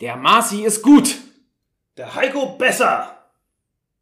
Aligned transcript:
Der 0.00 0.16
Marci 0.16 0.64
ist 0.64 0.82
gut. 0.82 1.16
Der 1.96 2.14
Heiko 2.14 2.56
besser. 2.56 3.30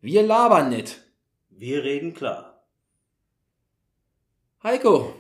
Wir 0.01 0.23
labern 0.23 0.69
nicht. 0.69 1.03
Wir 1.51 1.83
reden 1.85 2.13
klar. 2.13 2.65
Heiko, 4.63 5.15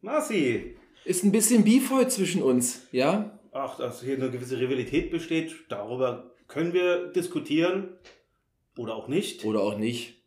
Marci, 0.00 0.76
ist 1.04 1.24
ein 1.24 1.32
bisschen 1.32 1.64
Beef 1.64 1.90
heute 1.90 2.08
zwischen 2.08 2.42
uns, 2.42 2.86
ja? 2.92 3.38
ach, 3.52 3.76
dass 3.76 4.02
hier 4.02 4.16
eine 4.16 4.30
gewisse 4.30 4.58
Rivalität 4.58 5.10
besteht, 5.10 5.54
darüber 5.68 6.32
können 6.48 6.72
wir 6.72 7.08
diskutieren. 7.08 7.96
Oder 8.76 8.96
auch 8.96 9.08
nicht. 9.08 9.44
Oder 9.44 9.60
auch 9.60 9.76
nicht. 9.76 10.22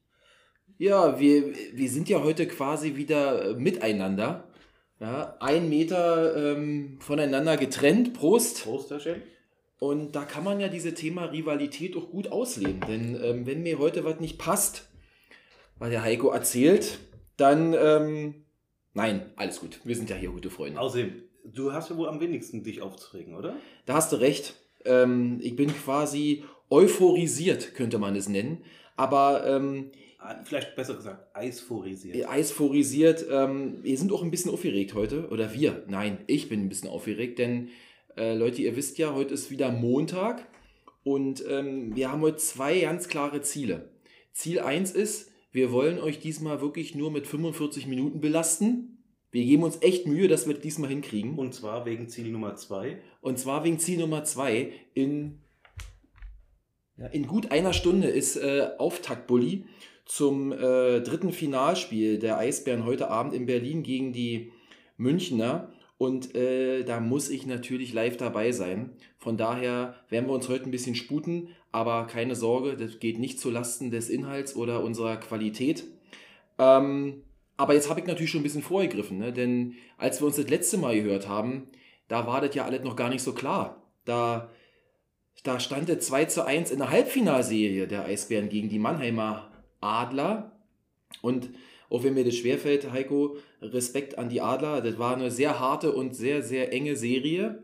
Ja, 0.78 1.20
wir, 1.20 1.54
wir 1.74 1.90
sind 1.90 2.10
ja 2.10 2.22
heute 2.22 2.48
quasi 2.48 2.96
wieder 2.96 3.50
äh, 3.50 3.54
miteinander. 3.56 4.48
Ja, 5.00 5.36
ein 5.40 5.70
Meter 5.70 6.36
ähm, 6.36 7.00
voneinander 7.02 7.58
getrennt, 7.58 8.14
Prost. 8.14 8.64
Prosterchen. 8.64 9.24
Und 9.80 10.16
da 10.16 10.24
kann 10.24 10.44
man 10.44 10.60
ja 10.60 10.68
diese 10.70 10.94
Thema 10.94 11.26
Rivalität 11.26 11.96
auch 11.98 12.10
gut 12.10 12.30
ausleben. 12.30 12.82
Denn 12.88 13.20
ähm, 13.22 13.46
wenn 13.46 13.62
mir 13.64 13.78
heute 13.80 14.04
was 14.06 14.20
nicht 14.20 14.38
passt, 14.38 14.88
weil 15.78 15.92
der 15.92 16.02
Heiko 16.04 16.30
erzählt, 16.30 17.00
dann 17.38 17.74
ähm, 17.78 18.46
nein, 18.94 19.32
alles 19.36 19.60
gut. 19.60 19.82
Wir 19.84 19.96
sind 19.96 20.10
ja 20.10 20.16
hier 20.16 20.30
gute 20.30 20.50
Freunde. 20.50 20.80
Außerdem, 20.80 21.24
du 21.44 21.74
hast 21.74 21.90
ja 21.90 21.98
wohl 21.98 22.08
am 22.08 22.20
wenigsten 22.22 22.64
dich 22.64 22.82
aufzuregen, 22.82 23.36
oder? 23.36 23.56
Da 23.86 23.96
hast 23.96 24.12
du 24.14 24.16
recht. 24.18 24.56
Ähm, 24.86 25.40
ich 25.42 25.56
bin 25.56 25.68
quasi 25.76 26.44
euphorisiert, 26.70 27.76
könnte 27.76 27.98
man 27.98 28.16
es 28.16 28.30
nennen. 28.30 28.64
Aber 28.96 29.46
ähm, 29.46 29.92
Ah, 30.18 30.42
Vielleicht 30.44 30.76
besser 30.76 30.96
gesagt, 30.96 31.36
eisphorisiert. 31.36 32.28
eisphorisiert, 32.28 33.26
ähm, 33.30 33.84
wir 33.84 33.96
sind 33.96 34.12
auch 34.12 34.24
ein 34.24 34.32
bisschen 34.32 34.50
aufgeregt 34.50 34.96
heute. 34.96 35.28
Oder 35.30 35.54
wir. 35.54 35.84
Nein, 35.88 36.18
ich 36.26 36.50
bin 36.50 36.62
ein 36.62 36.70
bisschen 36.70 36.90
aufgeregt, 36.90 37.38
denn 37.38 37.70
äh, 38.18 38.34
Leute, 38.34 38.62
ihr 38.62 38.76
wisst 38.76 38.98
ja, 38.98 39.14
heute 39.14 39.34
ist 39.34 39.52
wieder 39.52 39.72
Montag 39.72 40.48
und 41.04 41.44
ähm, 41.48 41.96
wir 41.96 42.12
haben 42.12 42.22
heute 42.22 42.38
zwei 42.38 42.80
ganz 42.80 43.08
klare 43.08 43.42
Ziele. 43.42 43.90
Ziel 44.34 44.60
1 44.60 44.92
ist, 44.92 45.32
wir 45.52 45.72
wollen 45.72 46.00
euch 46.00 46.20
diesmal 46.20 46.60
wirklich 46.62 46.96
nur 46.96 47.12
mit 47.12 47.28
45 47.28 47.88
Minuten 47.88 48.20
belasten. 48.20 48.96
Wir 49.32 49.46
geben 49.46 49.64
uns 49.64 49.82
echt 49.82 50.08
Mühe, 50.08 50.28
dass 50.28 50.48
wir 50.48 50.54
das 50.54 50.64
diesmal 50.64 50.90
hinkriegen. 50.90 51.38
Und 51.38 51.54
zwar 51.54 51.86
wegen 51.86 52.10
Ziel 52.10 52.32
Nummer 52.32 52.56
zwei. 52.56 53.00
Und 53.22 53.40
zwar 53.40 53.64
wegen 53.64 53.80
Ziel 53.80 54.00
Nummer 54.00 54.24
zwei. 54.24 54.72
In, 54.94 55.40
ja, 56.98 57.08
in 57.08 57.28
gut 57.28 57.52
einer 57.52 57.74
Stunde 57.74 58.08
ist 58.08 58.38
äh, 58.38 58.70
Auftaktbully 58.78 59.66
zum 60.06 60.52
äh, 60.52 61.02
dritten 61.02 61.32
Finalspiel 61.32 62.20
der 62.20 62.38
Eisbären 62.38 62.86
heute 62.86 63.10
Abend 63.10 63.34
in 63.34 63.46
Berlin 63.46 63.84
gegen 63.84 64.14
die 64.14 64.52
Münchner. 64.98 65.72
Und 65.98 66.36
äh, 66.36 66.84
da 66.84 67.00
muss 67.00 67.30
ich 67.30 67.46
natürlich 67.46 67.94
live 67.94 68.18
dabei 68.18 68.52
sein. 68.52 68.92
Von 69.18 69.38
daher 69.38 69.96
werden 70.10 70.28
wir 70.28 70.34
uns 70.34 70.50
heute 70.50 70.66
ein 70.66 70.72
bisschen 70.72 70.96
sputen, 70.96 71.50
aber 71.72 72.06
keine 72.08 72.36
Sorge, 72.36 72.76
das 72.76 73.00
geht 73.00 73.18
nicht 73.18 73.40
zulasten 73.40 73.92
des 73.92 74.10
Inhalts 74.10 74.56
oder 74.56 74.84
unserer 74.84 75.18
Qualität. 75.18 75.86
Ähm, 76.58 77.24
aber 77.58 77.74
jetzt 77.74 77.90
habe 77.90 78.02
ich 78.02 78.06
natürlich 78.06 78.32
schon 78.32 78.42
ein 78.42 78.44
bisschen 78.44 78.62
vorgegriffen, 78.62 79.18
ne? 79.18 79.32
denn 79.32 79.76
als 79.98 80.22
wir 80.22 80.28
uns 80.28 80.36
das 80.36 80.50
letzte 80.50 80.78
Mal 80.78 81.02
gehört 81.02 81.30
haben, 81.30 81.70
da 82.10 82.28
war 82.28 82.42
das 82.42 82.54
ja 82.54 82.66
alles 82.66 82.84
noch 82.84 82.98
gar 82.98 83.10
nicht 83.10 83.24
so 83.24 83.34
klar. 83.34 83.82
Da, 84.04 84.50
da 85.44 85.60
stand 85.60 85.90
es 85.90 86.06
2 86.08 86.26
zu 86.26 86.46
1 86.46 86.72
in 86.72 86.80
der 86.80 86.92
Halbfinalserie 86.92 87.88
der 87.88 88.06
Eisbären 88.06 88.50
gegen 88.50 88.70
die 88.70 88.80
Mannheimer 88.80 89.52
Adler. 89.80 90.52
Und 91.22 91.50
auch 91.90 92.04
wenn 92.04 92.14
mir 92.14 92.24
das 92.24 92.36
schwerfällt, 92.36 92.92
Heiko, 92.92 93.38
Respekt 93.62 94.18
an 94.18 94.30
die 94.30 94.42
Adler. 94.42 94.82
Das 94.82 94.98
war 94.98 95.16
eine 95.16 95.32
sehr 95.32 95.60
harte 95.60 95.92
und 95.92 96.16
sehr, 96.16 96.42
sehr 96.42 96.74
enge 96.74 96.96
Serie. 96.96 97.64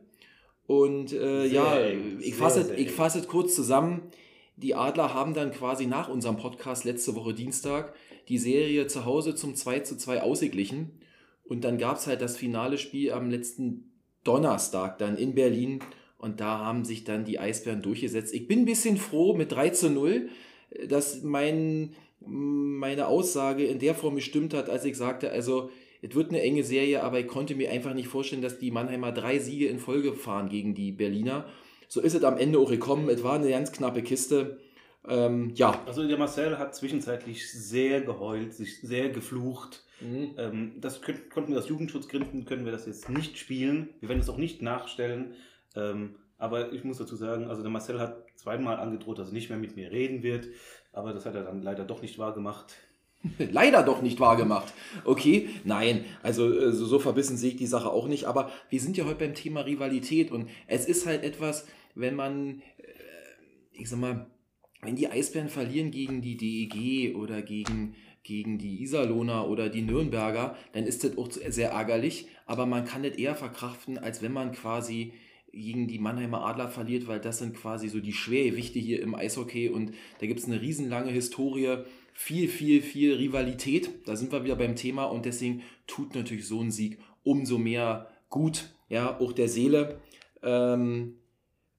Und 0.67 1.14
äh, 1.14 1.45
ja, 1.45 1.80
eng, 1.80 2.19
ich 2.22 2.36
fasse 2.36 2.73
ich 2.75 2.92
fasse 2.92 3.19
es 3.19 3.27
kurz 3.27 3.55
zusammen. 3.55 4.03
Die 4.55 4.75
Adler 4.75 5.14
haben 5.14 5.33
dann 5.33 5.52
quasi 5.52 5.88
nach 5.88 6.08
unserem 6.08 6.38
Podcast 6.38 6.83
letzte 6.83 7.16
Woche 7.16 7.33
Dienstag 7.33 7.94
die 8.30 8.38
Serie 8.38 8.88
zu 8.88 9.05
Hause 9.05 9.36
zum 9.36 9.55
2 9.55 9.80
zu 9.80 9.98
2 9.98 10.21
ausgeglichen. 10.21 10.99
Und 11.43 11.64
dann 11.64 11.77
gab 11.77 11.98
es 11.98 12.08
halt 12.08 12.21
das 12.21 12.37
finale 12.37 12.77
Spiel 12.77 13.11
am 13.11 13.30
letzten 13.30 13.92
Donnerstag 14.23 14.99
dann 14.99 15.17
in 15.17 15.36
Berlin. 15.36 15.80
Und 16.17 16.39
da 16.39 16.60
haben 16.60 16.86
sich 16.86 17.04
dann 17.04 17.26
die 17.26 17.39
Eisbären 17.39 17.81
durchgesetzt. 17.81 18.33
Ich 18.33 18.48
bin 18.48 18.60
ein 18.60 18.65
bisschen 18.65 18.98
froh 18.98 19.33
mit 19.36 19.52
3 19.52 19.70
zu 19.71 19.89
0, 19.89 20.30
dass 20.87 21.23
mein, 21.23 21.95
meine 22.26 23.08
Aussage 23.08 23.65
in 23.65 23.80
der 23.80 23.95
Form 23.95 24.15
gestimmt 24.15 24.54
hat, 24.54 24.70
als 24.70 24.86
ich 24.86 24.98
sagte, 24.98 25.32
also 25.32 25.71
es 26.02 26.15
wird 26.15 26.30
eine 26.30 26.42
enge 26.42 26.64
Serie, 26.64 27.04
aber 27.04 27.20
ich 27.20 27.27
konnte 27.27 27.55
mir 27.55 27.71
einfach 27.71 27.93
nicht 27.93 28.08
vorstellen, 28.08 28.42
dass 28.42 28.58
die 28.58 28.71
Mannheimer 28.71 29.11
drei 29.11 29.39
Siege 29.39 29.67
in 29.67 29.80
Folge 29.80 30.14
fahren 30.14 30.49
gegen 30.49 30.73
die 30.73 30.92
Berliner. 30.92 31.45
So 31.87 32.02
ist 32.02 32.15
es 32.15 32.23
am 32.23 32.37
Ende 32.37 32.60
auch 32.60 32.70
gekommen. 32.70 33.10
Es 33.10 33.23
war 33.23 33.36
eine 33.36 33.49
ganz 33.49 33.71
knappe 33.71 34.02
Kiste. 34.02 34.60
Ähm, 35.08 35.52
ja. 35.55 35.81
Also 35.86 36.08
der 36.08 36.17
Marcel 36.17 36.58
hat 36.58 36.76
zwischenzeitlich 36.76 37.52
sehr 37.52 38.02
geheult, 38.02 38.54
sich 38.54 38.81
sehr 38.81 39.10
geflucht. 39.10 39.83
Mhm. 39.99 40.31
Ähm, 40.37 40.71
das 40.80 41.02
könnt, 41.02 41.30
konnten 41.30 41.52
wir 41.52 41.60
aus 41.60 41.70
Jugendschutzgründen, 41.70 42.45
können 42.45 42.65
wir 42.65 42.71
das 42.71 42.86
jetzt 42.86 43.10
nicht 43.10 43.37
spielen. 43.37 43.89
Wir 43.99 44.10
werden 44.10 44.21
es 44.21 44.30
auch 44.30 44.37
nicht 44.37 44.61
nachstellen. 44.61 45.33
Ähm, 45.76 46.15
aber 46.37 46.73
ich 46.73 46.83
muss 46.83 46.98
dazu 46.98 47.15
sagen, 47.15 47.48
also 47.48 47.61
der 47.61 47.71
Marcel 47.71 47.99
hat 47.99 48.26
zweimal 48.36 48.77
angedroht, 48.77 49.20
dass 49.20 49.27
er 49.27 49.33
nicht 49.33 49.49
mehr 49.49 49.60
mit 49.60 49.76
mir 49.76 49.92
reden 49.92 50.23
wird. 50.23 50.48
Aber 50.94 51.14
das 51.14 51.26
hat 51.26 51.36
er 51.36 51.44
dann 51.44 51.62
leider 51.62 51.86
doch 51.86 52.02
nicht 52.02 52.18
wahr 52.20 52.34
gemacht. 52.34 52.76
Leider 53.38 53.84
doch 53.84 54.02
nicht 54.02 54.20
wahr 54.20 54.36
gemacht. 54.36 54.74
Okay, 55.06 55.50
nein, 55.64 56.06
also 56.24 56.52
äh, 56.52 56.72
so, 56.72 56.86
so 56.86 56.98
verbissen 56.98 57.38
sehe 57.38 57.52
ich 57.52 57.56
die 57.56 57.68
Sache 57.68 57.92
auch 57.92 58.08
nicht, 58.08 58.26
aber 58.26 58.50
wir 58.70 58.80
sind 58.80 58.98
ja 58.98 59.06
heute 59.06 59.20
beim 59.20 59.36
Thema 59.36 59.62
Rivalität 59.62 60.32
und 60.32 60.50
es 60.66 60.88
ist 60.88 61.06
halt 61.06 61.24
etwas, 61.24 61.68
wenn 61.94 62.16
man, 62.16 62.64
äh, 62.80 62.84
ich 63.74 63.90
sag 63.90 64.00
mal, 64.00 64.26
wenn 64.82 64.96
die 64.96 65.08
Eisbären 65.08 65.50
verlieren 65.50 65.92
gegen 65.92 66.24
die 66.24 66.36
DEG 66.36 67.16
oder 67.16 67.44
gegen, 67.44 67.96
gegen 68.23 68.58
die 68.58 68.82
Iserlohner 68.82 69.48
oder 69.48 69.70
die 69.70 69.84
Nürnberger, 69.84 70.56
dann 70.73 70.86
ist 70.86 71.04
das 71.04 71.16
auch 71.16 71.30
sehr 71.32 71.72
ärgerlich, 71.72 72.28
aber 72.48 72.66
man 72.66 72.86
kann 72.86 73.04
das 73.04 73.14
eher 73.14 73.36
verkraften, 73.36 74.00
als 74.00 74.23
wenn 74.23 74.34
man 74.34 74.52
quasi 74.52 75.14
gegen 75.52 75.88
die 75.88 76.00
Mannheimer 76.00 76.45
Adler 76.45 76.70
verliert, 76.70 77.08
weil 77.08 77.20
das 77.20 77.39
sind 77.39 77.56
quasi 77.56 77.89
so 77.89 78.00
die 78.00 78.14
Schwergewichte 78.14 78.80
hier 78.80 79.02
im 79.02 79.16
Eishockey 79.16 79.70
und 79.70 79.92
da 80.20 80.28
gibt 80.28 80.39
es 80.39 80.45
eine 80.45 80.62
riesenlange 80.62 81.12
Historie, 81.12 81.84
viel, 82.14 82.48
viel, 82.48 82.82
viel 82.82 83.16
Rivalität. 83.16 83.90
Da 84.08 84.16
sind 84.16 84.32
wir 84.32 84.44
wieder 84.44 84.56
beim 84.56 84.76
Thema 84.76 85.06
und 85.06 85.26
deswegen 85.26 85.64
tut 85.88 86.16
natürlich 86.16 86.48
so 86.48 86.61
ein 86.61 86.72
Sieg 86.72 87.00
umso 87.23 87.58
mehr 87.58 88.10
gut, 88.30 88.73
ja, 88.90 89.20
auch 89.20 89.34
der 89.34 89.48
Seele. 89.48 90.00
Ähm, 90.44 91.17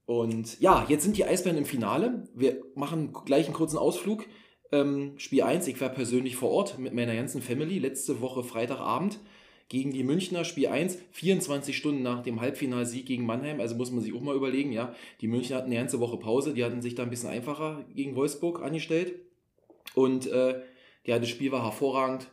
und 0.05 0.61
ja, 0.61 0.85
jetzt 0.89 1.05
sind 1.05 1.17
die 1.17 1.25
Eisbären 1.25 1.59
im 1.59 1.65
Finale. 1.65 2.29
Wir 2.35 2.63
machen 2.75 3.13
gleich 3.25 3.47
einen 3.47 3.55
kurzen 3.55 3.79
Ausflug. 3.79 4.27
Ähm, 4.71 5.15
Spiel 5.19 5.43
1, 5.43 5.67
ich 5.69 5.81
war 5.81 5.91
persönlich 5.91 6.37
vor 6.37 6.51
Ort 6.51 6.79
mit 6.79 6.95
meiner 6.95 7.15
ganzen 7.15 7.43
Family 7.43 7.79
letzte 7.79 8.21
Woche 8.21 8.43
Freitagabend 8.43 9.21
gegen 9.69 9.93
die 9.93 10.05
Münchner. 10.05 10.45
Spiel 10.45 10.69
1, 10.69 10.99
24 11.13 11.77
Stunden 11.77 12.03
nach 12.03 12.23
dem 12.23 12.41
Halbfinalsieg 12.41 13.07
gegen 13.07 13.25
Mannheim. 13.27 13.61
Also 13.61 13.75
muss 13.75 13.91
man 13.91 14.03
sich 14.03 14.15
auch 14.15 14.21
mal 14.21 14.35
überlegen, 14.37 14.73
ja. 14.73 14.95
Die 15.21 15.29
Münchner 15.29 15.57
hatten 15.57 15.67
eine 15.67 15.77
ganze 15.77 16.01
Woche 16.01 16.17
Pause. 16.19 16.55
Die 16.55 16.65
hatten 16.65 16.83
sich 16.83 16.95
da 16.95 17.03
ein 17.03 17.11
bisschen 17.11 17.31
einfacher 17.31 17.85
gegen 17.95 18.15
Wolfsburg 18.17 18.63
angestellt. 18.63 19.15
Und 19.95 20.27
äh, 20.27 20.61
ja, 21.05 21.19
das 21.19 21.29
Spiel 21.29 21.53
war 21.53 21.65
hervorragend. 21.65 22.29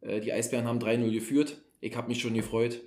Äh, 0.00 0.20
die 0.20 0.32
Eisbären 0.32 0.66
haben 0.66 0.78
3-0 0.78 1.10
geführt. 1.12 1.58
Ich 1.80 1.96
habe 1.96 2.08
mich 2.08 2.20
schon 2.20 2.34
gefreut. 2.34 2.80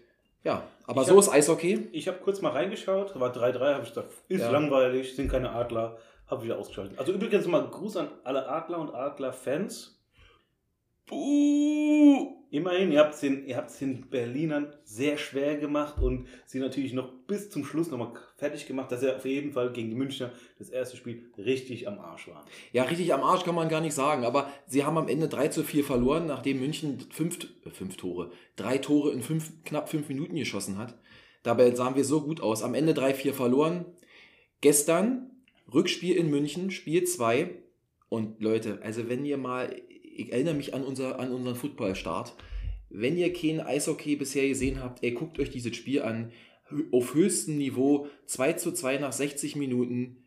Ja, 0.44 0.68
aber 0.85 1.02
Ich 1.02 1.08
so 1.08 1.13
hab- 1.13 1.19
ist 1.22 1.29
Eishockey. 1.29 1.88
Ich 1.91 2.08
habe 2.08 2.18
kurz 2.23 2.41
mal 2.41 2.50
reingeschaut, 2.50 3.18
war 3.19 3.31
3-3, 3.31 3.73
habe 3.73 3.84
ich 3.84 3.90
gesagt, 3.90 4.12
ist 4.28 4.41
Ja. 4.41 4.50
langweilig, 4.50 5.16
sind 5.16 5.29
keine 5.29 5.52
Adler, 5.52 5.97
habe 6.28 6.44
wieder 6.44 6.58
ausgeschaltet. 6.58 6.97
Also 6.97 7.13
übrigens 7.13 7.46
mal 7.46 7.68
Gruß 7.69 7.97
an 7.97 8.08
alle 8.23 8.47
Adler 8.50 8.79
und 8.79 8.90
Adler-Fans. 8.94 10.00
Buh! 11.07 12.38
Immerhin, 12.51 12.91
ihr 12.91 13.00
habt 13.00 13.13
es 13.13 13.22
den, 13.22 13.45
ihr 13.45 13.66
den 13.79 14.09
Berlinern 14.09 14.75
sehr 14.84 15.17
schwer 15.17 15.56
gemacht 15.56 16.01
und 16.01 16.28
sie 16.45 16.59
natürlich 16.59 16.91
noch 16.91 17.09
bis 17.25 17.50
zum 17.50 17.63
Schluss 17.63 17.89
nochmal 17.89 18.12
fertig 18.35 18.67
gemacht, 18.67 18.91
dass 18.91 19.00
sie 19.00 19.16
auf 19.16 19.23
jeden 19.23 19.53
Fall 19.53 19.72
gegen 19.72 19.90
die 19.90 19.95
Münchner 19.95 20.34
das 20.59 20.70
erste 20.70 20.97
Spiel 20.97 21.31
richtig 21.37 21.87
am 21.87 21.97
Arsch 21.99 22.28
waren. 22.28 22.46
Ja, 22.73 22.84
richtig 22.84 23.14
am 23.14 23.23
Arsch 23.23 23.46
kann 23.46 23.55
man 23.55 23.70
gar 23.70 23.79
nicht 23.79 23.93
sagen, 23.93 24.25
aber 24.25 24.52
sie 24.67 24.84
haben 24.84 24.97
am 24.97 25.08
Ende 25.08 25.29
3 25.29 25.47
zu 25.47 25.64
4 25.64 25.85
verloren, 25.85 26.28
nachdem 26.28 26.59
München 26.59 26.99
fünf, 27.09 27.40
äh, 27.66 27.70
fünf 27.70 27.96
Tore, 27.96 28.31
drei 28.58 28.78
Tore 28.78 29.14
in 29.14 29.22
fünf, 29.22 29.64
knapp 29.64 29.87
fünf 29.87 30.09
Minuten 30.09 30.35
geschossen 30.35 30.78
hat. 30.78 30.97
Dabei 31.43 31.73
sahen 31.73 31.96
wir 31.96 32.05
so 32.05 32.22
gut 32.22 32.41
aus. 32.41 32.64
Am 32.64 32.75
Ende 32.75 32.93
3-4 32.93 33.34
verloren. 33.34 33.85
Gestern 34.61 35.31
Rückspiel 35.73 36.16
in 36.16 36.29
München, 36.29 36.72
Spiel 36.72 37.03
2. 37.03 37.49
Und 38.09 38.41
Leute, 38.41 38.79
also 38.84 39.09
wenn 39.09 39.25
ihr 39.25 39.37
mal, 39.37 39.81
ich 40.16 40.31
erinnere 40.31 40.53
mich 40.53 40.73
an, 40.73 40.84
unser, 40.84 41.19
an 41.19 41.31
unseren 41.31 41.55
Footballstart. 41.55 42.35
Wenn 42.90 43.17
ihr 43.17 43.31
kein 43.31 43.61
Eishockey 43.61 44.16
bisher 44.16 44.47
gesehen 44.47 44.81
habt, 44.81 45.03
ey, 45.03 45.11
guckt 45.11 45.40
euch 45.40 45.49
dieses 45.49 45.75
Spiel 45.75 46.02
an. 46.02 46.31
Auf 46.91 47.13
höchstem 47.13 47.58
Niveau, 47.58 48.08
2 48.25 48.53
zu 48.53 48.72
2 48.72 48.97
nach 48.97 49.11
60 49.13 49.55
Minuten. 49.55 50.17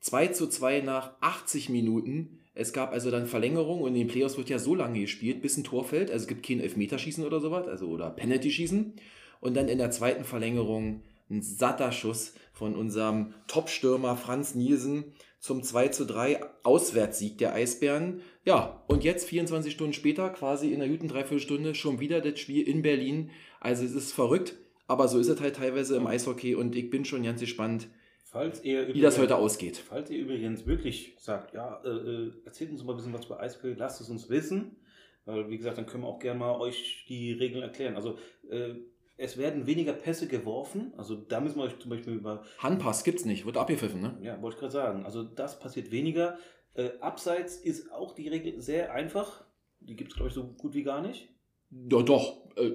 2 0.00 0.28
zu 0.28 0.48
2 0.48 0.80
nach 0.80 1.12
80 1.20 1.68
Minuten. 1.68 2.38
Es 2.54 2.72
gab 2.72 2.92
also 2.92 3.10
dann 3.10 3.26
Verlängerung 3.26 3.82
und 3.82 3.88
in 3.88 4.00
den 4.00 4.08
Playoffs 4.08 4.38
wird 4.38 4.48
ja 4.48 4.58
so 4.58 4.74
lange 4.74 5.00
gespielt, 5.00 5.42
bis 5.42 5.56
ein 5.56 5.64
Tor 5.64 5.84
fällt. 5.84 6.10
Also 6.10 6.22
es 6.22 6.28
gibt 6.28 6.46
kein 6.46 6.60
Elfmeterschießen 6.60 7.24
oder 7.24 7.40
sowas, 7.40 7.68
also 7.68 7.88
oder 7.88 8.10
Penalty-Schießen. 8.10 8.94
Und 9.40 9.54
dann 9.54 9.68
in 9.68 9.78
der 9.78 9.90
zweiten 9.90 10.24
Verlängerung 10.24 11.02
ein 11.28 11.42
satter 11.42 11.92
Schuss 11.92 12.34
von 12.52 12.74
unserem 12.74 13.34
Top-Stürmer 13.48 14.16
Franz 14.16 14.54
Nielsen 14.54 15.12
zum 15.38 15.62
2 15.62 15.88
zu 15.88 16.06
3 16.06 16.40
Auswärtssieg 16.62 17.36
der 17.38 17.52
Eisbären. 17.52 18.20
Ja, 18.46 18.84
und 18.86 19.02
jetzt 19.02 19.28
24 19.28 19.72
Stunden 19.72 19.92
später, 19.92 20.30
quasi 20.30 20.72
in 20.72 20.78
der 20.78 20.88
guten 20.88 21.08
Dreiviertelstunde, 21.08 21.74
schon 21.74 21.98
wieder 21.98 22.20
das 22.20 22.38
Spiel 22.38 22.66
in 22.66 22.80
Berlin. 22.80 23.30
Also 23.58 23.84
es 23.84 23.92
ist 23.92 24.12
verrückt, 24.12 24.54
aber 24.86 25.08
so 25.08 25.18
ist 25.18 25.28
es 25.28 25.40
halt 25.40 25.56
teilweise 25.56 25.96
im 25.96 26.06
Eishockey 26.06 26.54
und 26.54 26.76
ich 26.76 26.88
bin 26.88 27.04
schon 27.04 27.24
ganz 27.24 27.40
gespannt, 27.40 27.88
Falls 28.24 28.62
ihr 28.64 28.92
wie 28.94 29.00
das 29.00 29.18
heute 29.18 29.36
ausgeht. 29.36 29.78
Falls 29.78 30.10
ihr 30.10 30.18
übrigens 30.18 30.66
wirklich 30.66 31.16
sagt, 31.18 31.54
ja, 31.54 31.80
äh, 31.84 31.88
äh, 31.88 32.32
erzählt 32.44 32.70
uns 32.70 32.84
mal 32.84 32.92
ein 32.92 32.96
bisschen 32.96 33.12
was 33.12 33.24
über 33.24 33.40
Eishockey, 33.40 33.74
lasst 33.74 34.00
es 34.00 34.10
uns 34.10 34.28
wissen. 34.30 34.76
Weil, 35.24 35.50
wie 35.50 35.56
gesagt, 35.56 35.78
dann 35.78 35.86
können 35.86 36.04
wir 36.04 36.08
auch 36.08 36.20
gerne 36.20 36.38
mal 36.38 36.60
euch 36.60 37.04
die 37.08 37.32
Regeln 37.32 37.62
erklären. 37.62 37.96
Also, 37.96 38.16
äh, 38.48 38.74
es 39.16 39.38
werden 39.38 39.66
weniger 39.66 39.92
Pässe 39.92 40.28
geworfen. 40.28 40.92
Also, 40.96 41.16
da 41.16 41.40
müssen 41.40 41.56
wir 41.56 41.64
euch 41.64 41.78
zum 41.78 41.90
Beispiel 41.90 42.12
über. 42.12 42.44
Handpass 42.58 43.02
gibt's 43.02 43.24
nicht, 43.24 43.44
wird 43.46 43.56
abgepfiffen, 43.56 44.00
ne? 44.00 44.18
Ja, 44.22 44.40
wollte 44.40 44.56
ich 44.56 44.60
gerade 44.60 44.72
sagen. 44.72 45.04
Also, 45.04 45.24
das 45.24 45.58
passiert 45.58 45.90
weniger. 45.90 46.38
Äh, 46.76 46.90
abseits 47.00 47.56
ist 47.56 47.90
auch 47.92 48.14
die 48.14 48.28
Regel 48.28 48.60
sehr 48.60 48.92
einfach. 48.92 49.44
Die 49.80 49.96
gibt 49.96 50.12
es, 50.12 50.16
glaube 50.16 50.28
ich, 50.28 50.34
so 50.34 50.44
gut 50.44 50.74
wie 50.74 50.82
gar 50.82 51.00
nicht. 51.00 51.28
Ja, 51.70 52.02
doch. 52.02 52.38
Äh, 52.56 52.72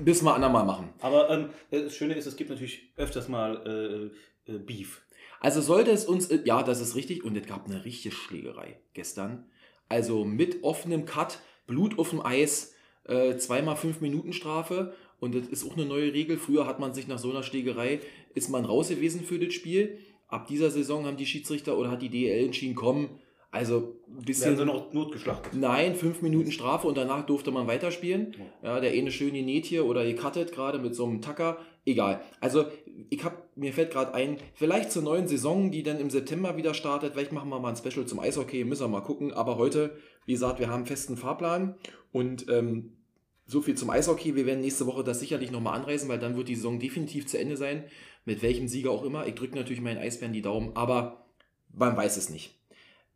müssen 0.00 0.24
wir 0.24 0.34
andermal 0.34 0.64
machen. 0.64 0.90
Aber 1.00 1.30
ähm, 1.30 1.50
das 1.70 1.94
Schöne 1.94 2.14
ist, 2.14 2.26
es 2.26 2.36
gibt 2.36 2.50
natürlich 2.50 2.92
öfters 2.96 3.28
mal 3.28 4.12
äh, 4.46 4.52
äh, 4.52 4.58
Beef. 4.58 5.02
Also 5.40 5.60
sollte 5.60 5.90
es 5.90 6.04
uns, 6.04 6.30
äh, 6.30 6.40
ja, 6.44 6.62
das 6.62 6.80
ist 6.80 6.94
richtig, 6.96 7.24
und 7.24 7.36
es 7.36 7.46
gab 7.46 7.66
eine 7.66 7.84
richtige 7.84 8.14
Schlägerei 8.14 8.80
gestern. 8.94 9.46
Also 9.88 10.24
mit 10.24 10.62
offenem 10.62 11.04
Cut, 11.04 11.40
Blut 11.66 11.98
auf 11.98 12.10
dem 12.10 12.24
Eis, 12.24 12.74
äh, 13.04 13.36
zweimal 13.36 13.76
fünf 13.76 14.00
Minuten 14.00 14.32
Strafe. 14.32 14.94
Und 15.20 15.34
das 15.34 15.46
ist 15.46 15.64
auch 15.64 15.76
eine 15.76 15.86
neue 15.86 16.12
Regel. 16.12 16.36
Früher 16.36 16.66
hat 16.66 16.80
man 16.80 16.94
sich 16.94 17.06
nach 17.06 17.18
so 17.18 17.30
einer 17.30 17.42
Schlägerei, 17.42 18.00
ist 18.34 18.48
man 18.48 18.64
raus 18.64 18.88
gewesen 18.88 19.24
für 19.24 19.38
das 19.38 19.54
Spiel. 19.54 19.98
Ab 20.32 20.46
dieser 20.46 20.70
Saison 20.70 21.04
haben 21.04 21.18
die 21.18 21.26
Schiedsrichter 21.26 21.76
oder 21.76 21.90
hat 21.90 22.00
die 22.00 22.08
DL 22.08 22.46
entschieden, 22.46 22.74
komm, 22.74 23.10
also 23.50 23.76
ein 23.76 24.14
Werden 24.14 24.24
bisschen. 24.24 24.56
sie 24.56 24.64
noch 24.64 24.94
notgeschlachtet. 24.94 25.52
Nein, 25.52 25.94
fünf 25.94 26.22
Minuten 26.22 26.50
Strafe 26.50 26.88
und 26.88 26.96
danach 26.96 27.26
durfte 27.26 27.50
man 27.50 27.66
weiterspielen. 27.66 28.34
Ja, 28.62 28.80
der 28.80 28.92
eine 28.92 29.10
schön 29.10 29.34
genäht 29.34 29.66
hier 29.66 29.84
oder 29.84 30.06
gecuttet 30.06 30.52
gerade 30.52 30.78
mit 30.78 30.94
so 30.94 31.04
einem 31.04 31.20
Tacker. 31.20 31.58
Egal. 31.84 32.22
Also 32.40 32.64
ich 33.10 33.22
hab, 33.24 33.54
mir 33.58 33.74
fällt 33.74 33.90
gerade 33.90 34.14
ein, 34.14 34.38
vielleicht 34.54 34.90
zur 34.90 35.02
neuen 35.02 35.28
Saison, 35.28 35.70
die 35.70 35.82
dann 35.82 36.00
im 36.00 36.08
September 36.08 36.56
wieder 36.56 36.72
startet. 36.72 37.12
Vielleicht 37.12 37.32
machen 37.32 37.50
wir 37.50 37.60
mal 37.60 37.68
ein 37.68 37.76
Special 37.76 38.06
zum 38.06 38.20
Eishockey, 38.20 38.64
müssen 38.64 38.84
wir 38.84 38.88
mal 38.88 39.02
gucken. 39.02 39.34
Aber 39.34 39.58
heute, 39.58 39.98
wie 40.24 40.32
gesagt, 40.32 40.58
wir 40.58 40.68
haben 40.68 40.76
einen 40.76 40.86
festen 40.86 41.18
Fahrplan 41.18 41.74
und 42.10 42.48
ähm, 42.48 42.96
so 43.44 43.60
viel 43.60 43.74
zum 43.74 43.90
Eishockey. 43.90 44.34
Wir 44.34 44.46
werden 44.46 44.62
nächste 44.62 44.86
Woche 44.86 45.04
das 45.04 45.20
sicherlich 45.20 45.50
nochmal 45.50 45.78
anreisen, 45.78 46.08
weil 46.08 46.18
dann 46.18 46.36
wird 46.38 46.48
die 46.48 46.54
Saison 46.54 46.78
definitiv 46.78 47.26
zu 47.26 47.38
Ende 47.38 47.58
sein. 47.58 47.84
Mit 48.24 48.42
welchem 48.42 48.68
Sieger 48.68 48.90
auch 48.90 49.04
immer. 49.04 49.26
Ich 49.26 49.34
drücke 49.34 49.56
natürlich 49.56 49.82
meinen 49.82 49.98
Eisbären 49.98 50.32
die 50.32 50.42
Daumen, 50.42 50.76
aber 50.76 51.26
man 51.72 51.96
weiß 51.96 52.16
es 52.16 52.30
nicht. 52.30 52.54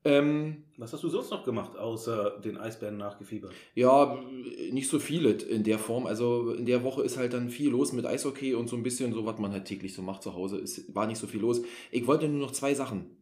Ähm, 0.04 0.62
Was 0.76 0.92
hast 0.92 1.02
du 1.02 1.08
sonst 1.08 1.30
noch 1.30 1.44
gemacht, 1.44 1.76
außer 1.76 2.38
den 2.38 2.58
Eisbären 2.58 2.96
nachgefiebert? 2.96 3.52
Ja, 3.74 4.16
nicht 4.70 4.88
so 4.88 5.00
viel 5.00 5.26
in 5.26 5.64
der 5.64 5.80
Form. 5.80 6.06
Also 6.06 6.52
in 6.52 6.64
der 6.64 6.84
Woche 6.84 7.02
ist 7.02 7.16
halt 7.16 7.32
dann 7.32 7.50
viel 7.50 7.70
los 7.70 7.92
mit 7.92 8.06
Eishockey 8.06 8.54
und 8.54 8.68
so 8.68 8.76
ein 8.76 8.84
bisschen 8.84 9.12
so, 9.12 9.26
was 9.26 9.38
man 9.40 9.50
halt 9.50 9.64
täglich 9.64 9.94
so 9.94 10.02
macht 10.02 10.22
zu 10.22 10.34
Hause. 10.34 10.58
Es 10.58 10.94
war 10.94 11.08
nicht 11.08 11.18
so 11.18 11.26
viel 11.26 11.40
los. 11.40 11.62
Ich 11.90 12.06
wollte 12.06 12.28
nur 12.28 12.40
noch 12.40 12.52
zwei 12.52 12.72
Sachen 12.74 13.16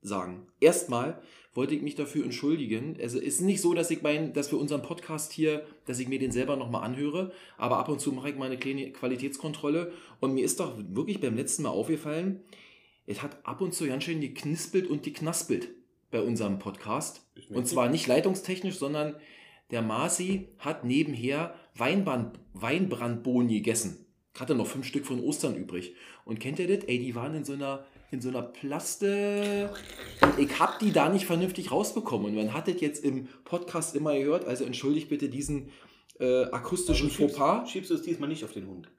sagen. 0.00 0.46
Erstmal 0.60 1.20
wollte 1.52 1.74
ich 1.74 1.82
mich 1.82 1.94
dafür 1.94 2.24
entschuldigen. 2.24 2.96
Also 3.00 3.18
es 3.18 3.24
ist 3.24 3.40
nicht 3.40 3.60
so, 3.60 3.74
dass 3.74 3.90
ich 3.90 4.02
mein, 4.02 4.32
dass 4.32 4.52
wir 4.52 4.58
unseren 4.58 4.82
Podcast 4.82 5.32
hier, 5.32 5.66
dass 5.86 5.98
ich 5.98 6.08
mir 6.08 6.18
den 6.18 6.32
selber 6.32 6.56
nochmal 6.56 6.84
anhöre, 6.84 7.32
aber 7.58 7.78
ab 7.78 7.88
und 7.88 8.00
zu 8.00 8.12
mache 8.12 8.30
ich 8.30 8.36
mal 8.36 8.46
eine 8.46 8.58
kleine 8.58 8.90
Qualitätskontrolle 8.92 9.92
und 10.20 10.34
mir 10.34 10.44
ist 10.44 10.60
doch 10.60 10.76
wirklich 10.78 11.20
beim 11.20 11.36
letzten 11.36 11.64
Mal 11.64 11.70
aufgefallen, 11.70 12.42
es 13.06 13.22
hat 13.22 13.44
ab 13.44 13.60
und 13.60 13.74
zu 13.74 13.86
ganz 13.86 14.04
schön 14.04 14.20
geknispelt 14.20 14.86
und 14.86 15.02
geknaspelt 15.02 15.68
bei 16.10 16.20
unserem 16.20 16.58
Podcast. 16.58 17.26
Und 17.48 17.66
zwar 17.66 17.88
nicht 17.88 18.06
leitungstechnisch, 18.06 18.76
sondern 18.76 19.16
der 19.70 19.82
Marci 19.82 20.48
hat 20.58 20.84
nebenher 20.84 21.54
Weinbrand, 21.74 22.38
Weinbrandbohnen 22.54 23.48
gegessen. 23.48 24.06
Hatte 24.38 24.54
noch 24.54 24.66
fünf 24.66 24.86
Stück 24.86 25.06
von 25.06 25.20
Ostern 25.20 25.56
übrig. 25.56 25.94
Und 26.24 26.40
kennt 26.40 26.58
ihr 26.58 26.68
das? 26.68 26.84
Ey, 26.84 26.98
die 26.98 27.14
waren 27.14 27.34
in 27.34 27.44
so 27.44 27.52
einer, 27.52 27.84
in 28.10 28.20
so 28.20 28.28
einer 28.28 28.42
Plaste. 28.42 29.70
Und 30.22 30.38
ich 30.38 30.58
hab 30.58 30.78
die 30.78 30.92
da 30.92 31.08
nicht 31.08 31.26
vernünftig 31.26 31.70
rausbekommen. 31.70 32.28
Und 32.28 32.34
man 32.34 32.54
hat 32.54 32.68
das 32.68 32.80
jetzt 32.80 33.04
im 33.04 33.28
Podcast 33.44 33.94
immer 33.94 34.16
gehört. 34.16 34.46
Also 34.46 34.64
entschuldigt 34.64 35.08
bitte 35.08 35.28
diesen 35.28 35.70
äh, 36.18 36.44
akustischen 36.44 37.06
Also 37.06 37.16
schiebst, 37.16 37.36
Fauxpas. 37.36 37.70
schiebst 37.70 37.90
du 37.90 37.94
es 37.94 38.02
diesmal 38.02 38.28
nicht 38.28 38.44
auf 38.44 38.52
den 38.52 38.66
Hund. 38.66 38.90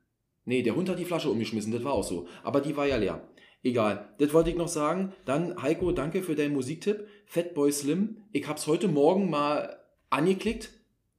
Nee, 0.45 0.63
der 0.63 0.75
Hund 0.75 0.89
hat 0.89 0.97
die 0.97 1.05
Flasche 1.05 1.29
umgeschmissen, 1.29 1.71
das 1.71 1.83
war 1.83 1.93
auch 1.93 2.03
so. 2.03 2.27
Aber 2.43 2.61
die 2.61 2.75
war 2.75 2.87
ja 2.87 2.97
leer. 2.97 3.27
Egal. 3.63 4.15
Das 4.17 4.33
wollte 4.33 4.49
ich 4.49 4.55
noch 4.55 4.67
sagen. 4.67 5.13
Dann, 5.25 5.61
Heiko, 5.61 5.91
danke 5.91 6.23
für 6.23 6.35
deinen 6.35 6.53
Musiktipp. 6.53 7.07
Fatboy 7.27 7.71
Slim. 7.71 8.23
Ich 8.31 8.47
hab's 8.47 8.65
heute 8.65 8.87
Morgen 8.87 9.29
mal 9.29 9.77
angeklickt. 10.09 10.71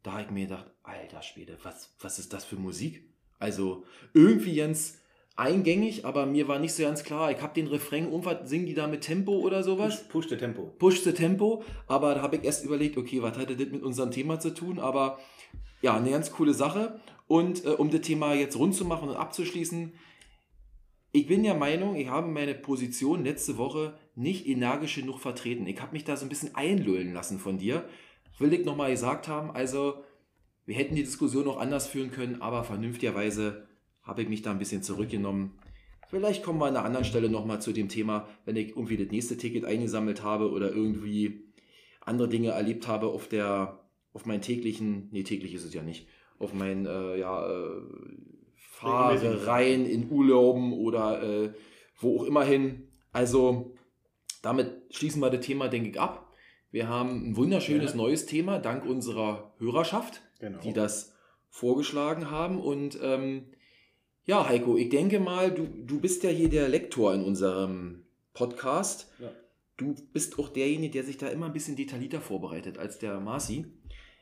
Da 0.02 0.12
habe 0.12 0.22
ich 0.22 0.30
mir 0.30 0.46
gedacht, 0.46 0.66
alter 0.82 1.22
Schwede, 1.22 1.56
was, 1.62 1.94
was 2.00 2.18
ist 2.18 2.32
das 2.32 2.44
für 2.44 2.56
Musik? 2.56 3.08
Also 3.38 3.84
irgendwie 4.12 4.56
ganz 4.56 4.98
eingängig, 5.36 6.04
aber 6.04 6.26
mir 6.26 6.48
war 6.48 6.58
nicht 6.58 6.74
so 6.74 6.82
ganz 6.82 7.04
klar. 7.04 7.30
Ich 7.30 7.40
habe 7.40 7.54
den 7.54 7.66
Refrain, 7.66 8.04
irgendwas 8.04 8.48
singen 8.48 8.66
die 8.66 8.74
da 8.74 8.86
mit 8.86 9.02
Tempo 9.02 9.32
oder 9.38 9.62
sowas? 9.62 10.04
Push, 10.08 10.08
push 10.08 10.28
the 10.28 10.36
Tempo. 10.36 10.74
Push 10.78 11.02
the 11.02 11.12
Tempo, 11.12 11.62
aber 11.86 12.14
da 12.14 12.22
habe 12.22 12.36
ich 12.36 12.44
erst 12.44 12.64
überlegt, 12.64 12.96
okay, 12.96 13.22
was 13.22 13.36
hatte 13.38 13.56
das 13.56 13.68
mit 13.68 13.82
unserem 13.82 14.10
Thema 14.10 14.40
zu 14.40 14.54
tun? 14.54 14.78
Aber 14.78 15.18
ja, 15.80 15.96
eine 15.96 16.10
ganz 16.10 16.32
coole 16.32 16.54
Sache. 16.54 17.00
Und 17.26 17.64
äh, 17.64 17.70
um 17.70 17.90
das 17.90 18.02
Thema 18.02 18.34
jetzt 18.34 18.58
rund 18.58 18.74
zu 18.74 18.84
machen 18.84 19.08
und 19.08 19.16
abzuschließen, 19.16 19.92
ich 21.14 21.26
bin 21.26 21.42
der 21.42 21.54
Meinung, 21.54 21.96
ich 21.96 22.08
habe 22.08 22.28
meine 22.28 22.54
Position 22.54 23.24
letzte 23.24 23.58
Woche 23.58 23.98
nicht 24.14 24.46
energisch 24.46 24.96
genug 24.96 25.18
vertreten. 25.18 25.66
Ich 25.66 25.80
habe 25.80 25.92
mich 25.92 26.04
da 26.04 26.16
so 26.16 26.24
ein 26.24 26.30
bisschen 26.30 26.54
einlullen 26.54 27.12
lassen 27.12 27.38
von 27.38 27.58
dir. 27.58 27.84
Will 28.38 28.52
ich 28.52 28.64
nochmal 28.64 28.90
gesagt 28.90 29.28
haben, 29.28 29.50
also 29.50 30.02
wir 30.64 30.74
hätten 30.74 30.94
die 30.94 31.02
Diskussion 31.02 31.44
noch 31.44 31.58
anders 31.58 31.86
führen 31.86 32.10
können, 32.10 32.40
aber 32.40 32.64
vernünftigerweise 32.64 33.66
habe 34.02 34.22
ich 34.22 34.28
mich 34.28 34.42
da 34.42 34.50
ein 34.50 34.58
bisschen 34.58 34.82
zurückgenommen. 34.82 35.52
Vielleicht 36.08 36.42
kommen 36.42 36.58
wir 36.58 36.66
an 36.66 36.76
einer 36.76 36.84
anderen 36.84 37.04
Stelle 37.04 37.30
nochmal 37.30 37.62
zu 37.62 37.72
dem 37.72 37.88
Thema, 37.88 38.28
wenn 38.44 38.56
ich 38.56 38.70
irgendwie 38.70 38.96
das 38.98 39.10
nächste 39.10 39.36
Ticket 39.36 39.64
eingesammelt 39.64 40.22
habe 40.22 40.50
oder 40.50 40.70
irgendwie 40.70 41.44
andere 42.00 42.28
Dinge 42.28 42.50
erlebt 42.50 42.86
habe 42.88 43.06
auf 43.06 43.28
der, 43.28 43.80
auf 44.12 44.26
meinen 44.26 44.42
täglichen, 44.42 45.08
nee, 45.12 45.22
täglich 45.22 45.54
ist 45.54 45.64
es 45.64 45.72
ja 45.72 45.82
nicht, 45.82 46.06
auf 46.38 46.52
meinen, 46.52 46.84
äh, 46.86 47.18
ja, 47.18 47.48
äh, 47.48 47.80
Fahrereien 48.54 49.86
in 49.86 50.10
Urlauben 50.10 50.72
oder 50.72 51.22
äh, 51.22 51.52
wo 51.98 52.20
auch 52.20 52.24
immer 52.24 52.44
hin. 52.44 52.88
Also, 53.12 53.74
damit 54.42 54.72
schließen 54.90 55.20
wir 55.20 55.30
das 55.30 55.44
Thema, 55.46 55.68
denke 55.68 55.90
ich, 55.90 56.00
ab. 56.00 56.32
Wir 56.70 56.88
haben 56.88 57.28
ein 57.30 57.36
wunderschönes 57.36 57.92
Ja. 57.92 57.96
neues 57.96 58.26
Thema, 58.26 58.58
dank 58.58 58.84
unserer 58.84 59.52
Hörerschaft 59.58 60.22
Genau. 60.40 60.58
die 60.60 60.72
das 60.72 61.14
vorgeschlagen 61.48 62.30
haben. 62.30 62.58
Und 62.60 62.98
ähm, 63.00 63.44
ja, 64.24 64.48
Heiko, 64.48 64.76
ich 64.76 64.88
denke 64.88 65.20
mal, 65.20 65.50
du, 65.50 65.66
du 65.66 66.00
bist 66.00 66.22
ja 66.22 66.30
hier 66.30 66.48
der 66.48 66.68
Lektor 66.68 67.14
in 67.14 67.24
unserem 67.24 68.04
Podcast. 68.34 69.10
Ja. 69.18 69.30
Du 69.76 69.94
bist 70.12 70.38
auch 70.38 70.48
derjenige, 70.48 70.92
der 70.92 71.04
sich 71.04 71.18
da 71.18 71.28
immer 71.28 71.46
ein 71.46 71.52
bisschen 71.52 71.76
detaillierter 71.76 72.20
vorbereitet 72.20 72.78
als 72.78 72.98
der 72.98 73.18
Marci. 73.20 73.66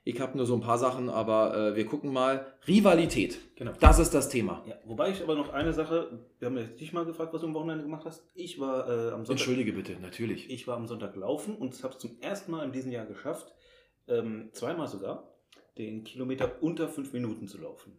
Ich 0.03 0.19
habe 0.19 0.37
nur 0.37 0.47
so 0.47 0.55
ein 0.55 0.63
paar 0.63 0.79
Sachen, 0.79 1.11
aber 1.11 1.55
äh, 1.55 1.77
wir 1.77 1.85
gucken 1.85 2.13
mal. 2.13 2.47
Rivalität. 2.67 3.39
Genau. 3.57 3.73
Das 3.81 3.99
ist 3.99 4.15
das 4.15 4.31
Thema. 4.31 4.65
Ja, 4.67 4.77
wobei 4.87 5.11
ich 5.11 5.23
aber 5.23 5.35
noch 5.35 5.53
eine 5.53 5.75
Sache, 5.75 6.21
wir 6.39 6.47
haben 6.47 6.57
ja 6.57 6.63
dich 6.65 6.95
mal 6.95 7.05
gefragt, 7.05 7.35
was 7.35 7.43
du 7.43 7.49
am 7.49 7.55
Wochenende 7.55 7.85
gemacht 7.85 8.07
hast. 8.07 8.25
Ich 8.35 8.59
war 8.59 8.89
äh, 8.89 8.93
am 9.11 9.27
Sonntag. 9.27 9.33
Entschuldige 9.33 9.73
bitte, 9.75 9.97
natürlich. 10.01 10.51
Ich 10.51 10.67
war 10.67 10.77
am 10.77 10.87
Sonntag 10.87 11.15
laufen 11.17 11.55
und 11.55 11.81
habe 11.83 11.93
es 11.93 12.01
zum 12.01 12.17
ersten 12.21 12.51
Mal 12.51 12.65
in 12.65 12.73
diesem 12.73 12.91
Jahr 12.91 13.05
geschafft, 13.05 13.53
ähm, 14.09 14.49
zweimal 14.53 14.89
sogar, 14.89 15.35
den 15.77 16.03
Kilometer 16.05 16.63
unter 16.63 16.89
fünf 16.89 17.13
Minuten 17.13 17.47
zu 17.47 17.59
laufen. 17.59 17.93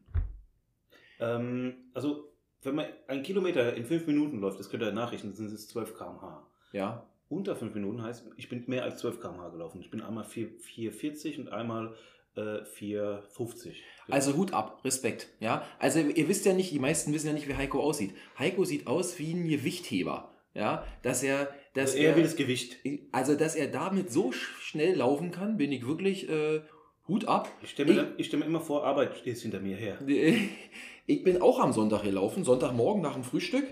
Ähm, 1.22 1.75
also, 1.94 2.32
wenn 2.63 2.75
man 2.75 2.86
einen 3.08 3.24
Kilometer 3.24 3.74
in 3.75 3.86
fünf 3.86 4.06
Minuten 4.08 4.40
läuft, 4.40 4.60
das 4.60 4.70
könnt 4.70 4.84
ihr 4.84 4.92
nachrichten, 4.92 5.34
sind 5.34 5.51
es 5.51 5.68
12 5.70 5.96
km/h. 5.98 6.46
Ja. 6.74 7.08
Unter 7.30 7.56
fünf 7.56 7.74
Minuten 7.74 8.04
heißt, 8.04 8.25
ich 8.36 8.50
bin 8.50 8.63
mehr 8.68 8.84
als 8.84 8.98
12 8.98 9.22
km/h 9.22 9.50
gelaufen. 9.50 9.80
Ich 9.80 9.90
bin 9.90 10.01
einmal 10.01 10.25
4 10.25 10.50
4,40 10.60 11.40
und 11.40 11.50
einmal 11.50 11.96
äh, 12.36 12.42
4,50. 12.78 13.74
Also 14.10 14.36
Hut 14.36 14.54
ab, 14.54 14.84
Respekt. 14.84 15.30
Ja, 15.40 15.66
also 15.80 16.00
ihr 16.00 16.28
wisst 16.28 16.46
ja 16.46 16.54
nicht, 16.54 16.72
die 16.72 16.80
meisten 16.80 17.13
wissen 17.13 17.28
ja 17.28 17.34
nicht, 17.34 17.48
wie 17.48 17.56
Heiko 17.56 17.80
aussieht. 17.82 18.13
Heiko 18.38 18.66
sieht 18.66 18.88
aus 18.88 19.18
wie 19.20 19.34
ein 19.34 19.48
Gewichtheber. 19.48 20.28
Ja, 20.54 20.86
dass 21.01 21.24
er, 21.24 21.50
dass 21.74 21.92
also 21.92 22.04
er, 22.04 22.18
wie 22.18 22.24
das 22.24 22.36
Gewicht. 22.36 22.78
also 23.13 23.36
dass 23.36 23.56
er 23.56 23.68
damit 23.68 24.12
so 24.12 24.32
sch- 24.32 24.60
schnell 24.60 24.96
laufen 24.98 25.32
kann, 25.32 25.56
bin 25.56 25.72
ich 25.72 25.88
wirklich 25.88 26.28
äh, 26.30 26.60
Hut 27.08 27.24
ab. 27.25 27.50
Ich 27.63 27.70
stelle 27.72 27.94
mir, 27.94 28.01
dann- 28.04 28.13
ich 28.18 28.28
stell 28.28 28.40
mir 28.40 28.46
immer 28.46 28.60
vor, 28.60 28.84
Arbeit 28.86 29.16
steht 29.16 29.38
hinter 29.38 29.62
mir 29.62 29.78
her. 29.78 29.98
Ich 31.12 31.24
bin 31.25 31.41
auch 31.41 31.60
am 31.60 31.74
Sonntag 31.74 32.03
gelaufen, 32.03 32.46
Sonntagmorgen 32.46 33.01
nach 33.01 33.15
dem 33.15 33.25
Frühstück. 33.25 33.65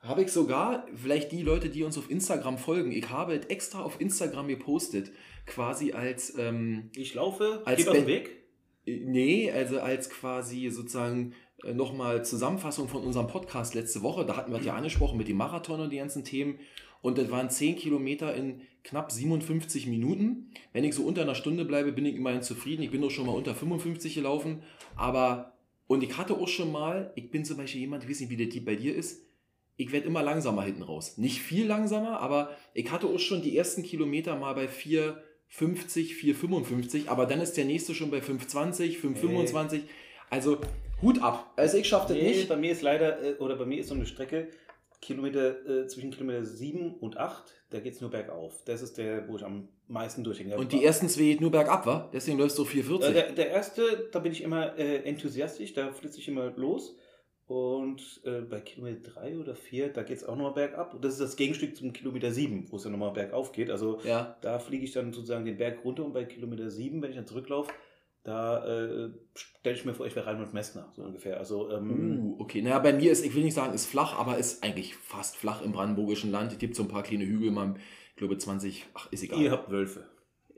Habe 0.00 0.22
ich 0.22 0.32
sogar, 0.32 0.86
vielleicht 0.94 1.30
die 1.30 1.42
Leute, 1.42 1.68
die 1.68 1.82
uns 1.82 1.98
auf 1.98 2.10
Instagram 2.10 2.56
folgen, 2.56 2.90
ich 2.90 3.10
habe 3.10 3.34
es 3.34 3.44
extra 3.46 3.82
auf 3.82 4.00
Instagram 4.00 4.48
gepostet, 4.48 5.12
quasi 5.44 5.92
als, 5.92 6.38
ähm, 6.38 6.88
Ich 6.96 7.12
laufe, 7.12 7.60
Als 7.66 7.86
auf 7.86 7.94
den 7.94 8.06
Weg. 8.06 8.30
nee, 8.86 9.52
also 9.52 9.78
als 9.78 10.08
quasi 10.08 10.70
sozusagen 10.70 11.34
äh, 11.64 11.74
nochmal 11.74 12.24
Zusammenfassung 12.24 12.88
von 12.88 13.04
unserem 13.04 13.26
Podcast 13.26 13.74
letzte 13.74 14.00
Woche. 14.00 14.24
Da 14.24 14.38
hatten 14.38 14.50
wir 14.50 14.60
es 14.60 14.64
ja 14.64 14.74
angesprochen 14.74 15.18
mit 15.18 15.28
dem 15.28 15.36
Marathon 15.36 15.80
und 15.80 15.90
die 15.90 15.98
ganzen 15.98 16.24
Themen. 16.24 16.58
Und 17.02 17.18
das 17.18 17.30
waren 17.30 17.50
10 17.50 17.76
Kilometer 17.76 18.34
in 18.34 18.62
knapp 18.84 19.12
57 19.12 19.86
Minuten. 19.86 20.50
Wenn 20.72 20.84
ich 20.84 20.94
so 20.94 21.02
unter 21.02 21.20
einer 21.22 21.34
Stunde 21.34 21.66
bleibe, 21.66 21.92
bin 21.92 22.06
ich 22.06 22.14
immerhin 22.16 22.40
zufrieden. 22.40 22.82
Ich 22.82 22.90
bin 22.90 23.02
doch 23.02 23.10
schon 23.10 23.26
mal 23.26 23.32
unter 23.36 23.54
55 23.54 24.14
gelaufen. 24.14 24.62
Aber, 24.96 25.49
und 25.90 26.04
ich 26.04 26.16
hatte 26.16 26.34
auch 26.34 26.46
schon 26.46 26.70
mal, 26.70 27.10
ich 27.16 27.32
bin 27.32 27.44
zum 27.44 27.56
Beispiel 27.56 27.80
jemand, 27.80 28.04
ich 28.04 28.10
weiß 28.10 28.20
nicht, 28.20 28.30
wie 28.30 28.36
der 28.36 28.48
Typ 28.48 28.64
bei 28.64 28.76
dir 28.76 28.94
ist, 28.94 29.26
ich 29.76 29.90
werde 29.90 30.06
immer 30.06 30.22
langsamer 30.22 30.62
hinten 30.62 30.84
raus. 30.84 31.18
Nicht 31.18 31.40
viel 31.40 31.66
langsamer, 31.66 32.20
aber 32.20 32.56
ich 32.74 32.92
hatte 32.92 33.08
auch 33.08 33.18
schon 33.18 33.42
die 33.42 33.56
ersten 33.56 33.82
Kilometer 33.82 34.36
mal 34.36 34.54
bei 34.54 34.66
4,50, 34.66 35.16
4,55, 36.14 37.08
aber 37.08 37.26
dann 37.26 37.40
ist 37.40 37.56
der 37.56 37.64
nächste 37.64 37.96
schon 37.96 38.12
bei 38.12 38.18
5,20, 38.18 39.00
5,25. 39.00 39.72
Nee. 39.72 39.80
Also 40.30 40.58
Hut 41.02 41.20
ab. 41.20 41.52
Also 41.56 41.78
ich 41.78 41.88
schaffe 41.88 42.14
das 42.14 42.22
nee, 42.22 42.28
nicht. 42.28 42.48
Bei 42.48 42.54
mir 42.54 42.70
ist 42.70 42.82
leider, 42.82 43.20
äh, 43.20 43.34
oder 43.40 43.56
bei 43.56 43.66
mir 43.66 43.80
ist 43.80 43.88
so 43.88 43.96
eine 43.96 44.06
Strecke, 44.06 44.46
Kilometer, 45.00 45.66
äh, 45.66 45.86
zwischen 45.86 46.10
Kilometer 46.10 46.44
7 46.44 46.94
und 46.94 47.16
8, 47.16 47.42
da 47.70 47.80
geht 47.80 47.94
es 47.94 48.00
nur 48.00 48.10
bergauf. 48.10 48.62
Das 48.66 48.82
ist 48.82 48.98
der, 48.98 49.26
wo 49.28 49.36
ich 49.36 49.44
am 49.44 49.68
meisten 49.88 50.22
durchhänge. 50.22 50.56
Und 50.56 50.72
die 50.72 50.84
ersten 50.84 51.08
zwei 51.08 51.22
geht 51.22 51.40
nur 51.40 51.50
bergab, 51.50 51.86
wa? 51.86 52.10
Deswegen 52.12 52.38
läufst 52.38 52.58
du 52.58 52.64
4,40. 52.64 53.08
Äh, 53.08 53.12
der, 53.12 53.32
der 53.32 53.48
erste, 53.48 54.08
da 54.12 54.18
bin 54.18 54.32
ich 54.32 54.42
immer 54.42 54.78
äh, 54.78 54.96
enthusiastisch, 55.04 55.72
da 55.72 55.92
flitze 55.92 56.18
ich 56.18 56.28
immer 56.28 56.50
los. 56.56 56.96
Und 57.46 58.20
äh, 58.24 58.42
bei 58.42 58.60
Kilometer 58.60 59.10
3 59.10 59.38
oder 59.38 59.56
4, 59.56 59.88
da 59.88 60.04
geht 60.04 60.18
es 60.18 60.24
auch 60.24 60.36
nochmal 60.36 60.52
bergab. 60.52 60.94
Und 60.94 61.04
das 61.04 61.14
ist 61.14 61.20
das 61.20 61.36
Gegenstück 61.36 61.76
zum 61.76 61.92
Kilometer 61.92 62.30
7, 62.30 62.70
wo 62.70 62.76
es 62.76 62.84
dann 62.84 62.92
nochmal 62.92 63.12
bergauf 63.12 63.50
geht. 63.50 63.70
Also 63.70 63.98
ja. 64.04 64.36
da 64.40 64.60
fliege 64.60 64.84
ich 64.84 64.92
dann 64.92 65.12
sozusagen 65.12 65.44
den 65.44 65.56
Berg 65.56 65.84
runter 65.84 66.04
und 66.04 66.12
bei 66.12 66.24
Kilometer 66.24 66.70
7, 66.70 67.02
wenn 67.02 67.10
ich 67.10 67.16
dann 67.16 67.26
zurücklaufe, 67.26 67.72
da 68.22 68.66
äh, 68.66 69.10
stelle 69.34 69.76
ich 69.76 69.84
mir 69.84 69.94
vor, 69.94 70.06
ich 70.06 70.14
wäre 70.14 70.26
Reinhold 70.26 70.52
Messner, 70.52 70.88
so 70.94 71.02
ungefähr. 71.02 71.38
Also, 71.38 71.70
ähm, 71.70 72.20
uh, 72.20 72.36
okay. 72.40 72.60
Naja, 72.60 72.78
bei 72.78 72.92
mir 72.92 73.10
ist, 73.10 73.24
ich 73.24 73.34
will 73.34 73.44
nicht 73.44 73.54
sagen, 73.54 73.72
ist 73.72 73.86
flach, 73.86 74.18
aber 74.18 74.36
ist 74.36 74.62
eigentlich 74.62 74.94
fast 74.94 75.36
flach 75.36 75.62
im 75.62 75.72
brandenburgischen 75.72 76.30
Land. 76.30 76.52
Es 76.52 76.58
gibt 76.58 76.76
so 76.76 76.82
ein 76.82 76.88
paar 76.88 77.02
kleine 77.02 77.24
Hügel, 77.24 77.50
man, 77.50 77.76
ich 78.10 78.16
glaube 78.16 78.36
20, 78.36 78.86
ach, 78.92 79.10
ist 79.10 79.22
egal. 79.22 79.40
Ihr 79.40 79.50
habt 79.50 79.70
Wölfe. 79.70 80.04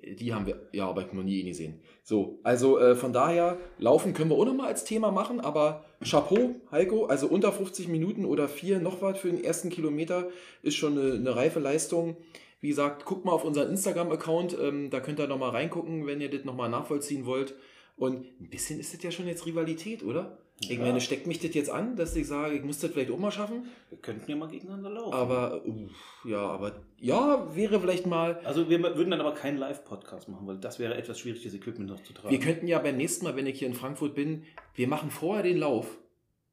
Die 0.05 0.35
haben 0.35 0.47
wir, 0.47 0.69
ja, 0.73 0.89
aber 0.89 1.07
ich 1.07 1.13
noch 1.13 1.23
nie 1.23 1.45
gesehen. 1.45 1.81
So, 2.03 2.41
also 2.43 2.81
äh, 2.81 2.97
von 2.97 3.13
daher, 3.13 3.59
laufen 3.79 4.15
können 4.15 4.31
wir 4.31 4.37
auch 4.37 4.45
nochmal 4.45 4.67
als 4.67 4.83
Thema 4.83 5.13
machen, 5.13 5.39
aber 5.39 5.85
Chapeau, 6.03 6.57
Heiko, 6.73 7.07
also 7.07 7.29
unter 7.29 7.53
50 7.53 7.87
Minuten 7.87 8.25
oder 8.25 8.49
vier 8.49 8.81
noch 8.81 9.01
was 9.01 9.19
für 9.19 9.31
den 9.31 9.45
ersten 9.45 9.71
Kilometer 9.71 10.29
ist 10.63 10.75
schon 10.75 10.99
eine, 10.99 11.15
eine 11.15 11.37
reife 11.37 11.61
Leistung. 11.61 12.17
Wie 12.63 12.69
gesagt, 12.69 13.05
guckt 13.05 13.25
mal 13.25 13.33
auf 13.33 13.45
unseren 13.45 13.71
Instagram-Account, 13.71 14.57
ähm, 14.59 14.89
da 14.89 15.01
könnt 15.01 15.19
ihr 15.19 15.27
nochmal 15.27 15.51
reingucken, 15.51 16.07
wenn 16.07 16.21
ihr 16.21 16.31
das 16.31 16.45
nochmal 16.45 16.71
nachvollziehen 16.71 17.27
wollt. 17.27 17.55
Und 17.97 18.25
ein 18.41 18.49
bisschen 18.51 18.79
ist 18.79 18.95
das 18.95 19.03
ja 19.03 19.11
schon 19.11 19.27
jetzt 19.27 19.45
Rivalität, 19.47 20.05
oder? 20.05 20.39
Ich 20.69 20.79
meine, 20.79 21.01
steckt 21.01 21.27
mich 21.27 21.41
das 21.41 21.55
jetzt 21.55 21.71
an, 21.71 21.97
dass 21.97 22.15
ich 22.15 22.29
sage, 22.29 22.55
ich 22.55 22.63
muss 22.63 22.79
das 22.79 22.93
vielleicht 22.93 23.11
auch 23.11 23.19
mal 23.19 23.33
schaffen? 23.33 23.67
Wir 23.89 23.99
könnten 23.99 24.31
ja 24.31 24.37
mal 24.37 24.47
gegeneinander 24.47 24.91
laufen. 24.91 25.13
Aber, 25.13 25.67
uh, 25.67 25.89
ja, 26.25 26.39
aber, 26.39 26.85
ja, 27.01 27.49
wäre 27.57 27.81
vielleicht 27.81 28.07
mal. 28.07 28.41
Also, 28.45 28.71
wir 28.71 28.81
würden 28.81 29.11
dann 29.11 29.21
aber 29.21 29.35
keinen 29.35 29.59
Live-Podcast 29.59 30.29
machen, 30.29 30.47
weil 30.47 30.59
das 30.59 30.79
wäre 30.79 30.95
etwas 30.95 31.19
schwierig, 31.19 31.43
das 31.43 31.55
Equipment 31.55 31.91
noch 31.91 32.01
zu 32.05 32.13
tragen. 32.13 32.31
Wir 32.31 32.39
könnten 32.39 32.69
ja 32.69 32.79
beim 32.79 32.97
nächsten 32.97 33.25
Mal, 33.25 33.35
wenn 33.35 33.49
ich 33.49 33.59
hier 33.59 33.67
in 33.67 33.75
Frankfurt 33.75 34.15
bin, 34.15 34.45
wir 34.77 34.87
machen 34.87 35.11
vorher 35.11 35.43
den 35.43 35.59
Lauf 35.59 35.99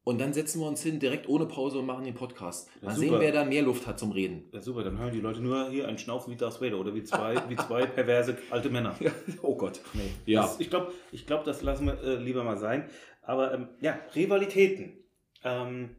und 0.10 0.20
dann 0.20 0.34
setzen 0.34 0.60
wir 0.60 0.68
uns 0.68 0.82
hin, 0.82 1.00
direkt 1.00 1.30
ohne 1.30 1.46
Pause 1.46 1.78
und 1.78 1.86
machen 1.86 2.04
den 2.04 2.16
Podcast. 2.16 2.68
Mal 2.82 2.96
sehen, 2.96 3.14
wer 3.20 3.32
da 3.32 3.46
mehr 3.46 3.62
Luft 3.62 3.86
hat 3.86 4.00
zum 4.00 4.12
Reden. 4.12 4.50
Ja, 4.52 4.60
super, 4.60 4.84
dann 4.84 4.98
hören 4.98 5.14
die 5.14 5.20
Leute 5.20 5.40
nur 5.40 5.70
hier 5.70 5.88
einen 5.88 6.00
Schnaufen 6.00 6.34
wie 6.34 6.36
Darth 6.36 6.60
Vader 6.60 6.80
oder 6.80 6.96
wie 6.96 7.04
zwei, 7.04 7.36
wie 7.48 7.56
zwei 7.56 7.86
perverse 7.86 8.36
alte 8.50 8.72
Männer. 8.72 8.96
Ja, 9.00 9.12
oh 9.44 9.56
Gott. 9.56 9.82
Nee. 9.94 10.10
Ja. 10.26 10.42
Das, 10.42 10.60
ich 10.60 10.72
glaube, 10.72 10.94
ich 11.12 11.28
glaub, 11.28 11.44
das 11.44 11.62
lassen 11.62 11.86
wir 11.86 12.02
äh, 12.02 12.16
lieber 12.16 12.44
mal 12.44 12.58
sein. 12.58 12.90
Aber 13.22 13.54
ähm, 13.54 13.68
ja, 13.82 14.00
Rivalitäten. 14.16 14.98
Ähm, 15.44 15.96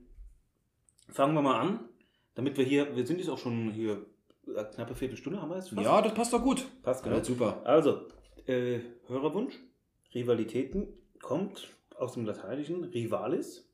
fangen 1.09 1.35
wir 1.35 1.43
mal 1.43 1.61
an, 1.61 1.79
damit 2.35 2.59
wir 2.59 2.65
hier, 2.65 2.97
wir 2.97 3.07
sind 3.07 3.21
jetzt 3.21 3.31
auch 3.31 3.39
schon 3.39 3.71
hier 3.71 4.07
äh, 4.49 4.65
knappe 4.75 4.97
Viertelstunde, 4.97 5.41
haben 5.41 5.51
wir 5.51 5.57
jetzt 5.57 5.71
fast? 5.71 5.83
Ja, 5.83 6.03
das 6.03 6.15
passt 6.15 6.33
doch 6.33 6.43
gut. 6.43 6.67
Passt 6.83 7.05
genau. 7.05 7.19
Ja, 7.19 7.25
super. 7.25 7.61
Also, 7.65 8.09
äh, 8.47 8.81
Hörerwunsch, 9.07 9.55
Rivalitäten 10.13 10.89
kommt 11.23 11.69
aus 11.95 12.15
dem 12.15 12.27
Lateinischen 12.27 12.83
Rivalis. 12.83 13.70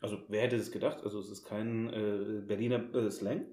Also, 0.00 0.18
wer 0.28 0.42
hätte 0.42 0.56
das 0.56 0.70
gedacht? 0.70 1.04
Also, 1.04 1.20
es 1.20 1.30
ist 1.30 1.44
kein 1.44 1.92
äh, 1.92 2.42
Berliner 2.46 2.94
äh, 2.94 3.10
Slang. 3.10 3.46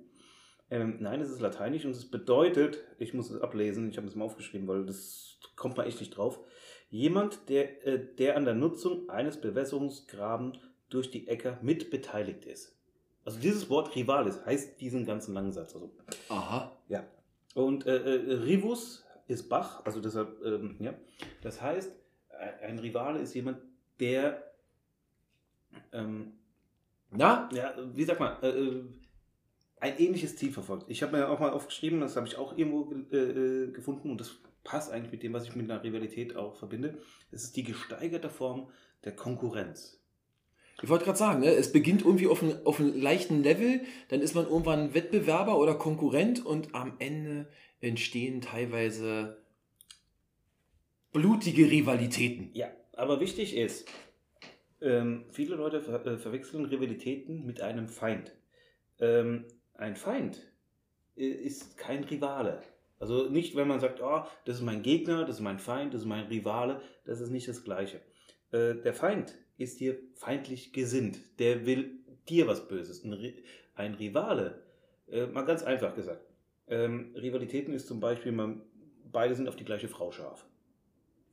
Ähm, 0.70 0.98
nein, 1.00 1.22
es 1.22 1.30
ist 1.30 1.40
lateinisch 1.40 1.86
und 1.86 1.92
es 1.92 2.10
bedeutet, 2.10 2.84
ich 3.00 3.14
muss 3.14 3.30
es 3.30 3.42
ablesen, 3.42 3.90
ich 3.90 3.98
habe 3.98 4.08
es 4.08 4.16
mal 4.16 4.26
aufgeschrieben, 4.26 4.68
weil 4.68 4.86
das 4.86 5.38
kommt 5.56 5.78
man 5.78 5.88
echt 5.88 6.00
nicht 6.02 6.18
drauf. 6.18 6.40
Jemand, 6.90 7.50
der, 7.50 7.86
äh, 7.88 8.00
der 8.16 8.36
an 8.36 8.46
der 8.46 8.54
Nutzung 8.54 9.10
eines 9.10 9.40
Bewässerungsgrabens 9.40 10.58
durch 10.90 11.10
die 11.12 11.28
Äcker 11.28 11.58
mit 11.62 11.90
beteiligt 11.90 12.46
ist. 12.46 12.78
Also 13.24 13.40
dieses 13.40 13.70
Wort 13.70 13.96
Rivalis 13.96 14.46
heißt 14.46 14.80
diesen 14.80 15.06
ganzen 15.06 15.34
langen 15.34 15.52
Satz. 15.52 15.74
Also, 15.74 15.92
Aha. 16.30 16.78
Ja. 16.88 17.06
Und 17.56 17.86
äh, 17.86 17.98
äh, 17.98 18.34
Rivus 18.36 19.06
ist 19.28 19.50
Bach, 19.50 19.86
also 19.86 20.00
deshalb, 20.00 20.42
ähm, 20.46 20.78
ja. 20.80 20.94
Das 21.42 21.62
heißt, 21.62 21.92
ein 22.62 22.80
Rivale 22.80 23.20
ist 23.20 23.34
jemand, 23.34 23.58
der, 24.00 24.47
ähm, 25.94 26.34
na? 27.12 27.50
Ja, 27.54 27.74
wie 27.94 28.04
sagt 28.04 28.20
man, 28.20 28.42
äh, 28.42 28.50
äh, 28.50 28.84
ein 29.80 29.98
ähnliches 29.98 30.36
Ziel 30.36 30.52
verfolgt. 30.52 30.86
Ich 30.90 31.04
habe 31.04 31.18
mir 31.18 31.30
auch 31.30 31.40
mal 31.40 31.52
aufgeschrieben, 31.52 32.02
das 32.02 32.16
habe 32.16 32.28
ich 32.28 32.38
auch 32.38 32.58
irgendwo 32.58 32.92
äh, 33.16 33.72
gefunden 33.72 34.10
und 34.10 34.20
das 34.20 34.36
passt 34.64 34.92
eigentlich 34.92 35.12
mit 35.12 35.24
dem, 35.24 35.34
was 35.34 35.46
ich 35.46 35.56
mit 35.56 35.70
einer 35.70 35.84
Rivalität 35.84 36.36
auch 36.36 36.56
verbinde. 36.56 36.98
Es 37.32 37.44
ist 37.44 37.56
die 37.56 37.64
gesteigerte 37.64 38.30
Form 38.30 38.70
der 39.06 39.16
Konkurrenz. 39.16 40.02
Ich 40.82 40.90
wollte 40.90 41.06
gerade 41.06 41.18
sagen, 41.18 41.40
ne, 41.40 41.52
es 41.52 41.72
beginnt 41.72 42.04
irgendwie 42.04 42.28
auf, 42.28 42.42
ein, 42.42 42.66
auf 42.66 42.80
einem 42.80 43.00
leichten 43.00 43.42
Level, 43.42 43.82
dann 44.10 44.22
ist 44.22 44.36
man 44.36 44.46
irgendwann 44.46 44.94
Wettbewerber 44.94 45.58
oder 45.58 45.76
Konkurrent 45.76 46.46
und 46.46 46.76
am 46.76 46.94
Ende 47.00 47.48
entstehen 47.80 48.42
teilweise 48.42 49.38
blutige 51.14 51.72
Rivalitäten. 51.72 52.50
Ja, 52.54 52.68
aber 52.94 53.20
wichtig 53.20 53.56
ist, 53.56 53.88
ähm, 54.82 55.26
viele 55.32 55.56
Leute 55.56 55.82
ver 55.82 56.06
äh, 56.06 56.18
verwechseln 56.18 56.66
Rivalitäten 56.66 57.46
mit 57.46 57.62
einem 57.62 57.88
Feind. 57.88 58.32
Ähm, 59.00 59.46
ein 59.74 59.96
Feind 59.96 60.40
äh, 61.16 61.26
ist 61.26 61.78
kein 61.78 62.04
Rivale. 62.04 62.62
Also 63.00 63.30
nicht, 63.30 63.56
wenn 63.56 63.68
man 63.68 63.80
sagt, 63.80 64.02
oh, 64.02 64.24
das 64.46 64.58
ist 64.58 64.64
mein 64.64 64.82
Gegner, 64.82 65.26
das 65.26 65.38
ist 65.38 65.42
mein 65.42 65.60
Feind, 65.60 65.94
das 65.94 66.02
ist 66.02 66.08
mein 66.08 66.26
Rivale, 66.26 66.82
das 67.06 67.22
ist 67.22 67.30
nicht 67.30 67.48
das 67.48 67.64
Gleiche. 67.64 68.02
Äh, 68.52 68.76
der 68.76 68.94
Feind 68.94 69.36
ist 69.58 69.80
dir 69.80 69.98
feindlich 70.16 70.74
gesinnt, 70.74 71.20
der 71.40 71.66
will 71.66 72.00
dir 72.28 72.48
was 72.48 72.68
Böses. 72.68 73.04
Ein, 73.04 73.34
ein 73.76 73.94
Rivale, 73.96 74.64
äh, 75.10 75.28
mal 75.28 75.44
ganz 75.44 75.64
einfach 75.64 75.96
gesagt, 75.96 76.22
ähm, 76.68 77.16
Rivalitäten 77.16 77.74
ist 77.74 77.88
zum 77.88 78.00
Beispiel, 78.00 78.32
man, 78.32 78.62
beide 79.12 79.36
sind 79.36 79.48
auf 79.48 79.56
die 79.56 79.66
gleiche 79.66 79.88
Frau 79.88 80.12
scharf. 80.12 80.46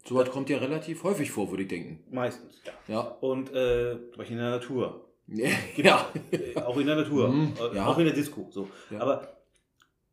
So 0.05 0.17
was 0.17 0.31
kommt 0.31 0.51
ja 0.51 0.59
relativ 0.59 1.03
häufig 1.03 1.31
vor, 1.31 1.51
würde 1.51 1.63
ich 1.63 1.69
denken. 1.69 2.05
Meistens, 2.11 2.61
ja. 2.65 2.73
ja. 2.95 3.01
Und 3.01 3.53
äh, 3.53 3.97
zum 4.13 4.25
in 4.25 4.37
der 4.37 4.51
Natur. 4.51 5.09
ja. 5.27 6.11
Auch 6.67 6.77
in 6.77 6.87
der 6.87 6.97
Natur. 6.97 7.29
Mhm, 7.29 7.55
ja. 7.75 7.87
Auch 7.87 7.99
in 7.99 8.05
der 8.05 8.15
Disco. 8.15 8.47
So. 8.51 8.69
Ja. 8.91 9.01
Aber 9.01 9.39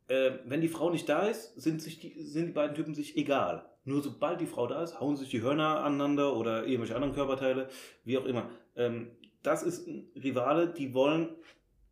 äh, 0.07 0.31
wenn 0.45 0.61
die 0.61 0.69
Frau 0.69 0.89
nicht 0.89 1.09
da 1.09 1.27
ist, 1.27 1.59
sind, 1.59 1.81
sich 1.81 1.99
die, 1.99 2.21
sind 2.23 2.47
die 2.47 2.51
beiden 2.53 2.75
Typen 2.75 2.95
sich 2.95 3.17
egal. 3.17 3.65
Nur 3.83 4.01
sobald 4.01 4.39
die 4.39 4.45
Frau 4.45 4.67
da 4.67 4.83
ist, 4.83 4.99
hauen 4.99 5.17
sich 5.17 5.29
die 5.29 5.41
Hörner 5.41 5.83
aneinander 5.83 6.35
oder 6.35 6.65
irgendwelche 6.65 6.95
anderen 6.95 7.15
Körperteile, 7.15 7.69
wie 8.05 8.17
auch 8.17 8.25
immer. 8.25 8.49
Ähm, 8.75 9.11
das 9.43 9.63
ist 9.63 9.87
ein 9.87 10.07
Rivale, 10.15 10.67
die 10.67 10.93
wollen 10.93 11.29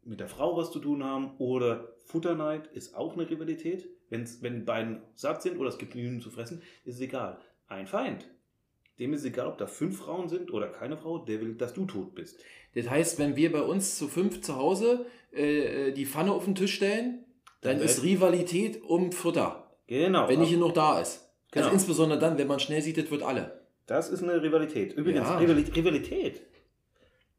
mit 0.03 0.19
der 0.19 0.27
Frau 0.27 0.55
was 0.55 0.71
zu 0.71 0.79
tun 0.79 1.03
haben 1.03 1.35
oder 1.37 1.95
Futterneid 2.05 2.67
ist 2.67 2.95
auch 2.95 3.13
eine 3.13 3.29
Rivalität. 3.29 3.89
Wenn's, 4.09 4.41
wenn 4.41 4.55
die 4.55 4.65
beiden 4.65 5.01
satt 5.15 5.41
sind 5.41 5.59
oder 5.59 5.69
es 5.69 5.77
gibt 5.77 5.93
genügend 5.93 6.23
zu 6.23 6.31
fressen, 6.31 6.61
ist 6.83 6.95
es 6.95 7.01
egal. 7.01 7.39
Ein 7.69 7.87
Feind, 7.87 8.27
dem 8.99 9.13
ist 9.13 9.23
egal, 9.23 9.47
ob 9.47 9.57
da 9.57 9.67
fünf 9.67 9.99
Frauen 9.99 10.27
sind 10.27 10.51
oder 10.51 10.67
keine 10.67 10.97
Frau, 10.97 11.19
der 11.19 11.39
will, 11.39 11.55
dass 11.55 11.73
du 11.73 11.85
tot 11.85 12.15
bist. 12.15 12.39
Das 12.75 12.89
heißt, 12.89 13.19
wenn 13.19 13.35
wir 13.35 13.51
bei 13.51 13.61
uns 13.61 13.97
zu 13.97 14.07
fünf 14.07 14.41
zu 14.41 14.55
Hause 14.55 15.05
äh, 15.31 15.87
äh 15.87 15.91
die 15.91 16.05
Pfanne 16.05 16.33
auf 16.33 16.45
den 16.45 16.55
Tisch 16.55 16.75
stellen, 16.75 17.23
dann 17.61 17.79
ist 17.79 18.03
Rivalität 18.03 18.81
um 18.83 19.11
Futter. 19.11 19.71
Genau. 19.87 20.27
Wenn 20.27 20.39
nicht 20.39 20.51
genug 20.51 20.73
da 20.73 20.99
ist. 20.99 21.17
Also 21.17 21.29
genau. 21.51 21.65
Also 21.65 21.75
insbesondere 21.75 22.19
dann, 22.19 22.37
wenn 22.37 22.47
man 22.47 22.59
schnell 22.59 22.81
sieht, 22.81 22.97
das 22.97 23.09
wird 23.09 23.23
alle. 23.23 23.61
Das 23.85 24.09
ist 24.09 24.21
eine 24.21 24.41
Rivalität. 24.41 24.93
Übrigens, 24.93 25.27
ja. 25.27 25.37
Rivalität 25.37 26.41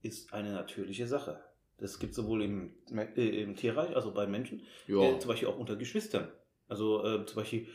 ist 0.02 0.32
eine 0.32 0.52
natürliche 0.52 1.06
Sache. 1.06 1.40
Das 1.78 1.98
gibt 1.98 2.10
es 2.10 2.16
sowohl 2.16 2.42
im, 2.42 2.74
äh, 3.16 3.42
im 3.42 3.56
Tierreich, 3.56 3.94
also 3.94 4.12
bei 4.12 4.26
Menschen, 4.26 4.62
äh, 4.86 5.18
zum 5.18 5.28
Beispiel 5.28 5.48
auch 5.48 5.58
unter 5.58 5.76
Geschwistern. 5.76 6.28
Also 6.68 7.04
äh, 7.04 7.24
zum 7.26 7.36
Beispiel 7.36 7.66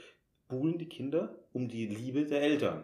buhlen 0.47 0.77
die 0.77 0.89
Kinder 0.89 1.35
um 1.53 1.67
die 1.67 1.87
Liebe 1.87 2.25
der 2.25 2.41
Eltern. 2.41 2.83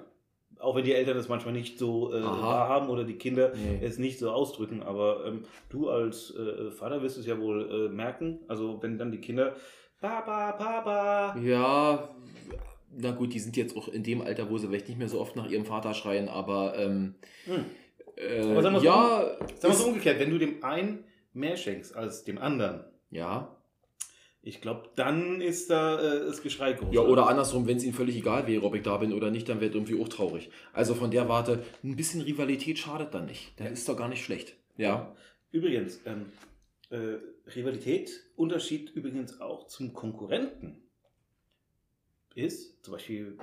Auch 0.59 0.75
wenn 0.75 0.83
die 0.83 0.93
Eltern 0.93 1.17
das 1.17 1.29
manchmal 1.29 1.53
nicht 1.53 1.79
so 1.79 2.13
äh, 2.13 2.21
wahrhaben 2.23 2.89
oder 2.89 3.03
die 3.03 3.15
Kinder 3.17 3.53
nee. 3.55 3.83
es 3.83 3.97
nicht 3.97 4.19
so 4.19 4.29
ausdrücken. 4.31 4.83
Aber 4.83 5.25
ähm, 5.25 5.43
du 5.69 5.89
als 5.89 6.35
äh, 6.35 6.69
Vater 6.71 7.01
wirst 7.01 7.17
es 7.17 7.25
ja 7.25 7.39
wohl 7.39 7.87
äh, 7.89 7.93
merken. 7.93 8.39
Also 8.47 8.81
wenn 8.81 8.97
dann 8.97 9.11
die 9.11 9.19
Kinder 9.21 9.55
Papa, 9.99 10.51
Papa. 10.53 11.35
Ja, 11.39 12.09
na 12.95 13.11
gut, 13.11 13.33
die 13.33 13.39
sind 13.39 13.55
jetzt 13.55 13.77
auch 13.77 13.87
in 13.87 14.03
dem 14.03 14.21
Alter, 14.21 14.49
wo 14.49 14.57
sie 14.57 14.67
vielleicht 14.67 14.89
nicht 14.89 14.97
mehr 14.97 15.07
so 15.09 15.19
oft 15.19 15.35
nach 15.35 15.49
ihrem 15.49 15.65
Vater 15.65 15.93
schreien, 15.93 16.27
aber 16.27 16.77
ähm, 16.77 17.15
hm. 17.45 17.65
Äh, 18.17 18.41
Aber 18.41 18.61
sagen 18.61 18.75
wir 18.75 18.83
ja, 18.83 19.37
Sagen 19.39 19.61
wir 19.61 19.69
ist- 19.69 19.79
so 19.79 19.87
umgekehrt, 19.87 20.19
wenn 20.19 20.29
du 20.31 20.37
dem 20.37 20.63
einen 20.63 21.05
mehr 21.33 21.55
schenkst 21.55 21.95
als 21.95 22.23
dem 22.23 22.37
anderen, 22.37 22.83
ja. 23.09 23.55
Ich 24.43 24.59
glaube, 24.59 24.89
dann 24.95 25.39
ist 25.39 25.69
da 25.69 25.99
äh, 25.99 26.25
das 26.25 26.41
Geschrei 26.41 26.73
groß. 26.73 26.93
Ja, 26.93 27.01
oder 27.01 27.27
andersrum, 27.27 27.67
wenn 27.67 27.77
es 27.77 27.83
ihm 27.83 27.93
völlig 27.93 28.15
egal 28.15 28.47
wäre, 28.47 28.63
ob 28.63 28.73
ich 28.73 28.81
da 28.81 28.97
bin 28.97 29.13
oder 29.13 29.29
nicht, 29.29 29.47
dann 29.47 29.61
wäre 29.61 29.71
irgendwie 29.71 30.01
auch 30.01 30.09
traurig. 30.09 30.49
Also 30.73 30.95
von 30.95 31.11
der 31.11 31.29
Warte, 31.29 31.63
ein 31.83 31.95
bisschen 31.95 32.21
Rivalität 32.21 32.79
schadet 32.79 33.13
dann 33.13 33.27
nicht. 33.27 33.59
Das 33.59 33.71
ist 33.71 33.87
doch 33.87 33.95
gar 33.95 34.09
nicht 34.09 34.23
schlecht. 34.23 34.55
Ja. 34.77 35.15
Übrigens, 35.51 36.01
ähm, 36.05 36.31
äh, 36.89 37.17
Rivalität, 37.55 38.23
Unterschied 38.35 38.89
übrigens 38.91 39.41
auch 39.41 39.67
zum 39.67 39.93
Konkurrenten 39.93 40.81
ist, 42.33 42.83
zum 42.83 42.93
Beispiel, 42.93 43.37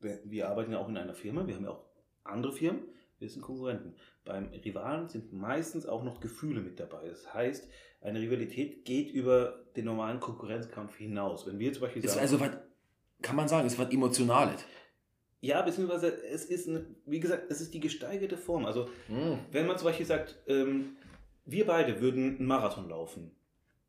wir, 0.00 0.20
wir 0.24 0.48
arbeiten 0.48 0.72
ja 0.72 0.78
auch 0.78 0.88
in 0.88 0.96
einer 0.96 1.14
Firma, 1.14 1.46
wir 1.46 1.56
haben 1.56 1.64
ja 1.64 1.70
auch 1.70 1.84
andere 2.22 2.52
Firmen, 2.52 2.82
wir 3.18 3.28
sind 3.28 3.42
Konkurrenten. 3.42 3.94
Beim 4.24 4.50
Rivalen 4.52 5.08
sind 5.08 5.32
meistens 5.32 5.86
auch 5.86 6.04
noch 6.04 6.20
Gefühle 6.20 6.60
mit 6.60 6.78
dabei. 6.78 7.08
Das 7.08 7.34
heißt, 7.34 7.68
eine 8.00 8.20
Rivalität 8.20 8.84
geht 8.84 9.10
über 9.10 9.64
den 9.76 9.84
normalen 9.84 10.20
Konkurrenzkampf 10.20 10.96
hinaus. 10.96 11.46
Wenn 11.46 11.58
wir 11.58 11.72
zum 11.72 11.82
Beispiel 11.82 12.04
Ist 12.04 12.12
sagen, 12.12 12.22
also 12.22 12.40
was, 12.40 12.50
kann 13.22 13.36
man 13.36 13.48
sagen, 13.48 13.66
ist 13.66 13.78
was 13.78 13.90
Emotionales. 13.90 14.64
ja, 15.40 15.62
beziehungsweise 15.62 16.22
es 16.24 16.44
ist, 16.44 16.68
eine, 16.68 16.86
wie 17.06 17.20
gesagt, 17.20 17.50
es 17.50 17.60
ist 17.60 17.74
die 17.74 17.80
gesteigerte 17.80 18.36
Form. 18.36 18.66
Also 18.66 18.88
Hm. 19.08 19.38
wenn 19.50 19.66
man 19.66 19.76
zum 19.78 19.86
Beispiel 19.86 20.06
sagt, 20.06 20.36
ähm, 20.46 20.96
wir 21.44 21.66
beide 21.66 22.00
würden 22.00 22.36
einen 22.38 22.46
Marathon 22.46 22.88
laufen 22.88 23.32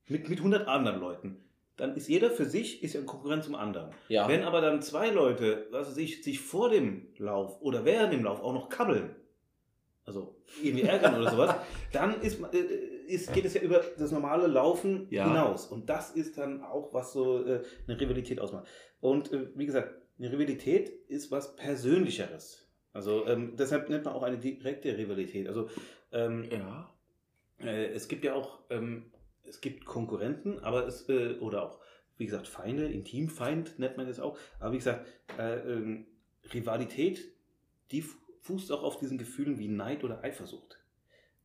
mit, 0.07 0.29
mit 0.29 0.39
100 0.39 0.67
anderen 0.67 0.99
Leuten, 0.99 1.43
dann 1.77 1.95
ist 1.95 2.09
jeder 2.09 2.29
für 2.31 2.45
sich 2.45 2.83
ist 2.83 2.93
ja 2.93 2.99
ein 2.99 3.05
Konkurrent 3.05 3.43
zum 3.43 3.55
anderen. 3.55 3.91
Ja. 4.09 4.27
Wenn 4.27 4.43
aber 4.43 4.59
dann 4.59 4.81
zwei 4.81 5.09
Leute, 5.11 5.67
was 5.71 5.87
weiß 5.87 5.97
ich, 5.97 6.23
sich 6.23 6.39
vor 6.41 6.69
dem 6.69 7.07
Lauf 7.17 7.61
oder 7.61 7.85
während 7.85 8.11
dem 8.11 8.23
Lauf 8.23 8.41
auch 8.41 8.53
noch 8.53 8.69
kabbeln, 8.69 9.15
also 10.09 10.35
irgendwie 10.63 10.85
ärgern 10.87 11.15
oder 11.21 11.29
sowas, 11.31 11.55
dann 11.93 12.19
ist, 12.21 12.41
äh, 12.53 12.57
ist, 13.07 13.31
geht 13.31 13.45
es 13.45 13.53
ja 13.53 13.61
über 13.61 13.81
das 13.97 14.11
normale 14.11 14.47
Laufen 14.47 15.07
Ja. 15.11 15.27
hinaus. 15.27 15.67
Und 15.67 15.87
das 15.89 16.11
ist 16.11 16.37
dann 16.37 16.63
auch, 16.63 16.93
was 16.93 17.13
so 17.13 17.45
äh, 17.45 17.61
eine 17.87 17.99
Rivalität 18.01 18.39
ausmacht. 18.41 18.67
Und 18.99 19.31
äh, 19.31 19.47
wie 19.55 19.65
gesagt, 19.65 19.93
eine 20.17 20.31
Rivalität 20.31 20.89
ist 21.07 21.31
was 21.31 21.55
Persönlicheres. 21.55 22.67
Also 22.91 23.25
ähm, 23.27 23.55
deshalb 23.55 23.89
nennt 23.89 24.05
man 24.05 24.15
auch 24.15 24.23
eine 24.23 24.37
direkte 24.39 24.97
Rivalität. 24.97 25.47
Also 25.47 25.69
ähm, 26.11 26.49
ja. 26.51 26.89
äh, 27.59 27.85
es 27.93 28.07
gibt 28.07 28.25
ja 28.25 28.33
auch, 28.33 28.59
ähm, 28.71 29.11
es 29.43 29.61
gibt 29.61 29.85
Konkurrenten, 29.85 30.59
aber 30.59 30.87
es, 30.87 31.07
äh, 31.07 31.35
oder 31.39 31.63
auch, 31.63 31.79
wie 32.17 32.25
gesagt, 32.25 32.47
Feinde, 32.47 32.87
Intimfeind 32.87 33.77
nennt 33.77 33.95
man 33.95 34.07
das 34.07 34.19
auch. 34.19 34.37
Aber 34.59 34.73
wie 34.73 34.77
gesagt, 34.77 35.05
äh, 35.37 35.59
ähm, 35.59 36.07
Rivalität, 36.53 37.31
die 37.91 38.03
fußt 38.41 38.71
auch 38.71 38.83
auf 38.83 38.97
diesen 38.97 39.17
Gefühlen 39.17 39.59
wie 39.59 39.67
Neid 39.67 40.03
oder 40.03 40.23
Eifersucht. 40.23 40.77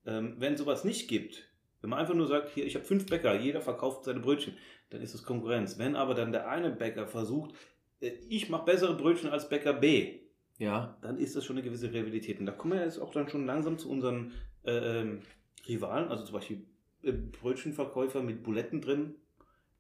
Ähm, 0.06 0.36
wenn 0.38 0.56
sowas 0.56 0.84
nicht 0.84 1.08
gibt, 1.08 1.48
wenn 1.80 1.90
man 1.90 1.98
einfach 1.98 2.14
nur 2.14 2.26
sagt, 2.26 2.50
hier, 2.50 2.64
ich 2.64 2.74
habe 2.74 2.84
fünf 2.84 3.06
Bäcker, 3.06 3.38
jeder 3.38 3.60
verkauft 3.60 4.04
seine 4.04 4.20
Brötchen, 4.20 4.56
dann 4.90 5.00
ist 5.02 5.14
es 5.14 5.22
Konkurrenz. 5.22 5.78
Wenn 5.78 5.96
aber 5.96 6.14
dann 6.14 6.32
der 6.32 6.48
eine 6.48 6.70
Bäcker 6.70 7.06
versucht, 7.06 7.54
äh, 8.00 8.12
ich 8.28 8.48
mache 8.48 8.64
bessere 8.64 8.96
Brötchen 8.96 9.30
als 9.30 9.48
Bäcker 9.48 9.72
B, 9.74 10.20
Ja. 10.58 10.96
dann 11.02 11.18
ist 11.18 11.36
das 11.36 11.44
schon 11.44 11.56
eine 11.56 11.64
gewisse 11.64 11.92
Rivalität. 11.92 12.38
Und 12.40 12.46
da 12.46 12.52
kommen 12.52 12.74
wir 12.74 12.84
jetzt 12.84 12.98
auch 12.98 13.10
dann 13.12 13.28
schon 13.28 13.44
langsam 13.46 13.78
zu 13.78 13.90
unseren 13.90 14.32
äh, 14.64 15.00
ähm, 15.00 15.20
Rivalen, 15.68 16.08
also 16.08 16.24
zum 16.24 16.34
Beispiel 16.34 16.66
äh, 17.02 17.12
Brötchenverkäufer 17.12 18.22
mit 18.22 18.42
Buletten 18.42 18.80
drin, 18.80 19.16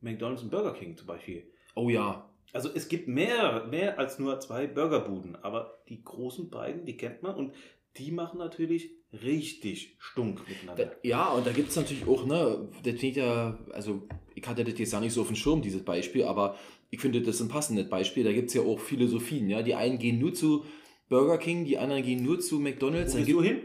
McDonalds 0.00 0.42
und 0.42 0.50
Burger 0.50 0.74
King 0.74 0.96
zum 0.96 1.06
Beispiel. 1.06 1.50
Oh 1.74 1.88
ja. 1.88 2.30
Also 2.52 2.70
es 2.72 2.88
gibt 2.88 3.08
mehr, 3.08 3.66
mehr 3.70 3.98
als 3.98 4.18
nur 4.18 4.38
zwei 4.40 4.66
Burgerbuden, 4.66 5.36
aber 5.42 5.78
die 5.88 6.02
großen 6.02 6.50
beiden, 6.50 6.84
die 6.84 6.96
kennt 6.96 7.22
man 7.22 7.34
und 7.34 7.52
die 7.96 8.10
machen 8.10 8.38
natürlich 8.38 8.90
richtig 9.22 9.96
stunk 9.98 10.48
miteinander. 10.48 10.96
ja, 11.02 11.28
und 11.30 11.46
da 11.46 11.52
gibt 11.52 11.70
es 11.70 11.76
natürlich 11.76 12.06
auch, 12.06 12.26
ne, 12.26 12.68
das 12.82 12.94
klingt 12.96 13.16
ja, 13.16 13.58
also 13.72 14.02
ich 14.34 14.46
hatte 14.46 14.64
das 14.64 14.78
jetzt 14.78 14.92
ja 14.92 15.00
nicht 15.00 15.12
so 15.12 15.20
auf 15.22 15.28
dem 15.28 15.36
Schirm, 15.36 15.62
dieses 15.62 15.84
Beispiel, 15.84 16.24
aber 16.24 16.56
ich 16.90 17.00
finde, 17.00 17.20
das 17.22 17.36
ist 17.36 17.40
ein 17.42 17.48
passendes 17.48 17.88
Beispiel. 17.88 18.22
Da 18.24 18.32
gibt 18.32 18.48
es 18.48 18.54
ja 18.54 18.62
auch 18.62 18.78
Philosophien, 18.78 19.48
ja. 19.48 19.62
Die 19.62 19.74
einen 19.74 19.98
gehen 19.98 20.18
nur 20.20 20.32
zu 20.34 20.64
Burger 21.08 21.38
King, 21.38 21.64
die 21.64 21.78
anderen 21.78 22.02
gehen 22.04 22.22
nur 22.22 22.38
zu 22.40 22.60
McDonalds. 22.60 23.14
Wo 23.14 23.18
gehst 23.18 23.30
du 23.30 23.42
hin? 23.42 23.58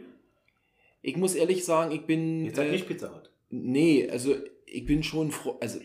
ich 1.01 1.15
muss 1.15 1.35
ehrlich 1.35 1.63
sagen, 1.65 1.91
ich 1.91 2.01
bin. 2.05 2.45
Jetzt 2.45 2.55
sag 2.57 2.67
äh, 2.67 2.71
nicht 2.71 2.87
Pizza 2.87 3.13
Hut. 3.15 3.29
Nee, 3.49 4.07
also 4.09 4.35
ich 4.65 4.85
bin 4.85 5.03
schon 5.03 5.31
fro- 5.31 5.57
also 5.61 5.79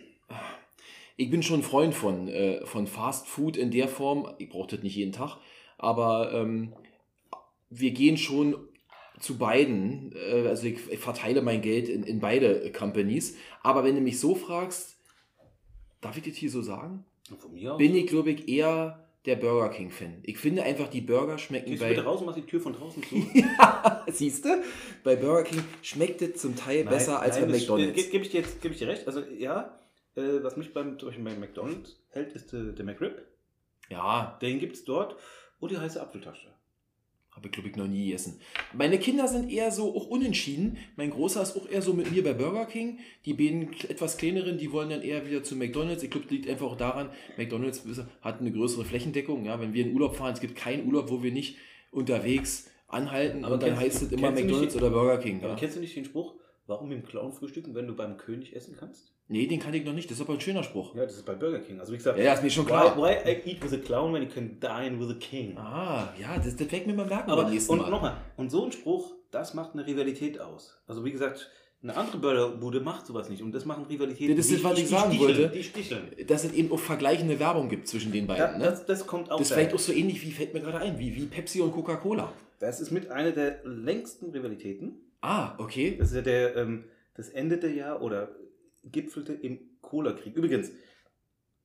ich 1.17 1.31
bin 1.31 1.43
schon 1.43 1.63
Freund 1.63 1.95
von, 1.95 2.29
äh, 2.29 2.65
von 2.67 2.87
Fast 2.87 3.27
Food 3.29 3.57
in 3.57 3.71
der 3.71 3.89
Form. 3.89 4.29
Ich 4.39 4.49
brauche 4.49 4.69
das 4.75 4.83
nicht 4.83 4.97
jeden 4.97 5.13
Tag, 5.13 5.39
aber 5.79 6.33
ähm, 6.33 6.73
wir 7.71 7.91
gehen 7.93 8.17
schon 8.17 8.57
zu 9.21 9.39
beiden. 9.39 10.13
Äh, 10.17 10.49
also 10.49 10.67
ich, 10.67 10.79
ich 10.91 10.99
verteile 10.99 11.43
mein 11.43 11.63
Geld 11.63 11.89
in, 11.89 12.03
in 12.03 12.21
beide 12.21 12.71
Companies. 12.73 13.37
Aber 13.63 13.85
wenn 13.85 13.95
du 13.95 14.01
mich 14.01 14.19
so 14.19 14.35
fragst, 14.35 14.97
darf 16.01 16.17
ich 16.17 16.25
das 16.25 16.35
hier 16.35 16.51
so 16.51 16.63
sagen? 16.63 17.05
Von 17.39 17.53
mir 17.55 17.73
aus. 17.75 17.79
Bin 17.79 17.95
ich, 17.95 18.07
glaube 18.07 18.31
ich, 18.33 18.49
eher 18.49 19.01
der 19.25 19.37
Burger 19.37 19.71
King-Fan. 19.71 20.19
Ich 20.25 20.37
finde 20.37 20.65
einfach, 20.65 20.89
die 20.89 21.01
Burger 21.01 21.39
schmecken 21.39 21.71
Gehst 21.71 21.81
du 21.81 21.87
bei. 21.87 21.91
bitte 21.95 22.05
raus 22.05 22.21
und 22.21 22.27
machst 22.27 22.39
die 22.39 22.43
Tür 22.47 22.61
von 22.61 22.75
draußen 22.75 23.03
zu? 23.03 23.17
ja, 23.35 24.05
siehst 24.09 24.45
du? 24.45 24.63
Bei 25.03 25.17
Burger 25.17 25.45
King 25.45 25.63
schmeckt 25.81 26.21
es 26.21 26.43
zum 26.43 26.57
Teil 26.57 26.85
besser 26.85 27.21
als 27.21 27.39
bei 27.41 27.47
das- 27.47 27.61
McDonalds. 27.61 28.05
Äh, 28.07 28.11
Gebe 28.11 28.25
ich 28.25 28.31
dir 28.31 28.41
jetzt 28.41 28.61
geb 28.61 28.73
ich 28.73 28.79
dir 28.79 28.89
recht. 28.89 29.07
Also 29.07 29.21
ja, 29.39 29.79
äh, 30.17 30.43
was 30.43 30.57
mich 30.57 30.73
beim, 30.73 30.99
zum 30.99 31.09
Beispiel 31.09 31.25
McDonalds 31.25 32.01
hält, 32.11 32.33
ist 32.33 32.53
äh, 32.53 32.73
der 32.73 32.85
McRib. 32.85 33.23
ja, 33.91 34.39
Den 34.43 34.59
gibt 34.59 34.75
es 34.77 34.85
dort. 34.85 35.17
Und 35.61 35.71
die 35.71 35.79
heiße 35.79 36.01
Apfeltasche. 36.01 36.49
Habe 37.31 37.47
ich, 37.49 37.53
glaube 37.53 37.69
ich, 37.69 37.75
noch 37.75 37.89
nie 37.89 38.05
gegessen. 38.07 38.39
Meine 38.75 38.97
Kinder 38.99 39.27
sind 39.27 39.51
eher 39.51 39.73
so 39.73 39.97
auch 39.97 40.07
unentschieden. 40.07 40.77
Mein 40.95 41.11
Großer 41.11 41.43
ist 41.43 41.57
auch 41.57 41.69
eher 41.69 41.83
so 41.83 41.93
mit 41.93 42.13
mir 42.13 42.23
bei 42.23 42.33
Burger 42.33 42.65
King. 42.67 43.01
Die 43.25 43.35
beiden 43.35 43.73
etwas 43.89 44.17
kleineren, 44.19 44.57
die 44.59 44.71
wollen 44.71 44.91
dann 44.91 45.03
eher 45.03 45.27
wieder 45.27 45.43
zu 45.43 45.57
McDonalds. 45.57 46.03
Ich 46.05 46.11
glaube, 46.11 46.27
das 46.27 46.33
liegt 46.33 46.49
einfach 46.49 46.67
auch 46.67 46.77
daran, 46.77 47.11
McDonalds 47.37 47.83
hat 48.21 48.41
eine 48.41 48.53
größere 48.53 48.85
Flächendeckung. 48.85 49.45
Ja, 49.47 49.59
wenn 49.61 49.73
wir 49.75 49.85
in 49.85 49.95
Urlaub 49.95 50.15
fahren, 50.15 50.35
es 50.35 50.41
gibt 50.41 50.55
keinen 50.55 50.87
Urlaub, 50.87 51.11
wo 51.11 51.23
wir 51.25 51.33
nicht 51.33 51.57
unterwegs 51.91 52.71
anhalten 52.89 53.45
Aber 53.45 53.55
und 53.55 53.63
dann 53.63 53.77
heißt 53.79 54.03
es 54.03 54.13
immer 54.13 54.31
McDonalds 54.31 54.75
die- 54.75 54.79
oder 54.79 54.91
Burger 54.91 55.19
King. 55.19 55.39
Aber 55.39 55.49
Ja. 55.51 55.57
kennst 55.57 55.77
du 55.77 55.81
nicht 55.81 55.97
den 55.97 56.05
Spruch, 56.05 56.35
warum 56.67 56.91
dem 56.91 57.05
Clown 57.05 57.33
frühstücken, 57.33 57.75
wenn 57.75 57.87
du 57.89 57.97
beim 57.97 58.17
König 58.17 58.55
essen 58.55 58.77
kannst? 58.79 59.13
Nee, 59.29 59.47
den 59.47 59.59
kannte 59.59 59.79
ich 59.79 59.85
noch 59.85 59.95
nicht. 59.95 60.11
Das 60.11 60.19
ist 60.19 60.23
aber 60.25 60.35
ein 60.35 60.41
schöner 60.41 60.63
Spruch. 60.63 60.95
Ja, 60.95 61.05
das 61.05 61.15
ist 61.17 61.25
bei 61.25 61.35
Burger 61.35 61.59
King. 61.61 61.81
Also 61.81 61.93
wie 61.93 61.97
gesagt, 61.97 62.19
Ja, 62.19 62.25
ja, 62.25 62.33
ist 62.35 62.43
mir 62.43 62.51
schon 62.51 62.67
why, 62.67 62.71
klar. 62.71 62.97
why 62.97 63.13
I 63.31 63.51
eat 63.51 63.63
with 63.63 63.73
a 63.73 63.79
clown 63.79 64.13
when 64.13 64.23
you 64.23 64.29
can 64.29 64.61
dine 64.61 65.01
with 65.01 65.09
a 65.11 65.19
king? 65.19 65.57
Ah, 65.57 66.13
ja, 66.21 66.37
das, 66.37 66.57
das 66.57 66.71
werde 66.71 66.87
mir 66.87 66.95
mal 66.95 67.07
merken 67.07 67.31
Aber 67.31 67.47
und 67.47 67.79
Mal. 67.79 67.91
nochmal, 67.91 68.17
und 68.37 68.51
so 68.51 68.65
ein 68.67 68.73
Spruch, 68.73 69.15
das 69.31 69.55
macht 69.55 69.73
eine 69.73 69.87
Rivalität 69.87 70.39
aus. 70.41 70.79
Also 70.87 71.05
wie 71.07 71.11
gesagt, 71.13 71.51
eine 71.83 71.97
andere 71.97 72.19
Burgerbude 72.19 72.81
macht 72.81 73.07
sowas 73.07 73.29
nicht 73.31 73.43
und 73.43 73.53
das 73.53 73.65
machen 73.65 73.85
Rivalitäten. 73.87 74.37
Das 74.37 74.47
ist 74.51 74.59
Die- 74.61 74.65
was 74.65 74.79
ich 74.79 74.89
sagen 74.89 75.13
sticheln, 75.13 75.39
wollte. 75.39 75.49
Die 75.57 75.63
sticheln. 75.65 76.03
Dass 76.27 76.45
es 76.45 76.53
eben 76.53 76.71
auch 76.73 76.79
vergleichende 76.79 77.39
Werbung 77.41 77.69
gibt 77.71 77.89
zwischen 77.89 78.13
den 78.13 78.27
beiden. 78.27 78.45
Da, 78.53 78.59
ne? 78.59 78.65
das, 78.65 78.85
das 78.87 79.07
kommt 79.07 79.31
auch 79.31 79.39
Das 79.39 79.49
ist 79.49 79.55
vielleicht 79.55 79.75
auch 79.75 79.79
so 79.79 79.93
ähnlich 79.93 80.23
wie, 80.23 80.33
fällt 80.33 80.53
mir 80.55 80.61
gerade 80.61 80.79
ein, 80.79 80.99
wie, 80.99 81.15
wie 81.17 81.25
Pepsi 81.27 81.61
und 81.63 81.73
Coca-Cola. 81.73 82.31
Das 82.59 82.81
ist 82.81 82.91
mit 82.91 83.11
einer 83.11 83.33
der 83.33 83.61
längsten 83.65 84.31
Rivalitäten. 84.31 84.97
Ah, 85.23 85.55
okay. 85.59 85.97
Das 85.99 86.09
ist 86.11 86.17
ja 86.17 86.23
der, 86.23 86.57
ähm, 86.57 86.85
das 87.17 87.29
endete 87.31 87.69
ja 87.69 87.99
oder 88.01 88.29
gipfelte 88.91 89.33
im 89.33 89.59
Cola-Krieg. 89.81 90.37
Übrigens, 90.37 90.73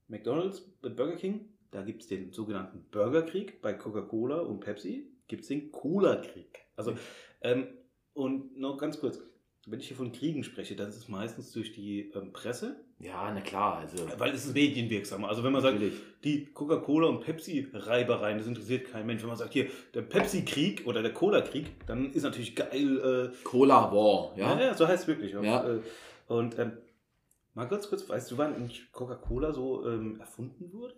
McDonalds 0.08 0.66
mit 0.82 0.96
Burger 0.96 1.16
King, 1.16 1.50
da 1.72 1.84
gibt 1.84 2.02
es 2.02 2.08
den 2.08 2.32
sogenannten 2.32 2.86
Burgerkrieg. 2.92 3.62
Bei 3.62 3.74
Coca-Cola 3.74 4.40
und 4.40 4.60
Pepsi 4.60 5.12
gibt 5.28 5.44
es 5.44 5.50
den 5.50 5.72
Cola-Krieg. 5.72 6.60
Also, 6.76 6.96
ähm, 7.42 7.68
und 8.14 8.58
noch 8.58 8.78
ganz 8.78 9.00
kurz, 9.00 9.22
wenn 9.68 9.80
ich 9.80 9.88
hier 9.88 9.98
von 9.98 10.12
Kriegen 10.12 10.44
spreche, 10.44 10.76
dann 10.76 10.90
ist 10.90 10.98
es 10.98 11.08
meistens 11.10 11.52
durch 11.52 11.74
die 11.74 12.12
ähm, 12.16 12.34
Presse, 12.34 12.84
Ja, 13.00 13.32
na 13.32 13.42
klar. 13.42 13.78
Also, 13.78 14.08
weil 14.18 14.34
es 14.34 14.46
ist 14.46 14.54
medienwirksam. 14.56 15.24
Also 15.26 15.44
wenn 15.44 15.52
man 15.54 15.62
sagt, 15.62 15.76
natürlich. 15.76 16.00
die 16.24 16.46
Coca-Cola 16.46 17.08
und 17.08 17.22
Pepsi-Reibereien, 17.22 18.40
das 18.40 18.48
interessiert 18.48 18.92
keinen 18.92 19.06
Mensch. 19.06 19.22
Wenn 19.22 19.30
man 19.30 19.38
sagt, 19.38 19.54
hier, 19.54 19.68
der 19.94 20.02
Pepsi-Krieg 20.02 20.88
oder 20.88 21.04
der 21.04 21.14
Cola-Krieg, 21.14 21.68
dann 21.86 22.12
ist 22.14 22.24
natürlich 22.24 22.56
geil, 22.56 23.32
äh, 23.32 23.44
Cola 23.44 23.92
War, 23.92 24.34
ja, 24.38 24.60
ja? 24.60 24.66
ja, 24.68 24.74
so 24.74 24.88
heißt 24.88 25.04
es 25.04 25.08
wirklich. 25.08 25.34
Ja. 25.34 25.76
Äh, 25.76 25.80
Und 26.28 26.58
ähm, 26.58 26.72
mal 27.60 27.68
ganz 27.68 27.90
kurz, 27.90 28.08
weißt 28.08 28.32
du, 28.32 28.38
wann 28.38 28.56
eigentlich 28.56 28.92
Coca-Cola 28.92 29.52
so 29.54 29.86
ähm, 29.86 30.20
erfunden 30.20 30.72
wurde? 30.72 30.96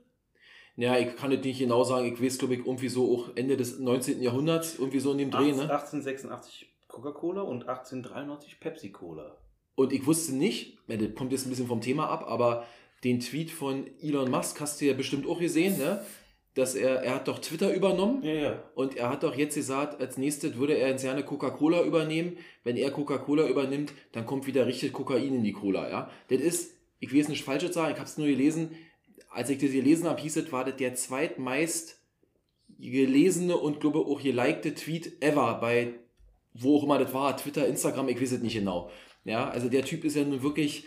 Ja, 0.76 0.98
ich 0.98 1.16
kann 1.16 1.32
nicht 1.32 1.60
genau 1.60 1.84
sagen. 1.84 2.14
Ich 2.14 2.22
weiß, 2.22 2.38
glaube 2.38 2.54
ich, 2.54 2.62
irgendwie 2.62 2.88
so 2.88 3.14
auch 3.14 3.36
Ende 3.36 3.58
des 3.58 3.80
19. 3.80 4.22
Jahrhunderts, 4.22 4.80
irgendwie 4.80 5.00
so 5.00 5.12
in 5.12 5.18
dem 5.18 5.32
Dreh, 5.32 5.52
ne? 5.52 5.64
1886 5.64 6.72
Coca-Cola 6.88 7.42
und 7.42 7.68
1893 7.68 8.60
Pepsi-Cola. 8.60 9.38
Und 9.76 9.92
ich 9.92 10.06
wusste 10.06 10.36
nicht, 10.36 10.78
das 10.88 11.16
kommt 11.16 11.32
jetzt 11.32 11.46
ein 11.46 11.50
bisschen 11.50 11.68
vom 11.68 11.82
Thema 11.82 12.08
ab, 12.10 12.26
aber 12.28 12.66
den 13.04 13.20
Tweet 13.20 13.52
von 13.52 13.88
Elon 14.02 14.30
Musk 14.30 14.60
hast 14.62 14.80
du 14.80 14.86
ja 14.86 14.94
bestimmt 14.94 15.28
auch 15.28 15.40
gesehen, 15.40 15.78
ne? 15.78 16.06
Dass 16.54 16.76
er, 16.76 17.02
er 17.04 17.16
hat 17.16 17.28
doch 17.28 17.40
Twitter 17.40 17.74
übernommen 17.74 18.24
Ja, 18.24 18.34
ja. 18.34 18.64
und 18.76 18.98
er 18.98 19.10
hat 19.10 19.24
doch 19.24 19.36
jetzt 19.36 19.56
gesagt, 19.56 20.02
als 20.02 20.18
nächstes 20.18 20.58
würde 20.58 20.74
er 20.74 20.92
ins 20.92 21.04
Jahr 21.04 21.22
Coca-Cola 21.22 21.84
übernehmen. 21.84 22.38
Wenn 22.64 22.76
er 22.76 22.92
Coca-Cola 22.92 23.48
übernimmt, 23.48 23.94
dann 24.12 24.26
kommt 24.26 24.48
wieder 24.48 24.68
richtig 24.68 24.92
Kokain 24.92 25.36
in 25.36 25.44
die 25.44 25.54
Cola, 25.54 25.90
ja? 25.90 26.10
Das 26.28 26.42
ist, 26.42 26.76
ich 27.00 27.14
will 27.14 27.22
es 27.22 27.30
nicht 27.30 27.46
falsch 27.46 27.66
sagen, 27.72 27.94
ich 27.94 28.00
habe 28.00 28.10
es 28.10 28.18
nur 28.18 28.28
gelesen. 28.28 28.72
Als 29.30 29.50
ich 29.50 29.60
das 29.60 29.72
gelesen 29.72 30.10
habe, 30.10 30.22
hieß 30.22 30.36
es, 30.38 30.52
war 30.52 30.66
das 30.66 30.76
der 30.76 30.94
zweitmeist 30.94 32.00
gelesene 32.78 33.56
und 33.56 33.80
glaube 33.80 34.00
auch 34.00 34.22
gelikte 34.22 34.76
Tweet 34.76 35.22
ever 35.22 35.60
bei 35.62 35.94
wo 36.54 36.78
auch 36.78 36.84
immer 36.84 37.00
das 37.00 37.14
war, 37.14 37.36
Twitter, 37.38 37.68
Instagram, 37.68 38.10
ich 38.10 38.22
weiß 38.22 38.34
es 38.34 38.42
nicht 38.42 38.56
genau. 38.56 38.90
Ja, 39.24 39.50
also 39.50 39.70
der 39.70 39.86
Typ 39.86 40.04
ist 40.04 40.16
ja 40.16 40.24
nun 40.24 40.44
wirklich, 40.44 40.86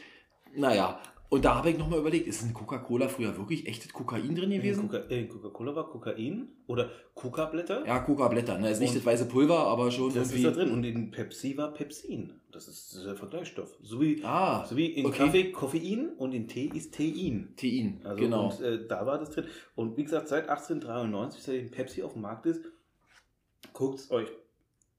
naja, 0.55 1.00
und 1.35 1.44
da 1.44 1.57
habe 1.57 1.70
ich 1.70 1.79
nochmal 1.79 1.99
überlegt, 1.99 2.27
ist 2.29 2.42
in 2.42 2.55
Coca-Cola 2.55 3.09
früher 3.09 3.37
wirklich 3.37 3.66
echtes 3.66 3.92
Kokain 3.92 4.35
drin 4.35 4.51
gewesen? 4.51 4.88
In 5.09 5.29
Coca-Cola 5.29 5.75
war 5.75 5.90
Kokain 5.90 6.49
oder 6.66 6.90
Coca-Blätter. 7.14 7.85
Ja, 7.87 7.99
Coca-Blätter. 7.99 8.59
Ne? 8.59 8.70
Ist 8.70 8.81
nicht 8.81 8.94
das 8.94 9.05
weiße 9.05 9.27
Pulver, 9.27 9.59
aber 9.66 9.90
schon 9.90 10.14
Das 10.14 10.31
irgendwie. 10.31 10.47
ist 10.47 10.57
da 10.57 10.62
drin. 10.62 10.70
Und 10.73 10.85
in 10.85 11.11
Pepsi 11.11 11.57
war 11.57 11.73
Pepsin. 11.75 12.33
Das 12.53 12.68
ist 12.68 13.05
der 13.05 13.16
Vergleichsstoff. 13.16 13.77
So 13.83 14.01
wie, 14.01 14.23
Ah, 14.25 14.64
so 14.64 14.77
wie 14.77 14.87
in 14.87 15.07
okay. 15.07 15.18
Kaffee 15.25 15.51
Koffein 15.51 16.11
und 16.16 16.33
in 16.35 16.47
Tee 16.47 16.70
ist 16.73 16.94
Tein. 16.94 17.53
Tein, 17.57 18.01
Also 18.05 18.16
genau. 18.23 18.51
Und 18.51 18.61
äh, 18.61 18.87
da 18.87 19.05
war 19.05 19.18
das 19.18 19.31
drin. 19.31 19.47
Und 19.75 19.97
wie 19.97 20.05
gesagt, 20.05 20.29
seit 20.29 20.49
1893, 20.49 21.42
seitdem 21.42 21.70
Pepsi 21.73 22.03
auf 22.05 22.12
dem 22.12 22.23
Markt 22.23 22.47
ist, 22.47 22.61
guckt 23.73 23.99
es 23.99 24.11
euch 24.11 24.29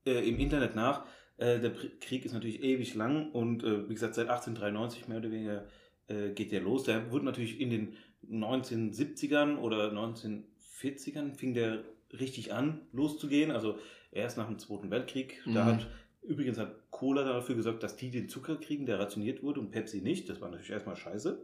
äh, 0.06 0.28
im 0.28 0.38
Internet 0.38 0.76
nach. 0.76 1.06
Äh, 1.38 1.60
der 1.60 1.72
Krieg 2.02 2.26
ist 2.26 2.34
natürlich 2.34 2.62
ewig 2.64 2.96
lang 2.96 3.32
und 3.32 3.64
äh, 3.64 3.88
wie 3.90 3.94
gesagt, 3.94 4.16
seit 4.16 4.28
1893 4.30 5.08
mehr 5.08 5.18
oder 5.20 5.32
weniger 5.32 5.66
äh, 6.08 6.32
geht 6.32 6.52
der 6.52 6.62
los. 6.62 6.84
Der 6.84 7.12
wurde 7.12 7.26
natürlich 7.26 7.60
in 7.60 7.70
den 7.70 7.94
1970ern 8.30 9.58
oder 9.58 9.92
1940ern 9.92 11.36
fing 11.36 11.54
der 11.54 11.84
richtig 12.14 12.54
an, 12.54 12.82
loszugehen. 12.92 13.52
Also 13.52 13.78
erst 14.12 14.38
nach 14.38 14.48
dem 14.48 14.60
Zweiten 14.60 14.92
Weltkrieg. 14.92 15.42
Da 15.46 15.64
Mhm. 15.64 15.66
hat 15.68 15.88
übrigens 16.22 16.58
hat 16.58 16.76
Cola 16.90 17.24
dafür 17.24 17.56
gesorgt, 17.56 17.84
dass 17.84 17.96
die 17.98 18.10
den 18.10 18.30
Zucker 18.30 18.56
kriegen, 18.58 18.86
der 18.86 19.00
rationiert 19.00 19.44
wurde 19.44 19.60
und 19.60 19.70
Pepsi 19.72 20.02
nicht. 20.02 20.28
Das 20.30 20.42
war 20.42 20.50
natürlich 20.50 20.72
erstmal 20.72 20.96
scheiße. 20.96 21.40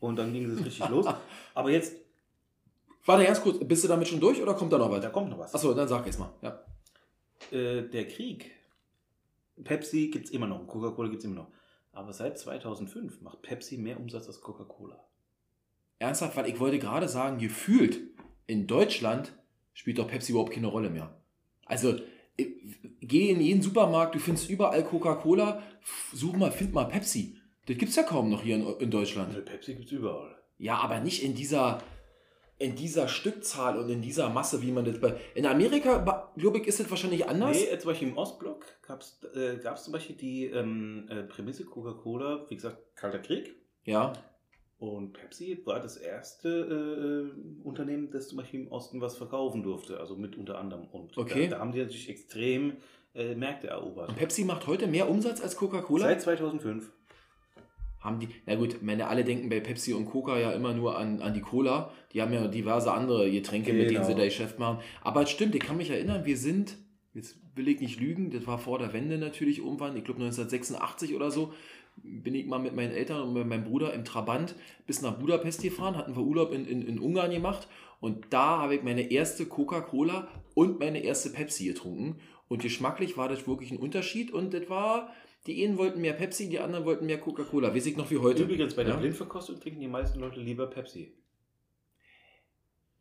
Und 0.00 0.16
dann 0.16 0.32
ging 0.32 0.50
es 0.50 0.64
richtig 0.64 0.88
los. 0.88 1.06
Aber 1.54 1.70
jetzt, 1.70 1.96
Warte 3.06 3.24
ganz 3.24 3.40
kurz, 3.40 3.58
bist 3.66 3.84
du 3.84 3.88
damit 3.88 4.08
schon 4.08 4.20
durch 4.20 4.40
oder 4.42 4.54
kommt 4.54 4.72
da 4.72 4.78
noch 4.78 4.88
da 4.88 4.96
weiter? 4.96 5.10
kommt 5.10 5.30
noch 5.30 5.38
was. 5.38 5.54
Achso, 5.54 5.72
dann 5.74 5.88
sag 5.88 6.06
jetzt 6.06 6.18
mal. 6.18 6.32
Ja. 6.42 6.64
Äh, 7.50 7.82
der 7.88 8.06
Krieg. 8.08 8.50
Pepsi 9.62 10.08
gibt 10.08 10.26
es 10.26 10.30
immer 10.32 10.46
noch, 10.46 10.66
Coca-Cola 10.66 11.08
gibt 11.08 11.20
es 11.20 11.24
immer 11.26 11.36
noch. 11.36 11.48
Aber 11.92 12.12
seit 12.12 12.38
2005 12.38 13.20
macht 13.20 13.42
Pepsi 13.42 13.76
mehr 13.76 13.98
Umsatz 13.98 14.26
als 14.26 14.40
Coca-Cola. 14.40 15.04
Ernsthaft, 15.98 16.36
weil 16.36 16.48
ich 16.48 16.60
wollte 16.60 16.78
gerade 16.78 17.08
sagen, 17.08 17.38
gefühlt 17.38 18.00
in 18.46 18.66
Deutschland 18.66 19.32
spielt 19.74 19.98
doch 19.98 20.08
Pepsi 20.08 20.32
überhaupt 20.32 20.52
keine 20.52 20.68
Rolle 20.68 20.90
mehr. 20.90 21.20
Also, 21.66 21.96
geh 23.00 23.30
in 23.30 23.40
jeden 23.40 23.62
Supermarkt, 23.62 24.14
du 24.14 24.18
findest 24.18 24.48
überall 24.50 24.84
Coca-Cola, 24.84 25.62
such 26.12 26.36
mal, 26.36 26.52
find 26.52 26.72
mal 26.72 26.84
Pepsi. 26.84 27.36
Das 27.66 27.76
gibt's 27.76 27.96
ja 27.96 28.02
kaum 28.02 28.30
noch 28.30 28.42
hier 28.42 28.56
in, 28.56 28.66
in 28.78 28.90
Deutschland. 28.90 29.28
Also 29.30 29.44
Pepsi 29.44 29.74
gibt 29.74 29.86
es 29.86 29.92
überall. 29.92 30.36
Ja, 30.58 30.78
aber 30.78 31.00
nicht 31.00 31.22
in 31.22 31.34
dieser, 31.34 31.82
in 32.60 32.76
dieser 32.76 33.08
Stückzahl 33.08 33.78
und 33.78 33.88
in 33.88 34.02
dieser 34.02 34.28
Masse, 34.28 34.60
wie 34.60 34.70
man 34.70 34.84
das 34.84 35.00
bei. 35.00 35.18
In 35.34 35.46
Amerika, 35.46 36.30
glaube 36.36 36.58
ich, 36.58 36.66
ist 36.66 36.78
das 36.78 36.90
wahrscheinlich 36.90 37.26
anders. 37.26 37.56
Nee, 37.58 37.64
äh, 37.64 37.78
zum 37.78 37.90
Beispiel 37.90 38.08
im 38.08 38.18
Ostblock 38.18 38.66
gab 38.86 39.00
es 39.00 39.18
äh, 39.34 39.56
gab's 39.56 39.84
zum 39.84 39.94
Beispiel 39.94 40.14
die 40.14 40.44
ähm, 40.44 41.08
äh, 41.08 41.22
Prämisse 41.22 41.64
Coca-Cola, 41.64 42.44
wie 42.50 42.54
gesagt, 42.56 42.76
Kalter 42.96 43.18
Krieg. 43.20 43.56
Ja. 43.84 44.12
Und 44.78 45.14
Pepsi 45.14 45.60
war 45.64 45.80
das 45.80 45.96
erste 45.96 46.48
äh, 46.48 47.66
Unternehmen, 47.66 48.10
das 48.10 48.28
zum 48.28 48.38
Beispiel 48.38 48.60
im 48.60 48.68
Osten 48.68 49.00
was 49.00 49.16
verkaufen 49.16 49.62
durfte, 49.62 49.98
also 49.98 50.16
mit 50.16 50.36
unter 50.36 50.58
anderem. 50.58 50.86
Und 50.86 51.16
Okay. 51.16 51.48
da, 51.48 51.56
da 51.56 51.60
haben 51.62 51.72
die 51.72 51.78
natürlich 51.80 52.10
extrem 52.10 52.76
äh, 53.14 53.34
Märkte 53.34 53.68
erobert. 53.68 54.10
Und 54.10 54.16
Pepsi 54.18 54.44
macht 54.44 54.66
heute 54.66 54.86
mehr 54.86 55.08
Umsatz 55.08 55.40
als 55.40 55.56
Coca-Cola? 55.56 56.04
Seit 56.04 56.22
2005. 56.22 56.92
Haben 58.00 58.18
die, 58.20 58.28
na 58.46 58.54
gut, 58.54 58.82
meine 58.82 59.08
alle 59.08 59.24
denken 59.24 59.48
bei 59.48 59.60
Pepsi 59.60 59.92
und 59.92 60.06
Coca 60.06 60.38
ja 60.38 60.52
immer 60.52 60.72
nur 60.72 60.98
an, 60.98 61.20
an 61.20 61.34
die 61.34 61.40
Cola. 61.42 61.92
Die 62.12 62.22
haben 62.22 62.32
ja 62.32 62.48
diverse 62.48 62.92
andere 62.92 63.30
Getränke, 63.30 63.72
mit 63.72 63.82
denen 63.90 63.96
Genau. 63.96 64.06
sie 64.06 64.14
da 64.14 64.24
Geschäft 64.24 64.58
machen. 64.58 64.78
Aber 65.02 65.22
es 65.22 65.30
stimmt, 65.30 65.54
ich 65.54 65.60
kann 65.60 65.76
mich 65.76 65.90
erinnern, 65.90 66.24
wir 66.24 66.36
sind, 66.38 66.76
jetzt 67.12 67.38
will 67.54 67.68
ich 67.68 67.80
nicht 67.80 68.00
lügen, 68.00 68.30
das 68.30 68.46
war 68.46 68.58
vor 68.58 68.78
der 68.78 68.92
Wende 68.92 69.18
natürlich 69.18 69.58
irgendwann, 69.58 69.96
ich 69.96 70.04
glaube 70.04 70.20
1986 70.22 71.14
oder 71.14 71.30
so, 71.30 71.52
bin 72.02 72.34
ich 72.34 72.46
mal 72.46 72.58
mit 72.58 72.74
meinen 72.74 72.92
Eltern 72.92 73.20
und 73.22 73.34
mit 73.34 73.46
meinem 73.46 73.64
Bruder 73.64 73.92
im 73.92 74.04
Trabant 74.04 74.54
bis 74.86 75.02
nach 75.02 75.18
Budapest 75.18 75.62
gefahren, 75.62 75.96
hatten 75.98 76.16
wir 76.16 76.22
Urlaub 76.22 76.52
in, 76.52 76.64
in, 76.64 76.80
in 76.82 76.98
Ungarn 76.98 77.30
gemacht 77.30 77.68
und 78.00 78.26
da 78.30 78.58
habe 78.58 78.76
ich 78.76 78.82
meine 78.82 79.10
erste 79.10 79.44
Coca-Cola 79.44 80.28
und 80.54 80.78
meine 80.80 81.02
erste 81.04 81.30
Pepsi 81.30 81.66
getrunken. 81.66 82.16
Und 82.48 82.62
geschmacklich 82.62 83.16
war 83.16 83.28
das 83.28 83.46
wirklich 83.46 83.70
ein 83.70 83.78
Unterschied 83.78 84.32
und 84.32 84.54
das 84.54 84.68
war, 84.70 85.12
die 85.46 85.64
einen 85.64 85.78
wollten 85.78 86.00
mehr 86.00 86.12
Pepsi, 86.12 86.48
die 86.48 86.58
anderen 86.58 86.84
wollten 86.84 87.06
mehr 87.06 87.18
Coca-Cola. 87.18 87.74
Weiß 87.74 87.86
ich 87.86 87.96
noch 87.96 88.10
wie 88.10 88.18
heute. 88.18 88.42
Übrigens, 88.42 88.74
bei 88.74 88.84
der 88.84 88.94
ja? 88.94 89.00
Blindverkostung 89.00 89.58
trinken 89.60 89.80
die 89.80 89.88
meisten 89.88 90.20
Leute 90.20 90.40
lieber 90.40 90.66
Pepsi. 90.66 91.14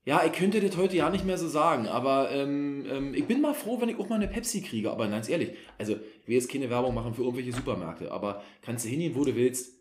Ja, 0.05 0.23
ich 0.25 0.31
könnte 0.31 0.61
das 0.61 0.77
heute 0.77 0.95
ja 0.95 1.09
nicht 1.09 1.25
mehr 1.25 1.37
so 1.37 1.47
sagen, 1.47 1.87
aber 1.87 2.31
ähm, 2.31 2.85
ähm, 2.89 3.13
ich 3.13 3.25
bin 3.27 3.41
mal 3.41 3.53
froh, 3.53 3.79
wenn 3.81 3.89
ich 3.89 3.99
auch 3.99 4.09
mal 4.09 4.15
eine 4.15 4.27
Pepsi 4.29 4.61
kriege. 4.61 4.89
Aber 4.89 5.07
ganz 5.07 5.29
ehrlich, 5.29 5.51
also 5.77 5.93
ich 6.21 6.27
will 6.27 6.35
jetzt 6.35 6.49
keine 6.49 6.69
Werbung 6.69 6.95
machen 6.95 7.13
für 7.13 7.23
irgendwelche 7.23 7.51
Supermärkte, 7.51 8.11
aber 8.11 8.41
kannst 8.61 8.85
du 8.85 8.89
hingehen, 8.89 9.13
wo 9.15 9.23
du 9.25 9.35
willst. 9.35 9.77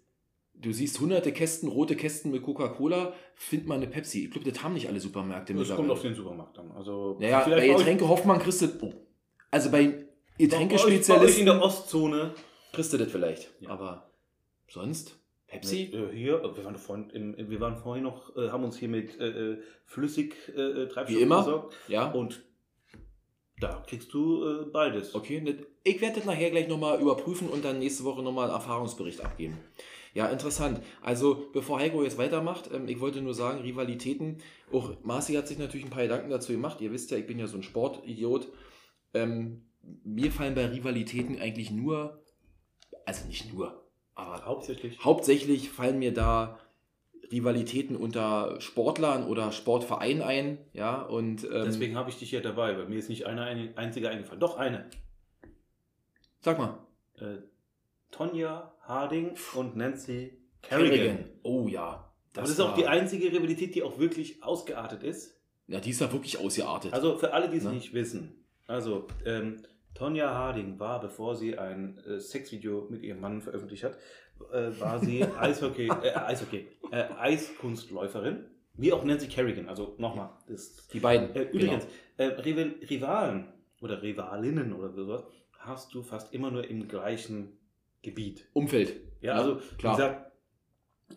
Du 0.60 0.72
siehst 0.72 0.98
hunderte 0.98 1.30
Kästen, 1.30 1.68
rote 1.68 1.94
Kästen 1.94 2.32
mit 2.32 2.42
Coca-Cola, 2.42 3.12
find 3.36 3.68
mal 3.68 3.76
eine 3.76 3.86
Pepsi. 3.86 4.24
Ich 4.24 4.32
glaube, 4.32 4.50
das 4.50 4.60
haben 4.60 4.74
nicht 4.74 4.88
alle 4.88 4.98
Supermärkte 4.98 5.54
Das 5.54 5.74
kommt 5.74 5.88
auf 5.88 6.02
den 6.02 6.14
Supermarkt 6.16 6.58
an. 6.58 6.72
Also 6.72 7.16
Naja, 7.20 7.44
bei 7.48 7.68
Getränke 7.68 8.08
Hoffmann 8.08 8.40
kriegst 8.40 8.60
du. 8.62 8.66
Oh. 8.82 8.92
Also 9.52 9.70
bei 9.70 9.78
euch- 9.78 9.86
bei 9.86 9.92
euch 9.94 10.04
in 10.38 10.48
Getränkespezialisten 10.48 11.46
der 11.46 11.62
Ostzone. 11.62 12.34
Kriegst 12.72 12.92
du 12.92 12.98
das 12.98 13.10
vielleicht. 13.10 13.50
Ja. 13.60 13.70
Aber 13.70 14.10
sonst? 14.68 15.18
Pepsi? 15.46 15.84
Äh, 15.92 16.14
hier, 16.14 16.42
äh, 16.42 16.56
wir 16.56 16.64
waren, 16.64 16.76
vorhin, 16.76 17.10
im, 17.10 17.50
wir 17.50 17.60
waren 17.60 17.76
vorhin 17.76 18.04
noch, 18.04 18.36
äh, 18.36 18.50
haben 18.50 18.64
uns 18.64 18.76
hier 18.78 18.88
mit 18.88 19.18
äh, 19.18 19.58
flüssig 19.86 20.34
äh, 20.50 20.86
Treibstoff 20.86 21.08
Wie 21.08 21.22
immer? 21.22 21.42
versorgt. 21.42 21.74
Ja. 21.88 22.10
Und 22.10 22.42
da 23.60 23.82
kriegst 23.88 24.12
du 24.14 24.70
beides. 24.72 25.14
Okay, 25.16 25.40
ne- 25.40 25.66
ich 25.82 26.00
werde 26.00 26.16
das 26.16 26.26
nachher 26.26 26.50
gleich 26.50 26.68
nochmal 26.68 27.00
überprüfen 27.00 27.48
und 27.48 27.64
dann 27.64 27.80
nächste 27.80 28.04
Woche 28.04 28.22
nochmal 28.22 28.44
einen 28.44 28.54
Erfahrungsbericht 28.54 29.20
abgeben. 29.24 29.58
Ja, 30.14 30.26
interessant. 30.28 30.80
Also, 31.02 31.48
bevor 31.52 31.78
Heiko 31.80 32.02
jetzt 32.02 32.18
weitermacht, 32.18 32.70
ähm, 32.72 32.86
ich 32.88 33.00
wollte 33.00 33.20
nur 33.20 33.34
sagen, 33.34 33.60
Rivalitäten. 33.60 34.38
Auch 34.72 34.92
Marci 35.02 35.34
hat 35.34 35.48
sich 35.48 35.58
natürlich 35.58 35.86
ein 35.86 35.90
paar 35.90 36.02
Gedanken 36.02 36.30
dazu 36.30 36.52
gemacht. 36.52 36.80
Ihr 36.80 36.92
wisst 36.92 37.10
ja, 37.10 37.18
ich 37.18 37.26
bin 37.26 37.38
ja 37.38 37.46
so 37.46 37.56
ein 37.56 37.62
Sportidiot. 37.62 38.48
Ähm, 39.14 39.66
mir 40.04 40.30
fallen 40.30 40.54
bei 40.54 40.66
Rivalitäten 40.66 41.38
eigentlich 41.40 41.70
nur, 41.70 42.22
also 43.08 43.26
nicht 43.26 43.52
nur, 43.52 43.82
aber 44.14 44.44
Hauptsächlich. 44.44 45.02
hauptsächlich 45.04 45.70
fallen 45.70 45.98
mir 45.98 46.12
da 46.14 46.58
Rivalitäten 47.32 47.96
unter 47.96 48.60
Sportlern 48.60 49.26
oder 49.26 49.52
Sportvereinen 49.52 50.22
ein. 50.22 50.58
Ja, 50.72 51.02
und 51.02 51.44
ähm, 51.44 51.50
Deswegen 51.66 51.96
habe 51.96 52.08
ich 52.10 52.18
dich 52.18 52.30
ja 52.32 52.40
dabei, 52.40 52.76
weil 52.78 52.86
mir 52.88 52.98
ist 52.98 53.08
nicht 53.10 53.26
eine, 53.26 53.42
eine 53.42 53.76
einzige 53.76 54.08
eingefallen. 54.08 54.40
Doch 54.40 54.56
eine. 54.56 54.88
sag 56.40 56.58
mal. 56.58 56.78
Äh, 57.16 57.38
Tonja 58.10 58.72
Harding 58.82 59.34
und 59.54 59.76
Nancy 59.76 60.38
Kerrigan. 60.62 61.26
Oh 61.42 61.68
ja. 61.68 62.10
Das, 62.32 62.50
ist 62.50 62.60
auch 62.60 62.74
die 62.74 62.86
einzige 62.86 63.32
Rivalität, 63.32 63.74
die 63.74 63.82
auch 63.82 63.98
wirklich 63.98 64.42
ausgeartet 64.42 65.02
ist. 65.02 65.38
Ja, 65.66 65.80
die 65.80 65.90
ist 65.90 66.00
ja 66.00 66.10
wirklich 66.12 66.38
ausgeartet. 66.38 66.92
Also 66.94 67.18
für 67.18 67.32
alle, 67.32 67.48
die 67.50 67.58
es 67.58 67.64
Ne? 67.64 67.72
nicht 67.72 67.92
wissen. 67.92 68.44
Also, 68.66 69.06
ähm, 69.26 69.62
Tonja 69.94 70.32
Harding 70.32 70.78
war, 70.78 71.00
bevor 71.00 71.34
sie 71.34 71.58
ein 71.58 71.98
äh, 72.06 72.20
Sexvideo 72.20 72.86
mit 72.90 73.02
ihrem 73.02 73.20
Mann 73.20 73.42
veröffentlicht 73.42 73.84
hat, 73.84 73.98
äh, 74.52 74.70
war 74.80 74.98
sie 75.00 75.24
Eishockey, 75.38 75.88
äh, 75.88 76.14
Eishockey, 76.14 76.68
äh, 76.92 77.04
Eiskunstläuferin. 77.18 78.44
Wie 78.74 78.92
auch 78.92 79.02
Nancy 79.04 79.26
Kerrigan. 79.26 79.68
Also 79.68 79.96
nochmal, 79.98 80.30
das 80.46 80.86
die 80.88 81.00
beiden. 81.00 81.34
Äh, 81.34 81.42
übrigens, 81.50 81.86
äh, 82.16 82.24
Rival 82.26 82.74
Rivalen 82.88 83.48
oder 83.80 84.02
Rivalinnen 84.02 84.72
oder 84.72 84.90
sowas 84.90 85.24
hast 85.58 85.92
du 85.94 86.02
fast 86.02 86.32
immer 86.32 86.50
nur 86.50 86.68
im 86.68 86.88
gleichen 86.88 87.58
Gebiet. 88.02 88.38
Genau. 88.38 88.50
Umfeld. 88.54 89.00
Ja, 89.20 89.34
Ja, 89.34 89.38
also 89.40 89.60
klar. 89.76 89.92
wie 89.92 89.96
gesagt, 89.96 90.32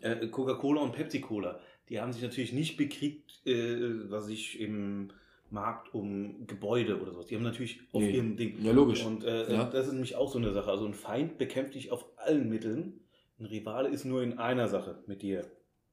äh, 0.00 0.26
Coca-Cola 0.28 0.80
und 0.80 0.92
Pepsi-Cola, 0.92 1.60
die 1.88 2.00
haben 2.00 2.12
sich 2.12 2.22
natürlich 2.22 2.52
nicht 2.52 2.76
bekriegt, 2.76 3.46
äh, 3.46 4.10
was 4.10 4.28
ich 4.28 4.60
im 4.60 5.12
Markt 5.52 5.94
um 5.94 6.46
Gebäude 6.46 7.00
oder 7.00 7.12
sowas. 7.12 7.26
Die 7.26 7.36
haben 7.36 7.42
natürlich 7.42 7.80
auf 7.92 8.02
Nee. 8.02 8.10
ihrem 8.12 8.36
Ding. 8.36 8.56
Ja, 8.64 8.72
logisch. 8.72 9.04
Und 9.04 9.22
äh, 9.24 9.52
Ja. 9.52 9.64
das 9.64 9.86
ist 9.86 9.92
nämlich 9.92 10.16
auch 10.16 10.30
so 10.32 10.38
eine 10.38 10.52
Sache. 10.52 10.70
Also 10.70 10.86
ein 10.86 10.94
Feind 10.94 11.38
bekämpft 11.38 11.74
dich 11.74 11.92
auf 11.92 12.06
allen 12.16 12.48
Mitteln. 12.48 13.00
Ein 13.38 13.46
Rivale 13.46 13.88
ist 13.88 14.04
nur 14.04 14.22
in 14.22 14.38
einer 14.38 14.68
Sache 14.68 15.02
mit 15.06 15.22
dir 15.22 15.44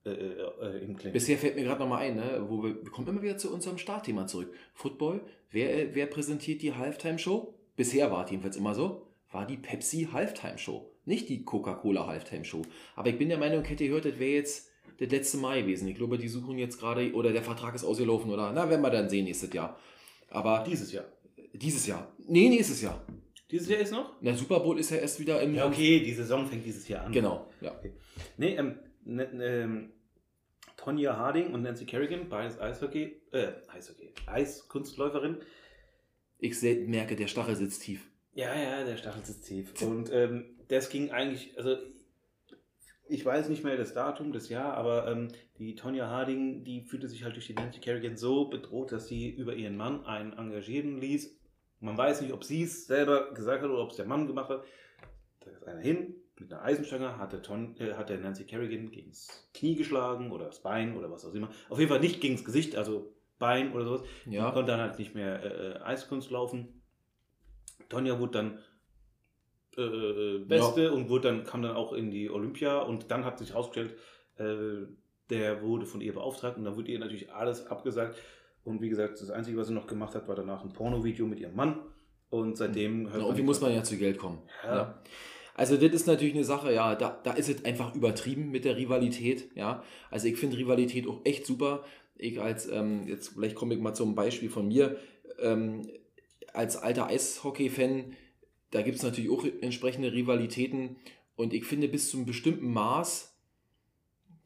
äh, 0.06 0.12
äh, 0.12 0.42
äh, 0.62 0.84
im 0.84 0.96
Klingen. 0.96 1.14
Bisher 1.14 1.38
fällt 1.38 1.56
mir 1.56 1.64
gerade 1.64 1.82
nochmal 1.82 2.04
ein, 2.04 2.16
ne, 2.16 2.46
wo 2.48 2.64
wir, 2.64 2.76
wir 2.84 2.92
kommen 2.92 3.08
immer 3.08 3.22
wieder 3.22 3.38
zu 3.38 3.54
unserem 3.54 3.78
Startthema 3.78 4.28
zurück. 4.28 4.54
Football, 4.74 5.22
wer, 5.52 5.76
äh, 5.78 5.90
wer 5.94 6.06
präsentiert 6.06 6.62
die 6.62 6.74
Halftime-Show? 6.74 7.54
Bisher 7.76 8.10
war 8.12 8.24
es 8.24 8.32
jedenfalls 8.32 8.56
immer 8.56 8.74
so, 8.74 9.08
war 9.32 9.46
die 9.46 9.58
Pepsi 9.58 10.08
Halftime-Show, 10.12 10.90
nicht 11.06 11.28
die 11.28 11.44
Coca-Cola 11.44 12.08
Halftime-Show. 12.08 12.62
Aber 12.96 13.10
ich 13.10 13.18
bin 13.18 13.28
der 13.30 13.38
Meinung, 13.38 13.64
hätte 13.66 13.84
ihr 13.84 13.90
gehört, 13.90 14.06
das 14.06 14.20
wäre 14.20 14.32
jetzt 14.32 14.69
das 15.00 15.10
letzte 15.10 15.38
Mal 15.38 15.62
gewesen. 15.62 15.88
Ich 15.88 15.96
glaube, 15.96 16.18
die 16.18 16.28
suchen 16.28 16.58
jetzt 16.58 16.80
gerade, 16.80 17.12
oder 17.14 17.32
der 17.32 17.44
Vertrag 17.44 17.76
ist 17.76 17.84
ausgelaufen, 17.84 18.32
oder, 18.32 18.52
na, 18.54 18.70
werden 18.70 18.82
wir 18.82 18.90
dann 18.90 19.10
sehen 19.10 19.26
nächstes 19.26 19.52
Jahr. 19.54 19.80
Aber 20.30 20.64
Dieses 20.68 20.92
Jahr. 20.92 21.06
dieses 21.54 21.88
Jahr. 21.88 22.12
Nee, 22.28 22.50
nächstes 22.50 22.82
Jahr. 22.82 23.04
Dieses 23.50 23.68
Jahr 23.68 23.80
ist 23.80 23.92
noch? 23.92 24.20
Der 24.22 24.36
Super 24.36 24.60
Bowl 24.60 24.80
ist 24.80 24.92
ja 24.92 24.98
erst 24.98 25.20
wieder 25.20 25.42
im. 25.42 25.56
Ja, 25.56 25.66
okay, 25.68 26.00
die 26.02 26.14
Saison 26.14 26.46
fängt 26.46 26.66
dieses 26.66 26.88
Jahr 26.88 27.06
an. 27.06 27.12
Genau, 27.12 27.48
ja. 27.62 27.74
Nee, 28.38 28.56
ähm, 28.56 28.78
ne, 29.06 29.24
ähm, 29.42 29.92
Tonja 30.78 31.18
Harding 31.18 31.54
und 31.54 31.64
Nancy 31.64 31.86
Kerrigan, 31.86 32.30
beides 32.30 32.60
Eishockey, 32.60 33.20
äh, 33.32 33.48
Eishockey, 33.68 34.14
Eiskunstläuferin. 34.28 35.38
Ich 36.38 36.62
merke, 36.62 37.16
der 37.16 37.28
Stachel 37.28 37.56
sitzt 37.56 37.82
tief. 37.82 38.08
Ja, 38.34 38.58
ja, 38.58 38.86
der 38.86 38.98
Stachel 38.98 39.22
ist 39.24 39.42
tief. 39.42 39.74
Und 39.82 40.12
ähm, 40.14 40.46
das 40.68 40.90
ging 40.90 41.10
eigentlich, 41.12 41.58
also 41.58 41.76
ich 43.10 43.26
weiß 43.26 43.50
nicht 43.50 43.64
mehr 43.64 43.76
das 43.76 43.94
Datum, 43.94 44.32
das 44.32 44.50
Jahr, 44.50 44.76
aber 44.76 45.08
ähm, 45.08 45.30
die 45.58 45.76
Tonya 45.76 46.08
Harding, 46.08 46.64
die 46.64 46.82
fühlte 46.82 47.08
sich 47.08 47.24
halt 47.24 47.36
durch 47.36 47.48
die 47.48 47.54
Nancy 47.54 47.80
Kerrigan 47.80 48.16
so 48.16 48.46
bedroht, 48.46 48.92
dass 48.92 49.08
sie 49.08 49.30
über 49.30 49.56
ihren 49.56 49.76
Mann 49.76 50.06
einen 50.06 50.34
engagieren 50.34 51.00
ließ. 51.00 51.36
Man 51.80 51.98
weiß 51.98 52.22
nicht, 52.22 52.34
ob 52.34 52.44
sie 52.44 52.64
es 52.64 52.86
selber 52.88 53.34
gesagt 53.34 53.64
hat 53.64 53.70
oder 53.70 53.84
ob 53.84 53.92
es 53.92 53.96
der 53.96 54.06
Mann 54.06 54.28
gemacht 54.28 54.50
hat. 54.50 54.64
Da 55.40 55.52
ist 55.52 55.64
einer 55.66 55.80
hin 55.80 56.16
mit 56.40 56.54
einer 56.54 56.62
Eisenstange, 56.62 57.18
hat 57.18 57.34
der, 57.34 57.42
Ton, 57.42 57.76
äh, 57.80 57.94
hat 57.94 58.10
der 58.10 58.20
Nancy 58.20 58.46
Kerrigan 58.46 58.92
gegen 58.92 59.10
das 59.10 59.50
Knie 59.54 59.76
geschlagen 59.76 60.32
oder 60.32 60.46
das 60.46 60.62
Bein 60.62 60.96
oder 60.96 61.10
was 61.12 61.26
auch 61.26 61.34
immer. 61.34 61.50
Auf 61.70 61.80
jeden 61.80 61.90
Fall 61.90 62.00
nicht 62.00 62.22
gegen 62.22 62.36
das 62.36 62.46
Gesicht, 62.46 62.76
also 62.76 63.14
Bein 63.40 63.74
oder 63.74 63.86
sowas. 63.86 64.02
Ja. 64.26 64.48
Die 64.48 64.54
konnte 64.54 64.72
dann 64.72 64.82
halt 64.82 65.00
nicht 65.00 65.16
mehr 65.16 65.44
äh, 65.44 65.78
äh 65.78 65.82
Eiskunst 65.82 66.30
laufen. 66.30 66.82
Tonja 67.88 68.20
wurde 68.20 68.34
dann 68.34 68.60
äh, 69.80 70.36
äh, 70.36 70.40
Beste 70.40 70.84
ja. 70.84 70.92
und 70.92 71.10
wurde 71.10 71.30
dann, 71.30 71.44
kam 71.44 71.62
dann 71.62 71.76
auch 71.76 71.94
in 71.94 72.12
die 72.12 72.30
Olympia 72.30 72.80
und 72.80 73.12
dann 73.12 73.26
hat 73.26 73.40
sich 73.40 73.52
herausgestellt, 73.52 73.96
äh, 74.38 74.86
der 75.30 75.62
wurde 75.62 75.86
von 75.86 76.02
ihr 76.02 76.14
beauftragt 76.14 76.58
und 76.58 76.66
dann 76.66 76.76
wurde 76.76 76.92
ihr 76.92 77.00
natürlich 77.00 77.32
alles 77.32 77.68
abgesagt. 77.68 78.18
Und 78.64 78.82
wie 78.82 78.90
gesagt, 78.90 79.22
das 79.22 79.30
Einzige, 79.30 79.58
was 79.58 79.68
sie 79.68 79.74
noch 79.74 79.88
gemacht 79.88 80.16
hat, 80.16 80.28
war 80.28 80.36
danach 80.36 80.64
ein 80.64 80.74
Pornovideo 80.74 81.26
mit 81.26 81.40
ihrem 81.40 81.56
Mann. 81.56 81.80
Und 82.30 82.58
seitdem 82.58 83.08
hört 83.08 83.22
ja, 83.22 83.28
Irgendwie 83.28 83.44
muss 83.44 83.62
man 83.62 83.74
ja 83.74 83.84
zu 83.84 83.98
Geld 83.98 84.18
kommen. 84.18 84.40
Ja. 84.64 84.76
ja. 84.76 85.02
Also 85.56 85.76
das 85.76 85.92
ist 85.92 86.08
natürlich 86.08 86.36
eine 86.36 86.44
Sache, 86.44 86.74
ja, 86.74 86.96
da, 86.96 87.20
da 87.24 87.34
ist 87.34 87.50
es 87.50 87.66
einfach 87.66 87.94
übertrieben 87.94 88.50
mit 88.50 88.64
der 88.64 88.78
Rivalität, 88.78 89.50
ja. 89.56 89.84
Also 90.10 90.28
ich 90.28 90.38
finde 90.38 90.58
Rivalität 90.58 91.06
auch 91.08 91.20
echt 91.26 91.46
super. 91.46 91.84
Ich 92.16 92.40
als, 92.40 92.70
ähm, 92.70 93.08
jetzt 93.08 93.34
vielleicht 93.34 93.56
komme 93.56 93.74
ich 93.74 93.82
mal 93.82 93.94
zum 93.94 94.16
Beispiel 94.16 94.50
von 94.50 94.68
mir, 94.68 94.98
ähm, 95.40 95.90
als 96.54 96.78
alter 96.78 97.08
Eishockey-Fan 97.08 98.16
da 98.72 98.82
gibt 98.82 98.98
es 98.98 99.04
natürlich 99.04 99.32
auch 99.32 99.44
entsprechende 99.62 100.14
Rivalitäten. 100.14 100.98
Und 101.36 101.54
ich 101.54 101.66
finde, 101.66 101.88
bis 101.88 102.10
zu 102.10 102.18
einem 102.18 102.26
bestimmten 102.26 102.72
Maß, 102.72 103.36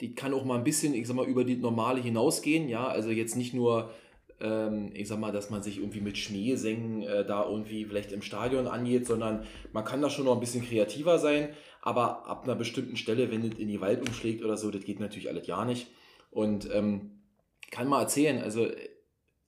die 0.02 0.16
kann 0.16 0.34
auch 0.34 0.46
mal 0.46 0.58
ein 0.58 0.64
bisschen, 0.64 0.94
ich 0.94 1.08
sag 1.08 1.16
mal, 1.16 1.28
über 1.28 1.44
die 1.44 1.56
normale 1.56 2.02
hinausgehen. 2.02 2.70
Ja, 2.70 2.88
also 2.88 3.10
jetzt 3.10 3.36
nicht 3.36 3.54
nur, 3.54 3.92
ähm, 4.40 4.92
ich 4.94 5.08
sag 5.08 5.20
mal, 5.20 5.32
dass 5.32 5.50
man 5.50 5.64
sich 5.64 5.78
irgendwie 5.78 6.02
mit 6.02 6.18
Schneesängen 6.18 7.04
äh, 7.04 7.26
da 7.26 7.48
irgendwie 7.48 7.86
vielleicht 7.86 8.12
im 8.12 8.22
Stadion 8.22 8.68
angeht, 8.68 9.06
sondern 9.06 9.46
man 9.72 9.86
kann 9.86 10.02
da 10.02 10.10
schon 10.10 10.26
noch 10.26 10.34
ein 10.34 10.40
bisschen 10.40 10.66
kreativer 10.66 11.20
sein. 11.20 11.50
Aber 11.82 12.28
ab 12.28 12.44
einer 12.44 12.56
bestimmten 12.56 12.96
Stelle, 12.96 13.30
wenn 13.32 13.44
es 13.44 13.58
in 13.58 13.68
die 13.68 13.82
Wald 13.82 14.08
umschlägt 14.08 14.44
oder 14.44 14.56
so, 14.56 14.72
das 14.72 14.84
geht 14.84 15.00
natürlich 15.00 15.30
alles 15.30 15.48
ja 15.48 15.66
nicht. 15.66 15.88
Und 16.32 16.70
ähm, 16.74 17.24
kann 17.72 17.88
mal 17.88 18.02
erzählen, 18.02 18.42
also 18.42 18.68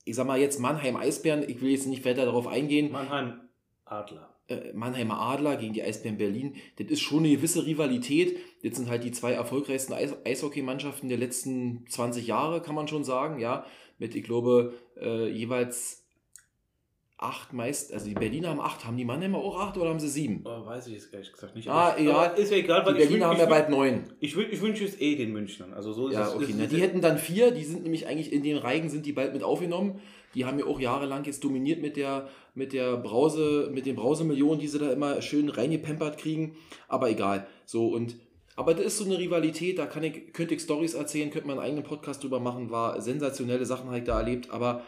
ich 0.04 0.14
sag 0.14 0.26
mal 0.26 0.38
jetzt 0.38 0.60
Mannheim 0.60 0.96
Eisbären, 0.96 1.48
ich 1.48 1.60
will 1.60 1.70
jetzt 1.70 1.86
nicht 1.86 2.04
weiter 2.04 2.24
darauf 2.24 2.46
eingehen. 2.46 2.92
Mannheim 2.92 3.40
Adler. 3.84 4.35
Äh, 4.48 4.72
Mannheimer 4.74 5.18
Adler 5.20 5.56
gegen 5.56 5.74
die 5.74 5.82
Eisbären 5.82 6.18
Berlin, 6.18 6.54
das 6.76 6.88
ist 6.88 7.00
schon 7.00 7.24
eine 7.24 7.30
gewisse 7.30 7.66
Rivalität. 7.66 8.38
Das 8.62 8.76
sind 8.76 8.88
halt 8.88 9.02
die 9.02 9.10
zwei 9.10 9.32
erfolgreichsten 9.32 9.92
Eis 9.92 10.14
Eishockeymannschaften 10.24 11.08
der 11.08 11.18
letzten 11.18 11.84
20 11.88 12.26
Jahre, 12.26 12.62
kann 12.62 12.76
man 12.76 12.88
schon 12.88 13.04
sagen, 13.04 13.40
ja. 13.40 13.66
Mit, 13.98 14.14
ich 14.14 14.22
glaube, 14.24 14.74
äh, 15.00 15.28
jeweils 15.28 16.05
acht 17.18 17.54
meist, 17.54 17.94
also 17.94 18.06
die 18.06 18.14
Berliner 18.14 18.50
haben 18.50 18.60
acht, 18.60 18.84
haben 18.84 18.96
die 18.98 19.04
Mannheimer 19.04 19.38
auch 19.38 19.58
acht 19.58 19.78
oder 19.78 19.88
haben 19.88 20.00
sie 20.00 20.08
sieben? 20.08 20.42
Oh, 20.44 20.66
weiß 20.66 20.88
ich 20.88 20.94
jetzt 20.94 21.14
ehrlich 21.14 21.32
gesagt 21.32 21.56
nicht. 21.56 21.68
Ah, 21.68 21.96
ja, 21.98 22.24
ist 22.26 22.50
ja 22.50 22.58
egal, 22.58 22.84
weil 22.84 22.92
die 22.92 23.00
Berliner 23.00 23.28
haben 23.28 23.38
ja 23.38 23.46
bald 23.46 23.70
neun. 23.70 24.04
Ich, 24.20 24.36
ich 24.36 24.60
wünsche 24.60 24.84
es 24.84 25.00
eh 25.00 25.16
den 25.16 25.32
Münchnern. 25.32 25.72
Also 25.72 25.94
so 25.94 26.10
ja, 26.10 26.28
es, 26.28 26.34
okay. 26.34 26.54
Na, 26.56 26.66
die 26.66 26.80
hätten 26.80 27.00
dann 27.00 27.16
vier, 27.16 27.52
die 27.52 27.64
sind 27.64 27.84
nämlich 27.84 28.06
eigentlich 28.06 28.32
in 28.32 28.42
den 28.42 28.58
Reigen 28.58 28.90
sind 28.90 29.06
die 29.06 29.12
bald 29.12 29.32
mit 29.32 29.42
aufgenommen. 29.42 30.00
Die 30.34 30.44
haben 30.44 30.58
ja 30.58 30.66
auch 30.66 30.78
jahrelang 30.78 31.24
jetzt 31.24 31.42
dominiert 31.42 31.80
mit 31.80 31.96
der, 31.96 32.28
mit 32.54 32.74
der 32.74 32.98
Brause, 32.98 33.70
mit 33.72 33.86
den 33.86 33.96
Brausemillionen, 33.96 34.60
die 34.60 34.68
sie 34.68 34.78
da 34.78 34.92
immer 34.92 35.22
schön 35.22 35.48
reingepempert 35.48 36.18
kriegen. 36.18 36.56
Aber 36.86 37.08
egal. 37.08 37.46
So 37.64 37.88
und 37.88 38.16
aber 38.56 38.72
das 38.72 38.86
ist 38.86 38.98
so 38.98 39.04
eine 39.04 39.18
Rivalität, 39.18 39.78
da 39.78 39.84
kann 39.84 40.02
ich, 40.02 40.32
könnte 40.32 40.54
ich 40.54 40.62
Stories 40.62 40.94
erzählen, 40.94 41.30
könnte 41.30 41.46
man 41.46 41.58
einen 41.58 41.66
eigenen 41.66 41.84
Podcast 41.84 42.22
drüber 42.22 42.40
machen, 42.40 42.70
war 42.70 43.02
sensationelle 43.02 43.66
Sachen 43.66 43.88
habe 43.88 43.98
ich 43.98 44.04
da 44.04 44.18
erlebt, 44.18 44.50
aber 44.50 44.82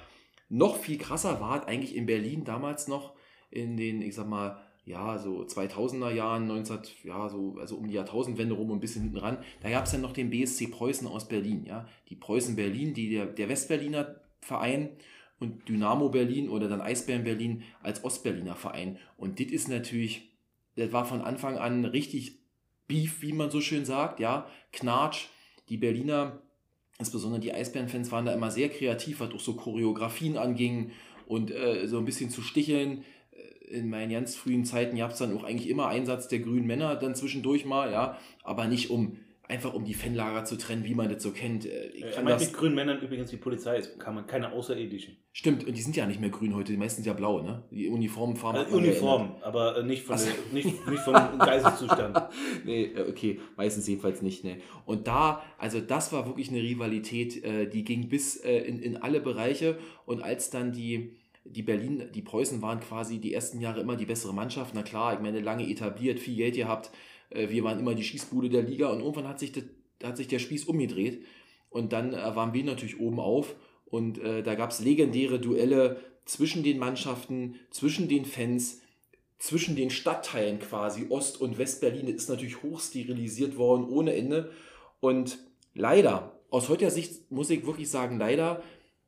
noch 0.49 0.77
viel 0.77 0.99
krasser 0.99 1.41
war 1.41 1.61
es 1.61 1.67
eigentlich 1.67 1.95
in 1.95 2.07
Berlin 2.07 2.45
damals 2.45 2.89
noch 2.89 3.15
in 3.51 3.77
den, 3.77 4.03
ich 4.03 4.15
sag 4.15 4.29
mal, 4.29 4.61
ja, 4.85 5.19
so 5.19 5.43
2000er 5.43 6.11
Jahren, 6.11 6.47
19, 6.47 6.79
ja, 7.05 7.29
so, 7.29 7.57
also 7.61 7.77
um 7.77 7.89
die 7.89 7.95
Jahrtausendwende 7.95 8.55
rum 8.55 8.71
und 8.71 8.79
ein 8.79 8.81
bisschen 8.81 9.03
hinten 9.03 9.19
ran, 9.19 9.39
da 9.61 9.69
gab 9.71 9.85
es 9.85 9.93
dann 9.93 10.01
noch 10.01 10.13
den 10.13 10.31
BSC 10.31 10.69
Preußen 10.69 11.07
aus 11.07 11.29
Berlin, 11.29 11.65
ja, 11.67 11.87
die 12.09 12.17
Preußen 12.17 12.57
Berlin, 12.57 12.95
die 12.95 13.11
der, 13.11 13.27
der 13.27 13.49
Westberliner 13.51 14.17
Verein 14.41 14.91
und 15.41 15.69
Dynamo 15.69 16.09
Berlin 16.09 16.49
oder 16.49 16.69
dann 16.69 16.81
Eisbären 16.81 17.25
Berlin 17.25 17.63
als 17.83 18.03
Ostberliner 18.03 18.57
Verein. 18.57 18.99
Und 19.17 19.41
das 19.41 19.49
ist 19.49 19.69
natürlich, 19.69 20.33
das 20.77 20.93
war 20.93 21.05
von 21.05 21.21
Anfang 21.23 21.59
an 21.59 21.85
richtig 21.85 22.39
Beef, 22.87 23.21
wie 23.23 23.33
man 23.33 23.51
so 23.51 23.61
schön 23.61 23.85
sagt, 23.85 24.21
ja, 24.21 24.47
Knatsch. 24.73 25.27
Die 25.69 25.77
Berliner, 25.77 26.41
insbesondere 26.99 27.41
die 27.41 27.53
Eisbärenfans, 27.53 28.11
waren 28.11 28.27
da 28.27 28.33
immer 28.33 28.51
sehr 28.51 28.69
kreativ, 28.69 29.21
was 29.21 29.33
auch 29.33 29.41
so 29.41 29.55
Choreografien 29.55 30.37
anging 30.37 30.91
und 31.27 31.51
äh, 31.51 31.87
so 31.87 31.99
ein 31.99 32.05
bisschen 32.05 32.31
zu 32.31 32.43
sticheln. 32.43 33.05
Äh, 33.33 33.77
in 33.79 33.89
meinen 33.89 34.11
ganz 34.11 34.35
frühen 34.35 34.65
Zeiten 34.65 34.97
gab 34.97 35.13
es 35.13 35.19
dann 35.19 35.37
auch 35.37 35.45
eigentlich 35.45 35.69
immer 35.69 35.89
Einsatz 35.89 36.29
der 36.29 36.41
grünen 36.41 36.67
Männer 36.67 36.97
dann 36.97 37.15
zwischendurch 37.15 37.65
mal, 37.65 37.93
ja, 37.93 38.19
aber 38.43 38.67
nicht 38.67 38.91
um 38.91 39.19
einfach 39.49 39.73
um 39.73 39.85
die 39.85 39.95
Fanlager 39.95 40.45
zu 40.45 40.57
trennen, 40.57 40.85
wie 40.85 40.95
man 40.95 41.09
das 41.09 41.23
so 41.23 41.33
kennt. 41.33 41.65
Äh, 41.65 41.89
ich 41.89 42.11
kann 42.13 42.27
das 42.27 42.45
mit 42.45 42.53
grünen 42.53 42.75
Männern 42.75 43.01
übrigens 43.01 43.31
die 43.31 43.39
Polizei 43.39 43.79
ist, 43.79 43.99
kann 43.99 44.15
man 44.15 44.27
keine 44.27 44.53
Außerirdischen. 44.53 45.17
Stimmt, 45.33 45.65
und 45.65 45.77
die 45.77 45.81
sind 45.81 45.97
ja 45.97 46.07
nicht 46.07 46.21
mehr 46.21 46.29
grün 46.29 46.55
heute, 46.55 46.73
die 46.73 46.79
meisten 46.79 47.03
sind 47.03 47.07
ja 47.07 47.15
blau, 47.15 47.41
ne? 47.41 47.65
Die 47.71 47.89
Uniformen 47.89 48.37
fahren. 48.37 48.57
Also 48.57 48.77
Uniform, 48.77 49.37
aber 49.43 49.79
äh, 49.79 49.83
nicht, 49.83 50.03
von 50.03 50.15
also. 50.15 50.29
nicht, 50.53 50.87
nicht 50.87 51.03
vom 51.03 51.15
Geisteszustand. 51.39 52.21
nee, 52.65 52.85
äh, 52.85 53.09
okay, 53.09 53.41
meistens 53.57 53.87
jedenfalls 53.87 54.21
nicht, 54.21 54.45
ne? 54.45 54.59
Und 54.85 55.07
da, 55.07 55.43
also 55.57 55.81
das 55.81 56.13
war 56.13 56.27
wirklich 56.27 56.51
eine 56.51 56.61
Rivalität, 56.61 57.43
die 57.73 57.85
ging 57.85 58.09
bis 58.09 58.37
in, 58.37 58.81
in 58.81 58.97
alle 58.97 59.21
Bereiche 59.21 59.79
und 60.07 60.23
als 60.23 60.51
dann 60.51 60.73
die 60.73 61.17
die 61.45 61.63
Berlin, 61.63 62.11
die 62.15 62.21
Preußen 62.21 62.61
waren 62.61 62.79
quasi 62.81 63.21
die 63.21 63.33
ersten 63.33 63.61
Jahre 63.61 63.81
immer 63.81 63.97
die 63.97 64.05
bessere 64.05 64.35
Mannschaft. 64.35 64.75
Na 64.75 64.83
klar, 64.83 65.15
ich 65.15 65.21
meine, 65.21 65.41
lange 65.41 65.67
etabliert, 65.67 66.19
viel 66.21 66.37
Geld 66.37 66.57
gehabt, 66.57 66.89
äh, 66.89 66.91
wir 67.31 67.65
waren 67.65 67.79
immer 67.79 67.95
die 67.95 68.05
Schießbude 68.05 68.49
der 68.49 68.63
Liga 68.63 68.89
und 68.89 69.01
irgendwann 69.01 69.29
hat 69.29 69.39
sich, 69.39 69.53
das, 69.53 69.65
hat 70.03 70.17
sich 70.17 70.29
der 70.29 70.39
Spieß 70.39 70.65
umgedreht. 70.65 71.25
Und 71.71 71.93
dann 71.93 72.15
äh, 72.15 72.17
waren 72.17 72.55
wir 72.55 72.65
natürlich 72.65 72.99
oben 72.99 73.21
auf 73.21 73.55
und 73.85 74.19
äh, 74.19 74.43
da 74.43 74.55
gab 74.55 74.71
es 74.71 74.81
legendäre 74.81 75.39
Duelle 75.39 76.01
zwischen 76.25 76.63
den 76.63 76.79
Mannschaften, 76.79 77.57
zwischen 77.71 78.09
den 78.09 78.25
Fans, 78.25 78.81
zwischen 79.39 79.77
den 79.77 79.91
Stadtteilen 79.91 80.59
quasi, 80.59 81.07
Ost- 81.09 81.41
und 81.41 81.59
Westberlin, 81.59 82.09
ist 82.09 82.29
natürlich 82.29 82.63
hochsterilisiert 82.63 83.57
worden 83.57 83.89
ohne 83.89 84.15
Ende. 84.15 84.51
Und 85.01 85.39
leider, 85.75 86.39
aus 86.51 86.69
heutiger 86.69 86.91
Sicht 86.91 87.31
muss 87.31 87.51
ich 87.51 87.65
wirklich 87.67 87.91
sagen, 87.91 88.19
leider, 88.19 88.63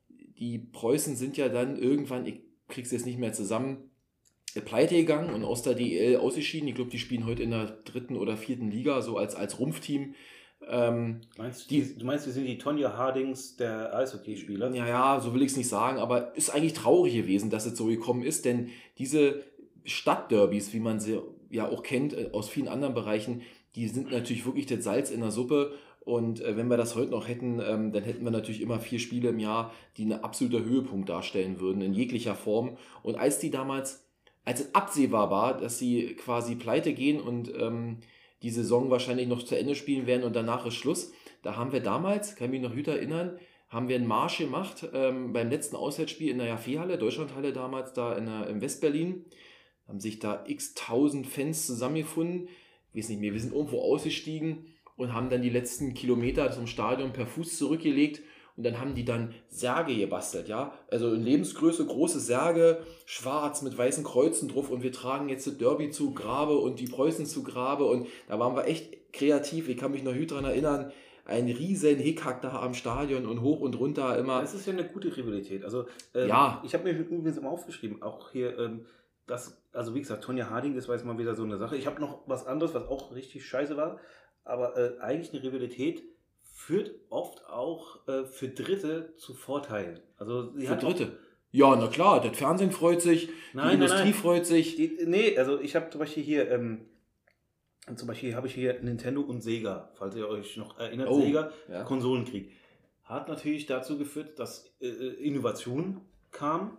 die 0.09 0.57
Preußen 0.57 1.15
sind 1.15 1.37
ja 1.37 1.49
dann 1.49 1.77
irgendwann, 1.77 2.25
ich 2.25 2.41
krieg's 2.67 2.91
jetzt 2.91 3.05
nicht 3.05 3.19
mehr 3.19 3.33
zusammen, 3.33 3.90
pleite 4.59 4.95
gegangen 4.95 5.33
und 5.33 5.45
aus 5.45 5.61
der 5.61 5.75
DL 5.75 6.17
ausgeschieden. 6.17 6.67
Ich 6.67 6.75
glaube, 6.75 6.91
die 6.91 6.99
spielen 6.99 7.25
heute 7.25 7.43
in 7.43 7.51
der 7.51 7.67
dritten 7.85 8.17
oder 8.17 8.35
vierten 8.35 8.69
Liga, 8.69 9.01
so 9.01 9.17
als, 9.17 9.35
als 9.35 9.59
Rumpfteam. 9.59 10.13
Ähm, 10.67 11.21
meinst, 11.37 11.71
die, 11.71 11.97
du 11.97 12.05
meinst, 12.05 12.25
wir 12.25 12.33
sind 12.33 12.45
die 12.45 12.57
Tonja 12.57 12.95
Hardings 12.97 13.55
der 13.55 13.95
Eishockeyspieler? 13.95 14.73
Ja, 14.75 14.87
ja, 14.87 15.19
so 15.19 15.33
will 15.33 15.41
ich 15.41 15.51
es 15.51 15.57
nicht 15.57 15.69
sagen, 15.69 15.97
aber 15.97 16.35
ist 16.35 16.53
eigentlich 16.53 16.73
traurig 16.73 17.13
gewesen, 17.15 17.49
dass 17.49 17.65
es 17.65 17.77
so 17.77 17.85
gekommen 17.85 18.23
ist, 18.23 18.45
denn 18.45 18.69
diese 18.97 19.43
Stadtderbys, 19.85 20.73
wie 20.73 20.79
man 20.79 20.99
sie 20.99 21.19
ja 21.49 21.67
auch 21.67 21.83
kennt 21.83 22.13
äh, 22.13 22.29
aus 22.33 22.49
vielen 22.49 22.67
anderen 22.67 22.93
Bereichen, 22.93 23.41
die 23.75 23.87
sind 23.87 24.11
natürlich 24.11 24.45
wirklich 24.45 24.65
das 24.65 24.83
Salz 24.83 25.11
in 25.11 25.21
der 25.21 25.31
Suppe. 25.31 25.73
Und 26.03 26.41
äh, 26.41 26.57
wenn 26.57 26.67
wir 26.67 26.77
das 26.77 26.95
heute 26.95 27.11
noch 27.11 27.27
hätten, 27.27 27.59
ähm, 27.59 27.91
dann 27.91 28.03
hätten 28.03 28.23
wir 28.23 28.31
natürlich 28.31 28.61
immer 28.61 28.79
vier 28.79 28.99
Spiele 28.99 29.29
im 29.29 29.39
Jahr, 29.39 29.73
die 29.97 30.05
ein 30.05 30.23
absoluter 30.23 30.63
Höhepunkt 30.63 31.09
darstellen 31.09 31.59
würden, 31.59 31.81
in 31.81 31.93
jeglicher 31.93 32.35
Form. 32.35 32.77
Und 33.03 33.15
als 33.15 33.39
die 33.39 33.51
damals 33.51 34.10
als 34.45 34.61
es 34.61 34.75
absehbar 34.75 35.29
war, 35.29 35.57
dass 35.57 35.79
sie 35.79 36.15
quasi 36.15 36.55
pleite 36.55 36.93
gehen 36.93 37.21
und 37.21 37.53
ähm, 37.55 37.97
die 38.41 38.49
Saison 38.49 38.89
wahrscheinlich 38.89 39.27
noch 39.27 39.43
zu 39.43 39.57
Ende 39.57 39.75
spielen 39.75 40.07
werden 40.07 40.23
und 40.23 40.35
danach 40.35 40.65
ist 40.65 40.75
Schluss. 40.75 41.13
Da 41.43 41.55
haben 41.55 41.71
wir 41.71 41.79
damals, 41.79 42.35
kann 42.35 42.45
ich 42.45 42.59
mich 42.59 42.69
noch 42.69 42.75
gut 42.75 42.87
erinnern, 42.87 43.39
haben 43.69 43.87
wir 43.87 43.95
einen 43.95 44.07
Marsch 44.07 44.39
gemacht 44.39 44.87
ähm, 44.93 45.31
beim 45.31 45.49
letzten 45.49 45.75
Auswärtsspiel 45.75 46.29
in 46.29 46.39
der 46.39 46.47
Jaffe-Halle, 46.47 46.97
Deutschlandhalle 46.97 47.53
damals 47.53 47.93
da 47.93 48.13
in 48.15 48.25
der, 48.25 48.47
in 48.47 48.61
Westberlin. 48.61 49.25
Haben 49.87 49.99
sich 49.99 50.19
da 50.19 50.43
x 50.47 50.73
tausend 50.73 51.27
Fans 51.27 51.65
zusammengefunden. 51.67 52.49
Ich 52.93 53.03
weiß 53.03 53.09
nicht 53.09 53.21
mehr, 53.21 53.33
wir 53.33 53.39
sind 53.39 53.53
irgendwo 53.53 53.81
ausgestiegen 53.81 54.65
und 54.97 55.13
haben 55.13 55.29
dann 55.29 55.41
die 55.41 55.49
letzten 55.49 55.93
Kilometer 55.93 56.51
zum 56.51 56.67
Stadion 56.67 57.13
per 57.13 57.25
Fuß 57.25 57.57
zurückgelegt 57.57 58.21
und 58.61 58.65
dann 58.65 58.79
haben 58.79 58.93
die 58.93 59.05
dann 59.05 59.33
Särge 59.49 59.95
gebastelt, 59.95 60.47
ja. 60.47 60.71
Also 60.91 61.11
in 61.15 61.23
Lebensgröße 61.23 61.83
große 61.83 62.19
Särge, 62.19 62.85
schwarz 63.07 63.63
mit 63.63 63.75
weißen 63.75 64.03
Kreuzen 64.03 64.49
drauf 64.49 64.69
und 64.69 64.83
wir 64.83 64.91
tragen 64.91 65.29
jetzt 65.29 65.47
das 65.47 65.57
Derby 65.57 65.89
zu 65.89 66.13
Grabe 66.13 66.55
und 66.55 66.79
die 66.79 66.85
Preußen 66.85 67.25
zu 67.25 67.41
Grabe 67.41 67.85
und 67.85 68.05
da 68.27 68.37
waren 68.37 68.55
wir 68.55 68.65
echt 68.65 69.13
kreativ. 69.13 69.67
Ich 69.67 69.77
kann 69.77 69.89
mich 69.89 70.03
noch 70.03 70.13
gut 70.13 70.29
daran 70.29 70.45
erinnern, 70.45 70.91
ein 71.25 71.45
riesen 71.45 71.97
Hickhack 71.97 72.43
da 72.43 72.61
am 72.61 72.75
Stadion 72.75 73.25
und 73.25 73.41
hoch 73.41 73.61
und 73.61 73.79
runter 73.79 74.15
immer. 74.19 74.41
Das 74.41 74.53
ist 74.53 74.67
ja 74.67 74.73
eine 74.73 74.83
gute 74.83 75.17
Rivalität. 75.17 75.63
Also 75.63 75.87
ähm, 76.13 76.27
ja. 76.27 76.61
ich 76.63 76.75
habe 76.75 76.83
mir 76.83 76.91
übrigens 76.91 77.37
immer 77.37 77.49
aufgeschrieben, 77.49 78.03
auch 78.03 78.29
hier 78.29 78.59
ähm, 78.59 78.85
das, 79.25 79.59
also 79.73 79.95
wie 79.95 80.01
gesagt, 80.01 80.23
Tonja 80.23 80.51
Harding, 80.51 80.75
das 80.75 80.87
war 80.87 80.93
jetzt 80.93 81.03
mal 81.03 81.17
wieder 81.17 81.33
so 81.33 81.41
eine 81.41 81.57
Sache. 81.57 81.77
Ich 81.77 81.87
habe 81.87 81.99
noch 81.99 82.19
was 82.27 82.45
anderes, 82.45 82.75
was 82.75 82.87
auch 82.87 83.15
richtig 83.15 83.43
scheiße 83.43 83.75
war, 83.75 83.99
aber 84.43 84.77
äh, 84.77 84.99
eigentlich 84.99 85.33
eine 85.33 85.41
Rivalität 85.41 86.03
führt 86.61 86.91
oft 87.09 87.45
auch 87.47 88.07
äh, 88.07 88.23
für 88.25 88.49
Dritte 88.49 89.15
zu 89.17 89.33
Vorteilen. 89.33 89.99
Also 90.17 90.53
sie 90.55 90.67
Für 90.67 90.73
hat 90.73 90.83
Dritte. 90.83 91.17
Ja, 91.51 91.75
na 91.75 91.87
klar, 91.87 92.21
das 92.21 92.37
Fernsehen 92.37 92.71
freut 92.71 93.01
sich, 93.01 93.27
die 93.27 93.33
Nein, 93.53 93.65
nein, 93.65 93.73
Industrie 93.75 94.03
nein. 94.03 94.13
freut 94.13 94.45
sich. 94.45 94.75
Die, 94.75 94.97
nee, 95.05 95.37
also 95.37 95.59
ich 95.59 95.75
habe 95.75 95.89
zum 95.89 95.99
Beispiel 95.99 96.23
hier, 96.23 96.49
ähm, 96.51 96.85
zum 97.95 98.07
Beispiel 98.07 98.35
habe 98.35 98.45
ich 98.47 98.53
hier 98.53 98.79
Nintendo 98.81 99.21
und 99.21 99.41
Sega, 99.41 99.91
falls 99.95 100.15
ihr 100.15 100.29
euch 100.29 100.55
noch 100.55 100.77
erinnert, 100.79 101.09
Oh, 101.09 101.19
Sega, 101.19 101.51
ja. 101.67 101.83
Konsolenkrieg. 101.83 102.51
Hat 103.03 103.27
natürlich 103.27 103.65
dazu 103.65 103.97
geführt, 103.97 104.37
dass 104.39 104.71
äh, 104.81 104.87
Innovation 104.87 106.01
kam, 106.29 106.77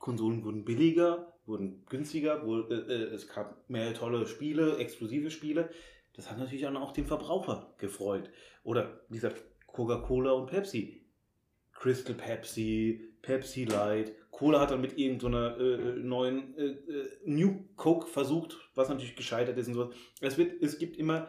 Konsolen 0.00 0.44
wurden 0.44 0.64
billiger, 0.64 1.32
wurden 1.46 1.84
günstiger, 1.88 2.46
wohl, 2.46 2.68
äh, 2.70 2.92
äh, 2.92 3.14
es 3.14 3.26
gab 3.26 3.68
mehr 3.70 3.94
tolle 3.94 4.26
Spiele, 4.26 4.76
exklusive 4.76 5.30
Spiele. 5.30 5.70
Das 6.14 6.30
hat 6.30 6.38
natürlich 6.38 6.66
auch 6.66 6.92
den 6.92 7.06
Verbraucher 7.06 7.74
gefreut. 7.78 8.30
Oder 8.62 9.00
wie 9.08 9.16
gesagt, 9.16 9.42
Coca-Cola 9.66 10.32
und 10.32 10.46
Pepsi. 10.46 11.04
Crystal 11.72 12.14
Pepsi, 12.14 13.14
Pepsi 13.20 13.64
Light. 13.64 14.12
Cola 14.30 14.60
hat 14.60 14.70
dann 14.70 14.80
mit 14.80 14.96
irgendeiner 14.96 15.58
äh, 15.58 15.96
neuen 15.96 16.56
äh, 16.56 16.64
äh, 16.66 17.10
New 17.24 17.64
Coke 17.76 18.06
versucht, 18.06 18.56
was 18.74 18.88
natürlich 18.88 19.16
gescheitert 19.16 19.58
ist 19.58 19.68
und 19.68 19.74
sowas. 19.74 19.94
Es, 20.20 20.38
wird, 20.38 20.62
es 20.62 20.78
gibt 20.78 20.96
immer, 20.96 21.28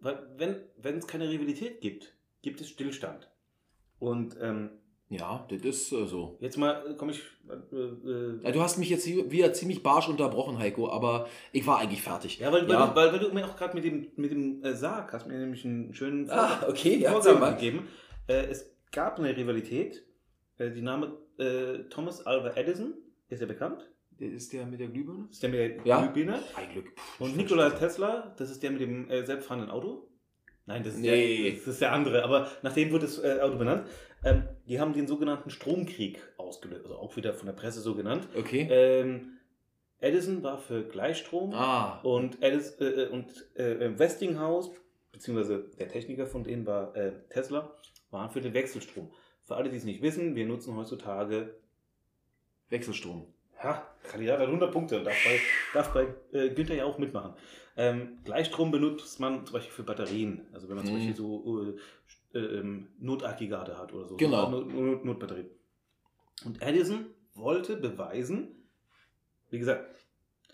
wenn 0.00 0.98
es 0.98 1.06
keine 1.06 1.28
Rivalität 1.28 1.80
gibt, 1.80 2.14
gibt 2.42 2.60
es 2.60 2.68
Stillstand. 2.68 3.30
Und 3.98 4.36
ähm, 4.40 4.70
Ja, 5.08 5.46
das 5.48 5.60
ist 5.62 5.92
äh, 5.92 6.04
so. 6.06 6.36
jetzt 6.40 6.56
mal 6.58 6.96
komme 6.96 7.12
ich. 7.12 7.22
Äh, 7.48 7.76
äh, 7.76 8.40
Ja, 8.42 8.50
du 8.50 8.60
hast 8.60 8.76
mich 8.78 8.90
jetzt 8.90 9.04
hier 9.04 9.30
wieder 9.30 9.52
ziemlich 9.52 9.82
barsch 9.82 10.08
unterbrochen, 10.08 10.58
Heiko, 10.58 10.90
aber 10.90 11.28
ich 11.52 11.64
war 11.66 11.78
eigentlich 11.78 12.02
fertig. 12.02 12.38
ja, 12.40 12.50
weil, 12.52 12.62
weil, 12.68 12.74
Ja. 12.74 12.86
Du, 12.88 12.96
weil, 12.96 13.12
weil 13.12 13.18
du 13.20 13.32
mir 13.32 13.44
auch 13.46 13.56
gerade 13.56 13.74
mit 13.76 13.84
dem, 13.84 14.08
mit 14.16 14.32
dem 14.32 14.64
äh, 14.64 14.74
Sarg 14.74 15.12
hast 15.12 15.28
mir 15.28 15.38
nämlich 15.38 15.64
einen 15.64 15.94
schönen 15.94 16.28
Ah, 16.30 16.64
okay, 16.68 16.96
ja, 16.98 17.12
mal. 17.12 17.52
gegeben. 17.54 17.86
Äh, 18.26 18.46
es 18.46 18.68
gab 18.90 19.18
eine 19.20 19.36
Rivalität. 19.36 20.04
Äh, 20.58 20.70
die 20.72 20.82
Name 20.82 21.16
äh, 21.38 21.84
Thomas 21.88 22.26
Alva 22.26 22.50
Edison 22.56 22.94
ist 23.28 23.40
ja 23.40 23.46
bekannt. 23.46 23.88
Der 24.18 24.30
ist 24.32 24.52
der 24.52 24.66
mit 24.66 24.80
der 24.80 24.88
Glühbirne? 24.88 25.28
Ist 25.30 25.42
der 25.42 25.50
mit 25.50 25.60
der 25.60 25.76
Ja. 25.86 26.00
Glühbirne. 26.00 26.40
Ein 26.56 26.72
Glück. 26.72 26.86
Pff, 26.98 27.20
Und 27.20 27.36
Nikola. 27.36 27.70
Tesla, 27.70 28.34
das 28.38 28.50
ist 28.50 28.60
der 28.62 28.72
mit 28.72 28.80
dem 28.80 29.08
äh, 29.10 29.24
selbstfahrenden 29.24 29.70
Auto. 29.70 30.08
Nein, 30.64 30.82
das 30.82 30.94
ist, 30.94 31.00
Nee. 31.00 31.42
der, 31.50 31.52
das 31.58 31.66
ist 31.68 31.80
der 31.80 31.92
andere, 31.92 32.24
aber 32.24 32.48
nach 32.62 32.72
dem 32.72 32.90
wurde 32.90 33.04
das 33.06 33.22
äh, 33.22 33.38
Auto 33.40 33.56
benannt. 33.58 33.86
Ähm, 34.24 34.42
die 34.66 34.80
haben 34.80 34.92
den 34.92 35.06
sogenannten 35.06 35.50
Stromkrieg 35.50 36.18
ausgelöst, 36.36 36.84
also 36.84 36.96
auch 36.96 37.16
wieder 37.16 37.34
von 37.34 37.46
der 37.46 37.52
Presse 37.54 37.80
so 37.80 37.94
genannt. 37.94 38.28
Okay. 38.36 38.66
Ähm, 38.70 39.38
Edison 40.00 40.42
war 40.42 40.58
für 40.58 40.84
Gleichstrom 40.84 41.52
ah, 41.54 42.00
und, 42.02 42.42
Edison, 42.42 42.86
äh, 42.86 43.02
äh, 43.04 43.08
und 43.08 43.56
äh, 43.56 43.98
Westinghouse, 43.98 44.70
beziehungsweise 45.12 45.70
der 45.78 45.88
Techniker 45.88 46.26
von 46.26 46.44
denen 46.44 46.66
war 46.66 46.94
äh, 46.94 47.12
Tesla, 47.30 47.72
waren 48.10 48.30
für 48.30 48.40
den 48.40 48.52
Wechselstrom. 48.54 49.10
Für 49.42 49.56
alle, 49.56 49.70
die 49.70 49.76
es 49.76 49.84
nicht 49.84 50.02
wissen, 50.02 50.34
wir 50.34 50.46
nutzen 50.46 50.76
heutzutage 50.76 51.54
Wechselstrom. 52.68 53.26
Ha, 53.62 53.86
Kandidat 54.02 54.38
hat 54.40 54.46
100 54.48 54.70
Punkte 54.70 54.98
und 54.98 55.04
darf 55.04 55.16
bei, 55.24 55.40
darf 55.72 55.92
bei 55.94 56.06
äh, 56.38 56.50
Günther 56.50 56.74
ja 56.74 56.84
auch 56.84 56.98
mitmachen. 56.98 57.32
Ähm, 57.78 58.18
Gleichstrom 58.24 58.70
benutzt 58.70 59.18
man 59.18 59.46
zum 59.46 59.54
Beispiel 59.54 59.72
für 59.72 59.82
Batterien. 59.82 60.46
Also 60.52 60.68
wenn 60.68 60.76
man 60.76 60.84
zum 60.84 60.94
Mhm. 60.94 60.98
Beispiel 60.98 61.16
so 61.16 61.62
äh, 61.62 61.76
ähm, 62.34 62.88
Notaggregate 62.98 63.78
hat 63.78 63.92
oder 63.92 64.06
so. 64.06 64.16
Genau. 64.16 64.50
So 64.50 64.60
Not, 64.60 64.74
Not, 64.74 65.04
Notbatterien. 65.04 65.50
Und 66.44 66.62
Edison 66.62 67.06
wollte 67.34 67.76
beweisen, 67.76 68.68
wie 69.50 69.58
gesagt, 69.58 69.94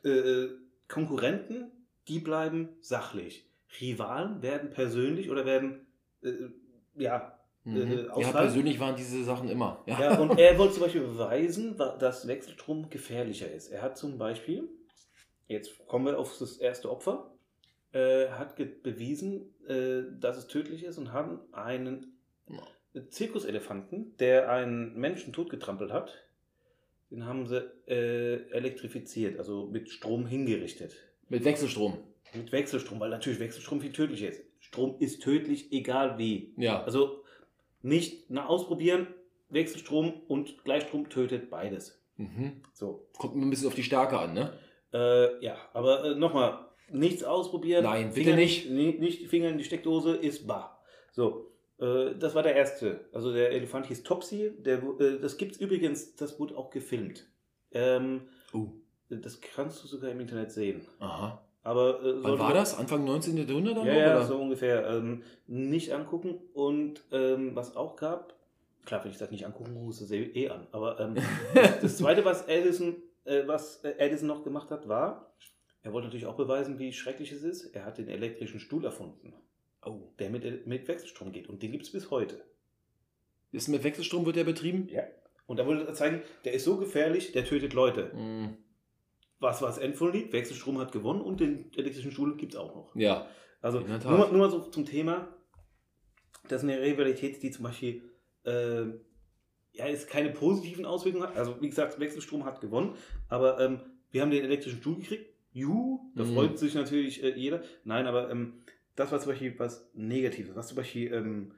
äh, 0.05 0.49
Konkurrenten, 0.89 1.71
die 2.09 2.19
bleiben 2.19 2.71
sachlich. 2.81 3.49
Rivalen 3.81 4.43
werden 4.43 4.71
persönlich 4.71 5.31
oder 5.31 5.47
werden, 5.47 5.87
äh, 6.23 6.33
ja, 6.97 7.39
Mhm. 7.65 7.77
Äh, 7.77 8.03
ja, 8.07 8.11
Ausfall? 8.11 8.43
persönlich 8.43 8.81
waren 8.81 8.97
diese 8.97 9.23
Sachen 9.23 9.49
immer. 9.49 9.83
Ja. 9.87 10.01
ja, 10.01 10.19
und 10.19 10.37
er 10.39 10.59
wollte 10.59 10.75
zum 10.75 10.83
Beispiel 10.83 11.03
beweisen, 11.03 11.77
dass 11.77 12.27
Wechselstrom 12.27 12.91
gefährlicher 12.91 13.51
ist. 13.51 13.69
Er 13.69 13.83
hat 13.83 13.97
zum 13.97 14.19
Beispiel, 14.19 14.69
jetzt 15.47 15.87
kommen 15.87 16.07
wir 16.07 16.19
auf 16.19 16.37
das 16.39 16.57
erste 16.57 16.91
Opfer, 16.91 17.32
äh, 17.93 18.29
hat 18.29 18.57
bewiesen, 18.83 19.55
äh, 19.69 20.03
dass 20.19 20.37
es 20.37 20.47
tödlich 20.47 20.85
ist 20.85 20.99
und 20.99 21.13
haben 21.13 21.41
einen 21.53 22.13
Zirkuselefanten, 23.09 24.17
der 24.19 24.51
einen 24.51 24.95
Menschen 24.95 25.33
totgetrampelt 25.33 25.93
hat, 25.93 26.13
den 27.11 27.27
haben 27.27 27.47
sie 27.47 27.71
äh, 27.87 28.51
elektrifiziert, 28.51 29.39
also 29.39 29.67
mit 29.67 29.91
Strom 29.91 30.27
hingerichtet. 30.27 30.97
Mit 31.29 31.45
Wechselstrom. 31.45 31.99
Mit 32.35 32.53
Wechselstrom, 32.53 33.01
weil 33.01 33.11
natürlich 33.11 33.41
Wechselstrom 33.41 33.81
viel 33.81 33.93
tödlicher 33.93 34.29
ist. 34.29 34.43
Strom 34.61 34.97
ist 34.99 35.23
tödlich, 35.23 35.73
egal 35.73 36.19
wie. 36.19 36.55
Ja. 36.57 36.83
Also 36.83 37.23
nicht 37.83 38.31
na, 38.31 38.47
ausprobieren, 38.47 39.09
Wechselstrom 39.51 40.23
und 40.29 40.65
Gleichstrom 40.65 41.11
tötet 41.11 41.51
beides. 41.51 42.01
Mhm. 42.17 42.63
So. 42.73 43.07
Kommt 43.19 43.37
ein 43.37 43.51
bisschen 43.51 43.69
auf 43.69 43.75
die 43.75 43.83
Stärke 43.83 44.19
an, 44.19 44.33
ne? 44.33 44.53
Äh, 44.95 45.45
ja, 45.45 45.57
aber 45.73 46.05
äh, 46.05 46.15
nochmal, 46.15 46.67
nichts 46.93 47.25
ausprobieren. 47.25 47.85
Nein, 47.85 48.09
bitte 48.09 48.21
Finger 48.31 48.37
nicht. 48.37 48.71
Nicht, 48.71 49.29
Finger 49.29 49.49
in 49.49 49.59
die 49.59 49.65
Steckdose 49.65 50.15
ist 50.17 50.47
bar. 50.47 50.83
So. 51.13 51.49
Äh, 51.79 52.15
das 52.19 52.35
war 52.35 52.43
der 52.43 52.55
erste. 52.55 53.07
Also 53.13 53.33
der 53.33 53.51
Elefant 53.53 53.87
hieß 53.87 54.03
Topsy. 54.03 54.53
Der, 54.59 54.83
äh, 55.01 55.19
das 55.21 55.37
gibt's 55.37 55.59
übrigens, 55.59 56.15
das 56.17 56.39
wurde 56.39 56.57
auch 56.57 56.71
gefilmt. 56.71 57.27
Ähm, 57.73 58.23
Oh. 58.53 58.69
das 59.09 59.41
kannst 59.41 59.83
du 59.83 59.89
sogar 59.89 60.11
im 60.11 60.21
Internet 60.21 60.53
sehen. 60.53 60.83
Aha. 61.01 61.43
Aber 61.65 62.03
äh, 62.03 62.23
Wann 62.23 62.39
war 62.39 62.53
das? 62.53 62.77
Anfang 62.79 63.05
19. 63.05 63.37
Jahrhundert 63.37 63.77
Ja, 63.77 63.85
noch, 63.85 63.87
ja, 63.87 64.25
so 64.25 64.37
ungefähr. 64.39 64.87
Ähm, 64.91 65.23
nicht 65.47 65.93
angucken 65.93 66.39
und 66.55 67.03
ähm, 67.13 67.55
was 67.55 67.77
auch 67.77 67.97
gab, 67.97 68.35
klar, 68.85 69.05
wenn 69.05 69.13
ich 69.13 69.19
das 69.19 69.31
nicht 69.31 69.47
angucken 69.47 69.73
muss, 69.75 70.01
das 70.01 70.11
eh 70.11 70.49
an. 70.49 70.67
Aber 70.73 70.99
ähm, 71.01 71.15
das 71.81 71.99
zweite, 71.99 72.25
was 72.25 72.49
Edison, 72.49 72.97
äh, 73.25 73.47
was 73.47 73.85
äh, 73.85 73.95
Edison 73.99 74.27
noch 74.29 74.43
gemacht 74.43 74.71
hat, 74.71 74.89
war, 74.89 75.33
er 75.83 75.93
wollte 75.93 76.07
natürlich 76.07 76.27
auch 76.27 76.37
beweisen, 76.37 76.79
wie 76.79 76.93
schrecklich 76.93 77.33
es 77.33 77.43
ist. 77.43 77.67
Er 77.75 77.85
hat 77.85 77.99
den 77.99 78.09
elektrischen 78.09 78.61
Stuhl 78.61 78.85
erfunden, 78.85 79.35
Oh. 79.85 80.13
der 80.19 80.31
mit, 80.31 80.67
mit 80.67 80.87
Wechselstrom 80.87 81.33
geht. 81.33 81.49
Und 81.49 81.63
den 81.63 81.73
gibt 81.73 81.85
es 81.85 81.93
bis 81.93 82.11
heute. 82.11 82.45
Ist 83.51 83.69
mit 83.69 83.83
Wechselstrom 83.85 84.25
wird 84.25 84.37
der 84.37 84.45
betrieben? 84.45 84.89
Ja. 84.89 85.03
Und 85.47 85.59
da 85.59 85.67
wollte 85.67 85.85
er 85.87 85.95
zeigen, 85.95 86.23
der 86.45 86.53
ist 86.55 86.65
so 86.65 86.77
gefährlich, 86.77 87.33
der 87.33 87.45
tötet 87.45 87.73
Leute. 87.75 88.13
Mhm. 88.15 88.57
Was 89.41 89.61
war 89.61 89.69
das 89.69 89.79
End 89.79 89.97
von 89.97 90.13
Lied? 90.13 90.33
Wechselstrom 90.33 90.79
hat 90.79 90.93
gewonnen 90.93 91.21
und 91.21 91.41
den 91.41 91.73
elektrischen 91.77 92.13
Stuhl 92.13 92.37
gibt 92.37 92.53
es 92.55 92.59
auch 92.61 92.75
noch. 92.77 92.95
Ja. 92.95 93.27
Also 93.61 93.81
nur, 93.81 93.99
mal- 93.99 94.31
nur 94.31 94.39
mal 94.39 94.51
so 94.51 94.61
zum 94.61 94.87
Thema. 94.87 95.37
Das 96.49 96.63
ist 96.63 96.69
eine 96.69 96.81
Rivalität, 96.81 97.43
die 97.43 97.51
zum 97.51 97.65
Beispiel 97.65 98.03
äh, 98.45 98.83
ja, 99.73 99.87
jetzt 99.89 100.09
keine 100.09 100.31
positiven 100.31 100.85
Auswirkungen 100.87 101.27
hat. 101.29 101.37
Also 101.37 101.61
wie 101.61 101.69
gesagt, 101.69 101.99
Wechselstrom 101.99 102.45
hat 102.45 102.61
gewonnen, 102.61 102.95
aber 103.29 103.59
ähm, 103.61 103.81
wir 104.11 104.23
haben 104.23 104.31
den 104.31 104.45
elektrischen 104.45 104.81
Stuhl 104.81 104.97
gekriegt. 104.97 105.32
Juhu, 105.53 106.01
da 106.15 106.25
Mhm. 106.25 106.35
freut 106.35 106.59
sich 106.59 106.75
natürlich 106.75 107.23
äh, 107.23 107.35
jeder. 107.37 107.63
Nein, 107.85 108.07
aber 108.07 108.31
ähm, 108.31 108.55
das 108.97 109.13
war 109.13 109.21
zum 109.21 109.33
Beispiel 109.33 109.55
was 109.59 109.89
Negatives. 109.95 110.55
Was 110.57 110.69
zum 110.69 110.77
Beispiel 110.77 111.13
ähm, 111.13 111.53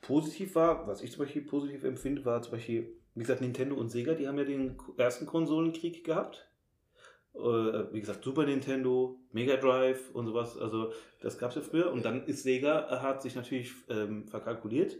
positiv 0.00 0.54
war, 0.54 0.86
was 0.86 1.02
ich 1.02 1.12
zum 1.12 1.20
Beispiel 1.24 1.42
positiv 1.42 1.84
empfinde, 1.84 2.24
war 2.24 2.42
zum 2.42 2.52
Beispiel, 2.52 2.92
wie 3.14 3.20
gesagt, 3.20 3.40
Nintendo 3.40 3.76
und 3.76 3.88
Sega, 3.90 4.14
die 4.14 4.26
haben 4.28 4.38
ja 4.38 4.44
den 4.44 4.76
ersten 4.96 5.26
Konsolenkrieg 5.26 6.04
gehabt. 6.04 6.48
Äh, 7.34 7.38
wie 7.38 8.00
gesagt, 8.00 8.24
Super 8.24 8.44
Nintendo, 8.44 9.20
Mega 9.32 9.56
Drive 9.56 10.10
und 10.12 10.26
sowas. 10.26 10.56
Also 10.58 10.92
das 11.20 11.38
gab 11.38 11.50
es 11.50 11.56
ja 11.56 11.62
früher. 11.62 11.92
Und 11.92 12.04
dann 12.04 12.24
ist 12.26 12.42
Sega, 12.42 12.88
äh, 12.88 13.00
hat 13.00 13.22
sich 13.22 13.36
natürlich 13.36 13.72
ähm, 13.88 14.26
verkalkuliert 14.26 14.96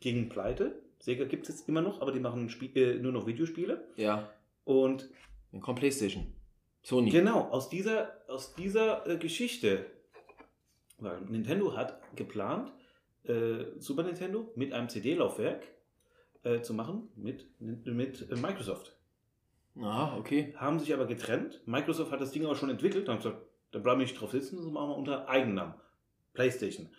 gegen 0.00 0.28
Pleite. 0.30 0.80
Sega 0.98 1.24
gibt 1.24 1.42
es 1.42 1.54
jetzt 1.54 1.68
immer 1.68 1.82
noch, 1.82 2.00
aber 2.00 2.12
die 2.12 2.20
machen 2.20 2.48
Spie 2.48 2.70
äh, 2.74 2.98
nur 2.98 3.12
noch 3.12 3.26
Videospiele. 3.26 3.86
Ja. 3.96 4.30
Und 4.64 5.10
Dann 5.52 5.60
kommt 5.60 5.78
Playstation. 5.78 6.26
Sony. 6.84 7.10
genau, 7.10 7.48
aus 7.48 7.70
dieser, 7.70 8.12
aus 8.28 8.54
dieser 8.54 9.06
äh, 9.08 9.16
Geschichte, 9.16 9.86
weil 10.98 11.20
Nintendo 11.22 11.74
hat 11.74 11.98
geplant, 12.14 12.72
äh, 13.24 13.64
Super 13.78 14.02
Nintendo 14.02 14.52
mit 14.54 14.72
einem 14.74 14.90
CD-Laufwerk 14.90 15.66
äh, 16.42 16.60
zu 16.60 16.74
machen 16.74 17.08
mit, 17.16 17.48
mit 17.58 18.30
äh, 18.30 18.36
Microsoft. 18.36 18.96
Ah, 19.80 20.16
okay. 20.18 20.54
Haben 20.56 20.78
sich 20.78 20.92
aber 20.92 21.06
getrennt. 21.06 21.62
Microsoft 21.64 22.12
hat 22.12 22.20
das 22.20 22.32
Ding 22.32 22.44
aber 22.44 22.54
schon 22.54 22.70
entwickelt 22.70 23.08
hat 23.08 23.16
gesagt, 23.16 23.38
da 23.72 23.78
bleiben 23.78 24.00
wir 24.00 24.04
nicht 24.04 24.20
drauf 24.20 24.30
sitzen, 24.30 24.56
das 24.56 24.66
machen 24.66 24.90
wir 24.90 24.96
unter 24.96 25.28
Eigennamen. 25.28 25.74
PlayStation. 26.34 26.90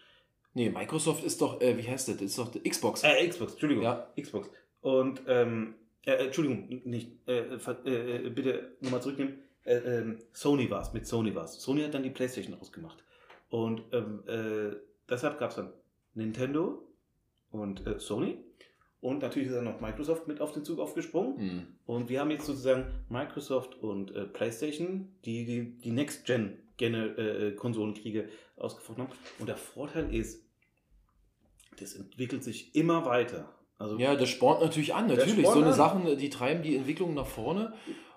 Nee, 0.56 0.70
Microsoft 0.70 1.24
ist 1.24 1.42
doch, 1.42 1.62
äh, 1.62 1.78
wie 1.78 1.88
heißt 1.88 2.08
das? 2.08 2.16
Das 2.16 2.26
ist 2.26 2.40
doch 2.40 2.50
die 2.50 2.68
Xbox. 2.68 3.04
Äh, 3.04 3.28
Xbox, 3.28 3.52
Entschuldigung. 3.54 3.84
Ja. 3.84 4.12
Xbox. 4.20 4.50
Und, 4.82 5.22
ähm, 5.28 5.76
äh, 6.06 6.26
Entschuldigung, 6.26 6.82
nicht, 6.86 7.12
äh, 7.28 7.56
äh, 7.56 8.28
äh, 8.28 8.30
bitte 8.30 8.78
nochmal 8.82 9.02
zurücknehmen. 9.02 9.45
Äh, 9.66 9.76
ähm, 9.76 10.20
Sony 10.32 10.70
war 10.70 10.82
es, 10.82 10.94
mit 10.94 11.06
Sony 11.06 11.36
war 11.36 11.44
es. 11.46 11.62
Sony 11.62 11.82
hat 11.82 11.94
dann 11.94 12.04
die 12.04 12.10
Playstation 12.10 12.58
ausgemacht. 12.60 13.04
Und 13.50 13.82
ähm, 13.92 14.24
äh, 14.28 14.78
deshalb 15.10 15.38
gab 15.38 15.50
es 15.50 15.58
dann 15.58 15.74
Nintendo 16.14 16.88
und 17.52 17.86
äh, 17.86 18.00
Sony. 18.00 18.38
Und 19.02 19.22
natürlich 19.22 19.50
ist 19.50 19.56
dann 19.56 19.66
noch 19.66 19.82
Microsoft 19.82 20.28
mit 20.28 20.42
auf 20.42 20.52
den 20.52 20.66
Zug 20.66 20.80
aufgesprungen. 20.80 21.38
Hm. 21.38 21.68
Und 21.86 22.10
wir 22.10 22.22
haben 22.22 22.32
jetzt 22.32 22.48
sozusagen 22.48 22.88
Microsoft 23.10 23.76
und 23.76 24.16
äh, 24.16 24.26
PlayStation, 24.26 25.14
die 25.26 25.46
die, 25.46 25.78
die 25.78 25.92
Next-Gen-Konsolenkriege 25.92 28.30
ausgefochten 28.58 29.04
haben. 29.04 29.14
Und 29.38 29.48
der 29.48 29.58
Vorteil 29.58 30.12
ist, 30.14 30.44
das 31.80 31.94
entwickelt 31.94 32.44
sich 32.44 32.74
immer 32.76 33.06
weiter. 33.06 33.54
Also 33.78 34.00
Ja, 34.00 34.16
das 34.16 34.30
spornt 34.30 34.62
natürlich 34.62 34.96
an. 34.96 35.08
Natürlich, 35.08 35.46
so 35.46 35.62
eine. 35.62 35.74
Sachen, 35.74 36.18
die 36.18 36.30
treiben 36.30 36.64
die 36.64 36.76
Entwicklung 36.76 37.14
nach 37.14 37.28
vorne. 37.28 37.74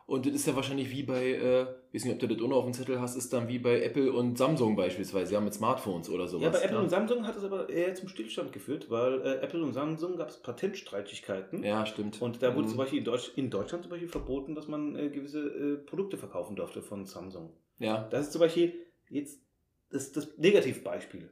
Und 0.08 0.24
das 0.24 0.32
ist 0.32 0.46
ja 0.46 0.56
wahrscheinlich 0.56 0.90
wie 0.90 1.02
bei, 1.02 1.32
äh, 1.34 1.66
weiß 1.92 2.04
nicht, 2.06 2.14
ob 2.14 2.18
du 2.20 2.28
das 2.28 2.40
auch 2.42 2.48
noch 2.48 2.56
auf 2.56 2.64
dem 2.64 2.72
Zettel 2.72 2.98
hast, 2.98 3.14
ist 3.14 3.30
dann 3.30 3.46
wie 3.46 3.58
bei 3.58 3.82
Apple 3.82 4.10
und 4.10 4.38
Samsung 4.38 4.74
beispielsweise, 4.74 5.34
ja, 5.34 5.40
mit 5.40 5.52
Smartphones 5.52 6.08
oder 6.08 6.26
sowas. 6.26 6.44
Ja, 6.44 6.48
bei 6.50 6.62
Apple 6.62 6.78
und 6.78 6.88
Samsung 6.88 7.26
hat 7.26 7.36
es 7.36 7.44
aber 7.44 7.68
eher 7.68 7.94
zum 7.94 8.08
Stillstand 8.08 8.50
geführt, 8.54 8.88
weil 8.88 9.20
äh, 9.20 9.34
Apple 9.42 9.62
und 9.62 9.74
Samsung 9.74 10.16
gab 10.16 10.30
es 10.30 10.38
Patentstreitigkeiten. 10.40 11.62
Ja, 11.62 11.84
stimmt. 11.84 12.22
Und 12.22 12.42
da 12.42 12.54
wurde 12.54 12.64
Mhm. 12.66 12.70
zum 12.70 12.78
Beispiel 12.78 12.98
in, 13.00 13.04
Deutsch, 13.04 13.32
in 13.36 13.50
Deutschland 13.50 13.84
zum 13.84 13.90
Beispiel 13.90 14.08
verboten, 14.08 14.54
dass 14.54 14.66
man 14.66 14.96
äh, 14.96 15.10
gewisse 15.10 15.40
äh, 15.46 15.76
Produkte 15.76 16.16
verkaufen 16.16 16.56
durfte 16.56 16.80
von 16.80 17.04
Samsung. 17.04 17.52
Ja, 17.78 18.08
Das 18.10 18.22
ist 18.28 18.32
zum 18.32 18.40
Beispiel 18.40 18.72
jetzt 19.10 19.42
das, 19.90 20.12
das 20.12 20.38
Negativbeispiel. 20.38 21.28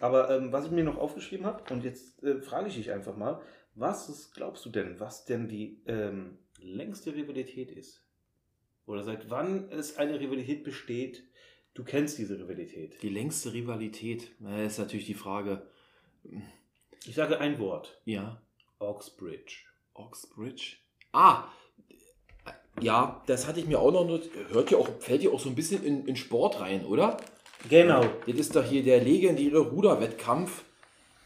Aber 0.00 0.30
ähm, 0.30 0.50
was 0.50 0.64
ich 0.66 0.72
mir 0.72 0.82
noch 0.82 0.98
aufgeschrieben 0.98 1.46
habe, 1.46 1.62
und 1.72 1.84
jetzt 1.84 2.22
äh, 2.24 2.40
frage 2.40 2.68
ich 2.68 2.74
dich 2.74 2.90
einfach 2.90 3.16
mal, 3.16 3.40
was 3.76 4.08
ist, 4.08 4.34
glaubst 4.34 4.64
du 4.66 4.70
denn, 4.70 4.98
was 4.98 5.26
denn 5.26 5.46
die 5.48 5.80
ähm, 5.86 6.38
längste 6.60 7.14
Rivalität 7.14 7.70
ist? 7.70 8.02
Oder 8.86 9.02
seit 9.02 9.28
wann 9.30 9.70
es 9.70 9.96
eine 9.96 10.18
Rivalität 10.20 10.64
besteht? 10.64 11.24
Du 11.74 11.84
kennst 11.84 12.18
diese 12.18 12.38
Rivalität. 12.38 13.02
die 13.02 13.08
längste 13.10 13.52
Rivalität, 13.52 14.30
na, 14.38 14.62
ist 14.62 14.78
natürlich 14.78 15.04
die 15.06 15.14
Frage, 15.14 15.66
Ich 17.06 17.14
sage 17.14 17.38
ein 17.38 17.58
Wort. 17.58 18.00
ja, 18.04 18.40
Oxbridge. 18.78 19.56
Oxbridge. 19.94 20.76
Ah, 21.12 21.44
ja, 22.80 23.22
das 23.26 23.46
hatte 23.46 23.60
ich 23.60 23.66
mir 23.66 23.78
auch 23.80 23.90
noch, 23.92 24.06
not- 24.06 24.28
hört 24.50 24.70
ja 24.70 24.78
auch, 24.78 24.88
fällt 25.00 25.22
ja 25.22 25.30
auch 25.30 25.40
so 25.40 25.48
ein 25.48 25.54
bisschen 25.54 25.82
in, 25.84 26.06
in 26.06 26.16
Sport 26.16 26.60
rein, 26.60 26.84
oder? 26.84 27.16
Genau. 27.70 28.02
Das 28.26 28.36
ist 28.36 28.54
doch 28.54 28.64
hier 28.64 28.82
der 28.82 29.02
legendäre 29.02 29.58
Ruderwettkampf 29.60 30.64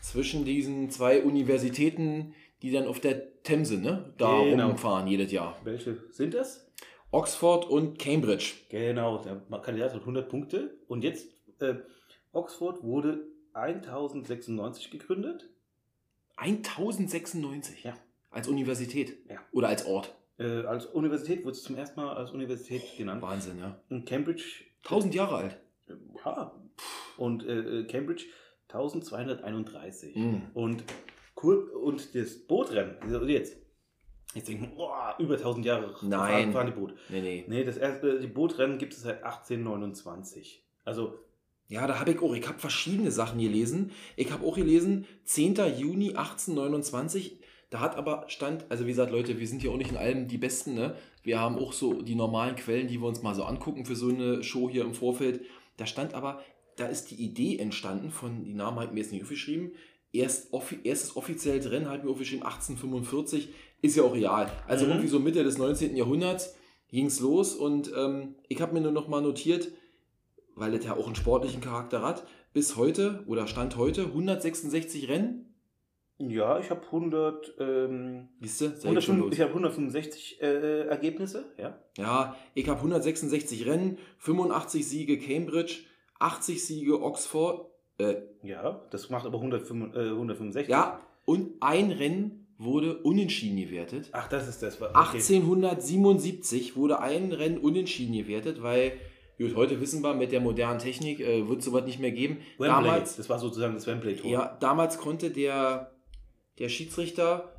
zwischen 0.00 0.44
diesen 0.44 0.90
zwei 0.90 1.22
Universitäten, 1.22 2.34
die 2.62 2.70
dann 2.70 2.86
auf 2.86 3.00
der 3.00 3.42
Themse, 3.42 3.78
ne, 3.78 4.12
da 4.18 4.42
Genau. 4.44 4.68
rumfahren 4.68 5.06
jedes 5.08 5.32
Jahr. 5.32 5.58
Welche 5.64 5.98
sind 6.12 6.34
das? 6.34 6.69
Oxford 7.12 7.64
und 7.68 7.98
Cambridge. 7.98 8.52
Genau, 8.68 9.18
der 9.18 9.36
Kandidat 9.60 9.94
hat 9.94 10.00
100 10.00 10.28
Punkte. 10.28 10.78
Und 10.86 11.02
jetzt, 11.02 11.28
äh, 11.60 11.74
Oxford 12.32 12.82
wurde 12.82 13.26
1096 13.52 14.90
gegründet. 14.90 15.48
1096. 16.36 17.84
Ja. 17.84 17.96
Als 18.30 18.48
Universität. 18.48 19.18
Ja. 19.28 19.38
Oder 19.52 19.68
als 19.68 19.84
Ort. 19.86 20.14
Äh, 20.38 20.62
als 20.62 20.86
Universität 20.86 21.44
wurde 21.44 21.52
es 21.52 21.62
zum 21.62 21.76
ersten 21.76 22.00
Mal 22.00 22.14
als 22.14 22.30
Universität 22.30 22.82
genannt. 22.96 23.22
Wahnsinn, 23.22 23.58
ja. 23.58 23.80
Und 23.90 24.06
Cambridge. 24.06 24.44
1000 24.84 25.14
Jahre 25.14 25.36
alt. 25.36 25.60
Äh, 25.88 25.94
Ja. 26.24 26.54
Und 27.18 27.44
äh, 27.44 27.80
äh, 27.80 27.84
Cambridge 27.84 28.26
1231. 28.68 30.14
Mhm. 30.16 30.42
Und, 30.54 30.84
Kur 31.34 31.74
und 31.82 32.14
das 32.14 32.38
Bootrennen, 32.46 32.96
also 33.02 33.24
jetzt. 33.26 33.56
Jetzt 34.34 34.48
denken, 34.48 34.70
boah, 34.76 35.16
über 35.18 35.34
1000 35.34 35.66
Jahre 35.66 35.94
Nein. 36.02 36.52
fahren, 36.52 36.66
die 36.66 36.72
Boot. 36.72 36.94
Nee, 37.08 37.20
nee. 37.20 37.44
Nee, 37.48 37.64
das 37.64 37.76
erste, 37.76 38.20
die 38.20 38.28
Bootrennen 38.28 38.78
gibt 38.78 38.92
es 38.92 39.02
seit 39.02 39.24
1829. 39.24 40.62
Also, 40.84 41.14
Ja, 41.68 41.86
da 41.86 41.98
habe 41.98 42.12
ich 42.12 42.20
auch, 42.20 42.34
ich 42.34 42.46
habe 42.46 42.58
verschiedene 42.58 43.10
Sachen 43.10 43.40
gelesen. 43.40 43.90
Ich 44.16 44.30
habe 44.30 44.46
auch 44.46 44.56
gelesen, 44.56 45.06
10. 45.24 45.54
Juni 45.78 46.10
1829, 46.10 47.40
da 47.70 47.80
hat 47.80 47.96
aber 47.96 48.24
stand, 48.28 48.66
also 48.68 48.84
wie 48.84 48.90
gesagt, 48.90 49.12
Leute, 49.12 49.38
wir 49.38 49.46
sind 49.46 49.62
ja 49.62 49.70
auch 49.70 49.76
nicht 49.76 49.90
in 49.90 49.96
allem 49.96 50.26
die 50.26 50.38
Besten, 50.38 50.74
ne? 50.74 50.96
Wir 51.22 51.38
haben 51.38 51.56
auch 51.56 51.72
so 51.72 52.02
die 52.02 52.14
normalen 52.14 52.56
Quellen, 52.56 52.88
die 52.88 53.00
wir 53.00 53.06
uns 53.06 53.22
mal 53.22 53.34
so 53.34 53.44
angucken 53.44 53.84
für 53.84 53.94
so 53.94 54.08
eine 54.08 54.42
Show 54.42 54.68
hier 54.70 54.82
im 54.84 54.94
Vorfeld. 54.94 55.42
Da 55.76 55.86
stand 55.86 56.14
aber, 56.14 56.42
da 56.76 56.86
ist 56.86 57.10
die 57.10 57.22
Idee 57.22 57.58
entstanden 57.58 58.10
von, 58.10 58.42
die 58.44 58.54
Namen 58.54 58.82
ich 58.84 58.90
mir 58.90 59.00
jetzt 59.00 59.12
nicht 59.12 59.22
aufgeschrieben, 59.22 59.72
Erst 60.12 60.52
offi 60.52 60.78
erstes 60.84 61.16
offizielles 61.16 61.70
Rennen 61.70 61.86
habe 61.86 61.98
ich 61.98 62.04
mir 62.04 62.10
aufgeschrieben, 62.10 62.44
1845, 62.44 63.48
ist 63.82 63.96
ja 63.96 64.02
auch 64.02 64.14
real. 64.14 64.50
Also 64.66 64.84
Mhm. 64.84 64.90
irgendwie 64.92 65.08
so 65.08 65.20
Mitte 65.20 65.44
des 65.44 65.56
19. 65.58 65.96
Jahrhunderts 65.96 66.56
ging 66.88 67.06
es 67.06 67.20
los 67.20 67.54
und 67.54 67.92
ähm, 67.96 68.34
ich 68.48 68.60
habe 68.60 68.72
mir 68.74 68.80
nur 68.80 68.90
noch 68.92 69.06
mal 69.08 69.22
notiert, 69.22 69.70
weil 70.56 70.72
das 70.72 70.84
ja 70.84 70.96
auch 70.96 71.06
einen 71.06 71.14
sportlichen 71.14 71.60
Charakter 71.60 72.02
hat, 72.02 72.26
bis 72.52 72.76
heute 72.76 73.22
oder 73.26 73.46
Stand 73.46 73.76
heute 73.76 74.02
166 74.06 75.08
Rennen. 75.08 75.54
ja, 76.18 76.58
ich 76.58 76.68
habe 76.70 76.82
100, 76.86 77.54
ähm, 77.60 78.28
Siehst 78.40 78.60
du, 78.60 78.64
seid 78.66 78.80
schon 78.82 78.88
105, 79.16 79.20
los. 79.20 79.32
ich 79.34 79.40
habe 79.40 79.50
165 79.50 80.42
äh, 80.42 80.80
Ergebnisse, 80.88 81.44
ja. 81.56 81.78
Ja, 81.96 82.36
ich 82.54 82.68
habe 82.68 82.80
166 82.80 83.64
Rennen, 83.66 83.96
85 84.18 84.86
Siege 84.86 85.18
Cambridge, 85.18 85.84
80 86.18 86.62
Siege 86.66 87.00
Oxford, 87.00 87.69
äh, 88.00 88.22
Ja, 88.42 88.80
das 88.90 89.10
macht 89.10 89.26
aber 89.26 89.38
105, 89.38 89.94
äh, 89.94 90.10
165. 90.10 90.68
ja, 90.68 91.00
und 91.24 91.50
ein 91.60 91.90
Rennen 91.92 92.46
wurde 92.58 92.98
unentschieden 92.98 93.56
gewertet. 93.56 94.08
Ach, 94.12 94.28
das 94.28 94.48
ist 94.48 94.62
das. 94.62 94.80
Okay. 94.80 94.90
1877 94.94 96.76
wurde 96.76 97.00
ein 97.00 97.32
Rennen 97.32 97.58
unentschieden 97.58 98.12
gewertet, 98.14 98.62
weil, 98.62 98.92
gut, 99.38 99.54
heute 99.56 99.80
wissen 99.80 100.02
wir, 100.02 100.14
mit 100.14 100.32
der 100.32 100.40
modernen 100.40 100.78
Technik 100.78 101.20
äh, 101.20 101.48
wird 101.48 101.60
es 101.60 101.64
sowas 101.64 101.84
nicht 101.84 102.00
mehr 102.00 102.10
geben. 102.12 102.38
Wembley, 102.58 102.66
Damals, 102.68 103.16
das 103.16 103.28
war 103.28 103.38
sozusagen 103.38 103.74
das 103.74 103.86
Wembley-Tor. 103.86 104.30
ja, 104.30 104.56
damals 104.60 104.98
konnte 104.98 105.30
der, 105.30 105.92
der 106.58 106.68
Schiedsrichter, 106.68 107.54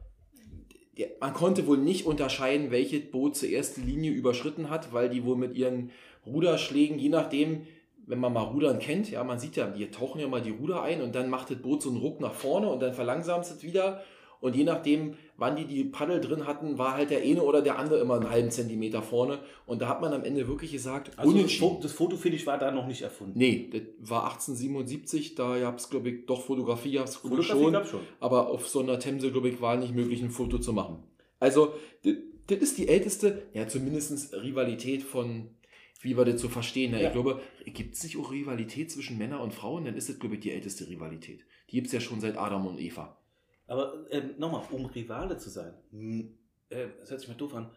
der, 0.98 1.08
man 1.20 1.34
konnte 1.34 1.66
wohl 1.68 1.78
nicht 1.78 2.06
unterscheiden, 2.06 2.70
welches 2.70 3.10
Boot 3.10 3.36
zuerst 3.36 3.78
die 3.78 3.82
Linie 3.82 4.12
überschritten 4.12 4.70
hat, 4.70 4.94
weil 4.94 5.10
die 5.10 5.24
wohl 5.24 5.38
mit 5.38 5.56
ihren 5.56 5.90
Ruderschlägen, 6.26 7.00
je 7.00 7.10
nachdem, 7.10 7.66
wenn 8.08 8.20
man 8.20 8.34
mal 8.34 8.42
Rudern 8.44 8.80
kennt, 8.80 9.10
ja, 9.10 9.24
man 9.24 9.40
sieht 9.40 9.56
ja, 9.56 9.68
die 9.68 9.90
tauchen 9.90 10.20
ja 10.20 10.28
mal 10.28 10.42
die 10.42 10.52
Ruder 10.52 10.82
ein 10.82 11.02
und 11.02 11.16
dann 11.16 11.30
macht 11.30 11.50
das 11.50 11.58
Boot 11.58 11.82
so 11.82 11.90
einen 11.90 12.00
Ruck 12.00 12.20
nach 12.20 12.34
vorne 12.34 12.70
und 12.70 12.82
dann 12.82 12.94
verlangsamt 12.94 13.46
es 13.46 13.64
wieder. 13.64 14.02
Und 14.42 14.56
je 14.56 14.64
nachdem, 14.64 15.14
wann 15.38 15.56
die 15.56 15.66
die 15.66 15.84
Paddel 15.84 16.20
drin 16.20 16.48
hatten, 16.48 16.80
war 16.80 16.96
halt 16.96 17.12
der 17.12 17.22
eine 17.22 17.44
oder 17.44 17.62
der 17.62 17.78
andere 17.78 18.00
immer 18.00 18.16
einen 18.16 18.30
halben 18.30 18.50
Zentimeter 18.50 19.04
vorne. 19.04 19.38
Und 19.68 19.84
da 19.84 19.88
hat 19.88 20.02
man 20.02 20.14
am 20.14 20.24
Ende 20.24 20.48
wirklich 20.48 20.72
gesagt, 20.72 21.12
Also 21.16 21.30
das, 21.30 21.40
unentschieden. 21.40 21.78
Das 21.82 21.92
Fotofinish 21.94 22.48
war 22.48 22.58
da 22.58 22.72
noch 22.72 22.88
nicht 22.88 23.04
erfunden. 23.04 23.38
Nee, 23.38 23.70
das 23.72 23.82
war 24.00 24.24
1877, 24.24 25.36
da 25.36 25.60
gab 25.60 25.78
es, 25.78 25.92
glaube 25.92 26.10
ich, 26.10 26.26
doch 26.26 26.42
Fotografie, 26.42 26.94
gab's 26.94 27.18
Fotografie 27.18 27.50
schon, 27.50 27.74
gab's 27.74 27.90
schon. 27.90 28.00
aber 28.20 28.50
auf 28.50 28.68
so 28.68 28.80
einer 28.80 28.98
Themse, 28.98 29.32
glaube 29.32 29.50
ich, 29.50 29.62
war 29.62 29.78
nicht 29.78 29.94
möglich, 29.94 30.24
ein 30.24 30.32
Foto 30.32 30.58
zu 30.58 30.74
machen. 30.74 31.04
Also, 31.40 31.76
das, 32.04 32.16
das 32.48 32.58
ist 32.60 32.78
die 32.80 32.88
älteste, 32.88 33.44
ja, 33.54 33.68
zumindest 33.68 34.34
Rivalität 34.34 35.04
von, 35.04 35.52
wie 36.02 36.18
wir 36.18 36.26
das 36.26 36.42
so 36.42 36.50
verstehen. 36.50 36.92
Ja, 36.94 37.00
Ja. 37.00 37.08
Ich 37.08 37.14
glaube, 37.14 37.42
gibt 37.66 37.96
es 37.96 38.04
nicht 38.04 38.18
auch 38.18 38.32
Rivalität 38.32 38.92
zwischen 38.92 39.18
Männern 39.18 39.40
und 39.42 39.54
Frauen? 39.54 39.86
Dann 39.86 39.96
ist 39.96 40.10
das, 40.10 40.20
glaube 40.20 40.36
ich, 40.36 40.42
die 40.42 40.52
älteste 40.52 40.88
Rivalität. 40.88 41.46
Die 41.70 41.76
gibt 41.76 41.88
es 41.88 41.94
ja 41.94 42.00
schon 42.00 42.20
seit 42.22 42.38
Adam 42.38 42.66
und 42.68 42.80
Eva. 42.80 43.18
Aber 43.68 44.06
ähm, 44.10 44.32
nochmal, 44.38 44.64
um 44.72 44.86
Rivale 44.88 45.38
zu 45.38 45.50
sein, 45.50 45.74
äh, 46.70 46.88
das 47.00 47.10
hört 47.12 47.20
sich 47.22 47.30
mal 47.30 47.36
doof 47.36 47.54
an, 47.56 47.70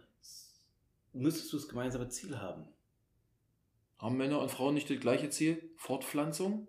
müsstest 1.12 1.52
du 1.52 1.56
das 1.58 1.68
gemeinsame 1.68 2.08
Ziel 2.08 2.38
haben. 2.38 2.66
Haben 3.98 4.16
Männer 4.16 4.40
und 4.40 4.50
Frauen 4.50 4.74
nicht 4.74 4.90
das 4.90 4.98
gleiche 4.98 5.30
Ziel? 5.30 5.70
Fortpflanzung? 5.76 6.66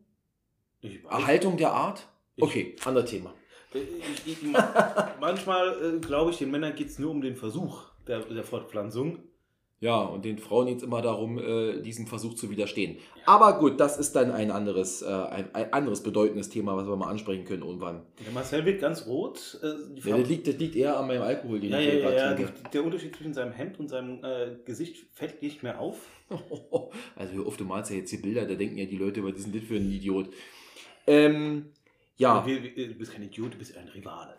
Ich 0.81 1.03
Erhaltung 1.05 1.57
der 1.57 1.71
Art? 1.71 2.07
Ich- 2.35 2.43
Okay, 2.43 2.75
anderes 2.85 3.09
Thema. 3.09 3.33
Äh, 3.73 3.79
Ich, 3.79 4.27
ich, 4.33 4.43
ma- 4.43 5.15
manchmal 5.19 5.95
äh, 5.95 5.99
glaube 5.99 6.31
ich, 6.31 6.37
den 6.37 6.51
Männern 6.51 6.75
geht 6.75 6.89
es 6.89 6.99
nur 6.99 7.09
um 7.11 7.21
den 7.21 7.35
Versuch 7.35 7.89
der, 8.07 8.19
der 8.21 8.43
Fortpflanzung. 8.43 9.19
Ja, 9.81 10.01
und 10.01 10.23
den 10.23 10.37
Frauen 10.37 10.67
geht 10.67 10.77
es 10.77 10.83
immer 10.83 11.01
darum, 11.01 11.37
äh, 11.37 11.81
diesem 11.81 12.07
Versuch 12.07 12.35
zu 12.35 12.49
widerstehen. 12.49 12.97
Aber 13.25 13.59
gut, 13.59 13.79
das 13.79 13.97
ist 13.97 14.15
dann 14.15 14.31
ein 14.31 14.49
anderes, 14.49 15.01
äh, 15.01 15.07
ein, 15.07 15.53
ein 15.53 15.73
anderes 15.73 16.01
bedeutendes 16.01 16.49
Thema, 16.49 16.77
was 16.77 16.87
wir 16.87 16.95
mal 16.95 17.09
ansprechen 17.09 17.43
können 17.43 17.61
irgendwann. 17.61 18.01
Der 18.25 18.31
Marcel 18.31 18.63
wird 18.65 18.79
ganz 18.79 19.05
rot. 19.05 19.59
Äh, 19.61 19.93
die 19.93 20.09
Ja, 20.09 20.17
das, 20.17 20.29
liegt, 20.29 20.47
das 20.47 20.55
liegt 20.57 20.75
eher 20.77 20.97
an 20.97 21.07
meinem 21.07 21.23
Alkohol, 21.23 21.59
den 21.59 21.71
ja, 21.71 21.79
ich 21.79 21.87
ja, 21.87 21.91
hier 21.91 22.01
ja, 22.01 22.09
ja, 22.09 22.15
gerade 22.15 22.35
die, 22.35 22.43
trinke. 22.43 22.69
der 22.71 22.85
Unterschied 22.85 23.15
zwischen 23.15 23.33
seinem 23.33 23.51
Hemd 23.51 23.79
und 23.79 23.89
seinem 23.89 24.23
äh, 24.23 24.55
Gesicht 24.63 25.07
fällt 25.13 25.41
nicht 25.41 25.61
mehr 25.61 25.79
auf. 25.79 25.97
Also 27.15 27.33
hör 27.33 27.45
auf, 27.45 27.57
du 27.57 27.65
malst 27.65 27.91
ja 27.91 27.97
jetzt 27.97 28.09
hier 28.09 28.21
Bilder, 28.21 28.45
da 28.45 28.55
denken 28.55 28.77
ja 28.77 28.85
die 28.85 28.97
Leute, 28.97 29.23
was 29.23 29.33
ist 29.35 29.45
denn 29.45 29.53
das 29.53 29.63
für 29.63 29.75
ein 29.75 29.91
Idiot? 29.91 30.29
Ähm, 31.07 31.71
ja, 32.17 32.45
Wir, 32.45 32.63
wir, 32.63 32.87
du 32.87 32.93
bist 32.95 33.11
kein 33.11 33.23
Idiot, 33.23 33.53
du 33.53 33.57
bist 33.57 33.75
ein 33.77 33.87
Rivale. 33.87 34.35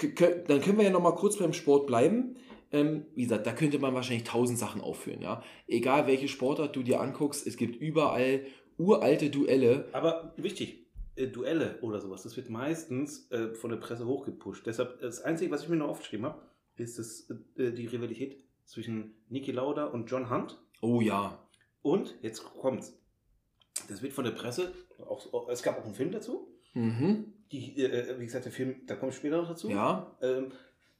Dann 0.47 0.61
können 0.61 0.79
wir 0.79 0.85
ja 0.85 0.91
noch 0.91 1.03
mal 1.03 1.15
kurz 1.15 1.37
beim 1.37 1.53
Sport 1.53 1.87
bleiben. 1.87 2.37
Ähm, 2.73 3.07
wie 3.15 3.23
gesagt, 3.23 3.47
da 3.47 3.53
könnte 3.53 3.79
man 3.79 3.95
wahrscheinlich 3.95 4.25
tausend 4.25 4.59
Sachen 4.59 4.81
aufführen. 4.81 5.23
Ja? 5.23 5.43
Egal 5.67 6.07
welche 6.07 6.29
Sportart 6.29 6.75
du 6.75 6.83
dir 6.83 7.01
anguckst, 7.01 7.47
es 7.47 7.57
gibt 7.57 7.77
überall 7.77 8.47
uralte 8.79 9.31
Duelle. 9.31 9.89
Aber 9.93 10.35
wichtig, 10.37 10.87
äh, 11.17 11.29
Duelle 11.29 11.79
oder 11.81 12.01
sowas, 12.01 12.23
das 12.23 12.37
wird 12.37 12.51
meistens 12.51 13.31
äh, 13.31 13.55
von 13.55 13.71
der 13.71 13.79
Presse 13.79 14.07
hochgepusht. 14.07 14.67
Deshalb, 14.67 15.01
das 15.01 15.21
Einzige, 15.21 15.51
was 15.51 15.63
ich 15.63 15.69
mir 15.69 15.77
noch 15.77 15.89
aufgeschrieben 15.89 16.27
habe, 16.27 16.43
ist 16.77 16.99
das, 16.99 17.31
äh, 17.57 17.73
die 17.73 17.87
Rivalität 17.87 18.43
zwischen 18.65 19.15
Niki 19.29 19.53
Lauda 19.53 19.85
und 19.87 20.11
John 20.11 20.31
Hunt. 20.31 20.59
Oh 20.83 21.01
ja, 21.01 21.39
Und, 21.83 22.17
jetzt 22.21 22.45
kommt's, 22.45 22.99
das 23.89 24.03
wird 24.03 24.13
von 24.13 24.25
der 24.25 24.33
Presse, 24.33 24.73
auch, 24.99 25.49
es 25.49 25.63
gab 25.63 25.79
auch 25.79 25.85
einen 25.85 25.95
Film 25.95 26.11
dazu. 26.11 26.49
Mhm. 26.77 27.33
Die, 27.53 27.81
äh, 27.81 28.19
wie 28.19 28.25
gesagt, 28.25 28.45
der 28.45 28.53
Film, 28.53 28.87
da 28.87 28.97
komme 28.97 29.11
ich 29.11 29.17
später 29.17 29.37
noch 29.37 29.49
dazu. 29.49 29.71
ja, 29.71 30.17
Ähm, 30.21 30.53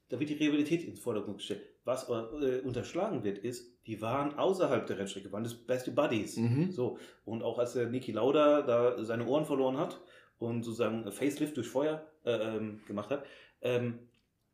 da 0.09 0.19
wird 0.19 0.29
die 0.29 0.35
Rivalität 0.35 0.83
ins 0.85 0.99
Vordergrund 0.99 1.37
gestellt. 1.37 1.61
Was 1.83 2.09
äh, 2.09 2.59
unterschlagen 2.63 3.23
wird, 3.23 3.37
ist, 3.37 3.85
die 3.85 4.01
waren 4.01 4.37
außerhalb 4.37 4.85
der 4.87 4.99
Rennstrecke, 4.99 5.31
waren 5.31 5.43
das 5.43 5.53
beste 5.53 5.91
Buddies. 5.91 6.37
Mhm. 6.37 6.71
So. 6.71 6.97
Und 7.25 7.43
auch 7.43 7.59
als 7.59 7.73
der 7.73 7.87
Niki 7.87 8.11
Lauda 8.11 8.61
da 8.61 9.03
seine 9.03 9.25
Ohren 9.25 9.45
verloren 9.45 9.77
hat 9.77 9.99
und 10.39 10.63
sozusagen 10.63 11.11
Facelift 11.11 11.57
durch 11.57 11.67
Feuer 11.67 12.05
äh, 12.25 12.31
ähm, 12.31 12.81
gemacht 12.87 13.09
hat, 13.09 13.25
ähm, 13.61 13.99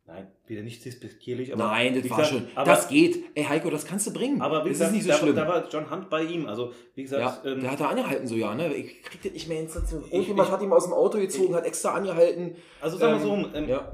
nein, 0.05 0.27
wieder 0.47 0.61
nicht 0.61 0.83
despektierlich, 0.85 1.53
aber. 1.53 1.63
Nein, 1.67 1.93
das 1.95 2.09
war 2.09 2.17
gesagt, 2.17 2.27
schon. 2.33 2.47
Aber, 2.55 2.65
das 2.71 2.87
geht. 2.87 3.23
Ey, 3.35 3.43
Heiko, 3.43 3.69
das 3.69 3.85
kannst 3.85 4.07
du 4.07 4.13
bringen. 4.13 4.41
aber 4.41 4.65
wie 4.65 4.69
das 4.69 4.79
gesagt, 4.79 4.91
ist 4.91 4.95
nicht 4.95 5.03
so 5.05 5.09
da, 5.11 5.17
schlimm. 5.17 5.35
da 5.35 5.47
war 5.47 5.69
John 5.69 5.89
Hunt 5.91 6.09
bei 6.09 6.23
ihm. 6.23 6.45
Also, 6.47 6.71
wie 6.95 7.01
ja, 7.01 7.03
gesagt, 7.03 7.45
ähm, 7.45 7.61
der 7.61 7.71
hat 7.71 7.79
da 7.79 7.87
angehalten 7.89 8.27
so, 8.27 8.35
ja, 8.35 8.53
ne? 8.55 8.73
Ich 8.73 9.01
krieg 9.03 9.21
das 9.23 9.31
nicht 9.33 9.47
mehr. 9.47 9.63
Ich- 9.63 9.69
Irgendjemand 10.11 10.49
ich- 10.49 10.53
hat 10.53 10.61
ihn 10.61 10.71
aus 10.71 10.83
dem 10.85 10.93
Auto 10.93 11.17
gezogen, 11.19 11.55
hat 11.55 11.65
extra 11.65 11.93
angehalten. 11.93 12.55
also 12.81 12.97
sagen 12.97 13.13
wir 13.13 13.17
ähm, 13.17 13.23
so, 13.23 13.29
rum, 13.29 13.49
ähm, 13.53 13.69
ja. 13.69 13.91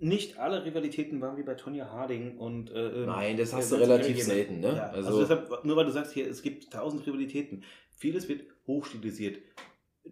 nicht 0.00 0.38
alle 0.38 0.64
Rivalitäten 0.64 1.20
waren 1.20 1.36
wie 1.36 1.42
bei 1.42 1.54
Tonja 1.54 1.90
Harding 1.90 2.38
und. 2.38 2.70
Äh, 2.70 2.88
ähm, 2.88 3.06
Nein, 3.06 3.36
das 3.36 3.52
hast 3.52 3.70
äh, 3.70 3.76
du 3.76 3.82
relativ 3.82 4.22
selten, 4.22 4.60
ne? 4.60 4.74
Ja, 4.76 4.88
also, 4.90 5.08
Also- 5.08 5.20
deshalb, 5.20 5.64
nur 5.64 5.76
weil 5.76 5.84
du 5.86 5.92
sagst 5.92 6.12
hier, 6.12 6.26
es 6.28 6.42
gibt 6.42 6.72
tausend 6.72 7.06
Rivalitäten. 7.06 7.64
Vieles 7.96 8.28
wird 8.28 8.44
hochstilisiert. 8.66 9.38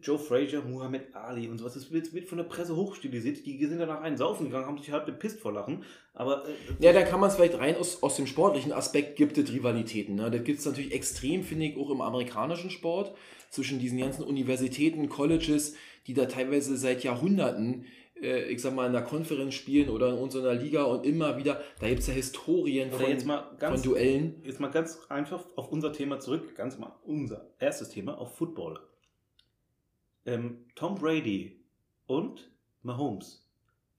Joe 0.03 0.19
Frazier, 0.19 0.63
Muhammad 0.63 1.15
Ali 1.15 1.49
und 1.49 1.59
sowas, 1.59 1.75
das 1.75 1.91
wird, 1.91 2.13
wird 2.13 2.29
von 2.29 2.39
der 2.39 2.45
Presse 2.45 2.77
hochstilisiert. 2.77 3.45
Die 3.45 3.65
sind 3.67 3.79
danach 3.79 4.01
einen 4.01 4.17
saufen 4.17 4.47
gegangen, 4.47 4.67
haben 4.67 4.79
sich 4.79 4.93
halb 4.93 5.07
bepisst 5.07 5.41
vor 5.41 5.53
Lachen. 5.53 5.85
Aber 6.15 6.45
äh, 6.47 6.85
Ja, 6.85 6.93
da 6.93 7.03
kann 7.03 7.21
man 7.21 7.31
es 7.31 7.37
vielleicht 7.37 7.59
rein 7.59 7.77
aus, 7.77 8.03
aus 8.03 8.17
dem 8.17 8.27
sportlichen 8.27 8.73
Aspekt 8.73 9.17
gibt 9.17 9.39
es 9.39 9.53
Rivalitäten. 9.53 10.15
Ne? 10.15 10.31
Das 10.31 10.45
gibt 10.45 10.61
es 10.61 10.67
natürlich 10.67 10.93
extrem, 10.93 11.43
finde 11.43 11.67
ich, 11.67 11.77
auch 11.77 11.91
im 11.91 12.01
amerikanischen 12.01 12.71
Sport 12.71 13.15
zwischen 13.51 13.79
diesen 13.79 13.99
ganzen 13.99 14.25
Universitäten, 14.25 15.09
Colleges, 15.09 15.75
die 16.07 16.15
da 16.15 16.27
teilweise 16.27 16.77
seit 16.77 17.05
Jahrhunderten, 17.05 17.85
äh, 18.21 18.51
ich 18.51 18.61
sag 18.61 18.75
mal, 18.75 18.87
in 18.87 18.93
der 18.93 19.03
Konferenz 19.03 19.55
spielen 19.55 19.89
oder 19.89 20.11
in 20.11 20.19
unserer 20.19 20.55
Liga 20.55 20.85
und 20.85 21.07
immer 21.07 21.37
wieder, 21.37 21.61
da 21.81 21.89
gibt 21.89 22.01
es 22.01 22.07
ja 22.07 22.15
Historien 22.15 22.91
von, 22.91 23.07
ganz 23.59 23.81
von 23.81 23.83
Duellen. 23.83 24.43
jetzt 24.45 24.61
mal 24.61 24.71
ganz 24.71 24.99
einfach 25.09 25.45
auf 25.57 25.71
unser 25.71 25.93
Thema 25.93 26.19
zurück, 26.21 26.55
ganz 26.55 26.79
mal 26.79 26.93
unser 27.05 27.51
erstes 27.59 27.91
Thema, 27.91 28.19
auf 28.19 28.37
Football. 28.37 28.81
Ähm, 30.29 30.67
Tom 30.75 30.95
Brady 30.97 31.65
und 32.07 32.51
Mahomes, 32.83 33.49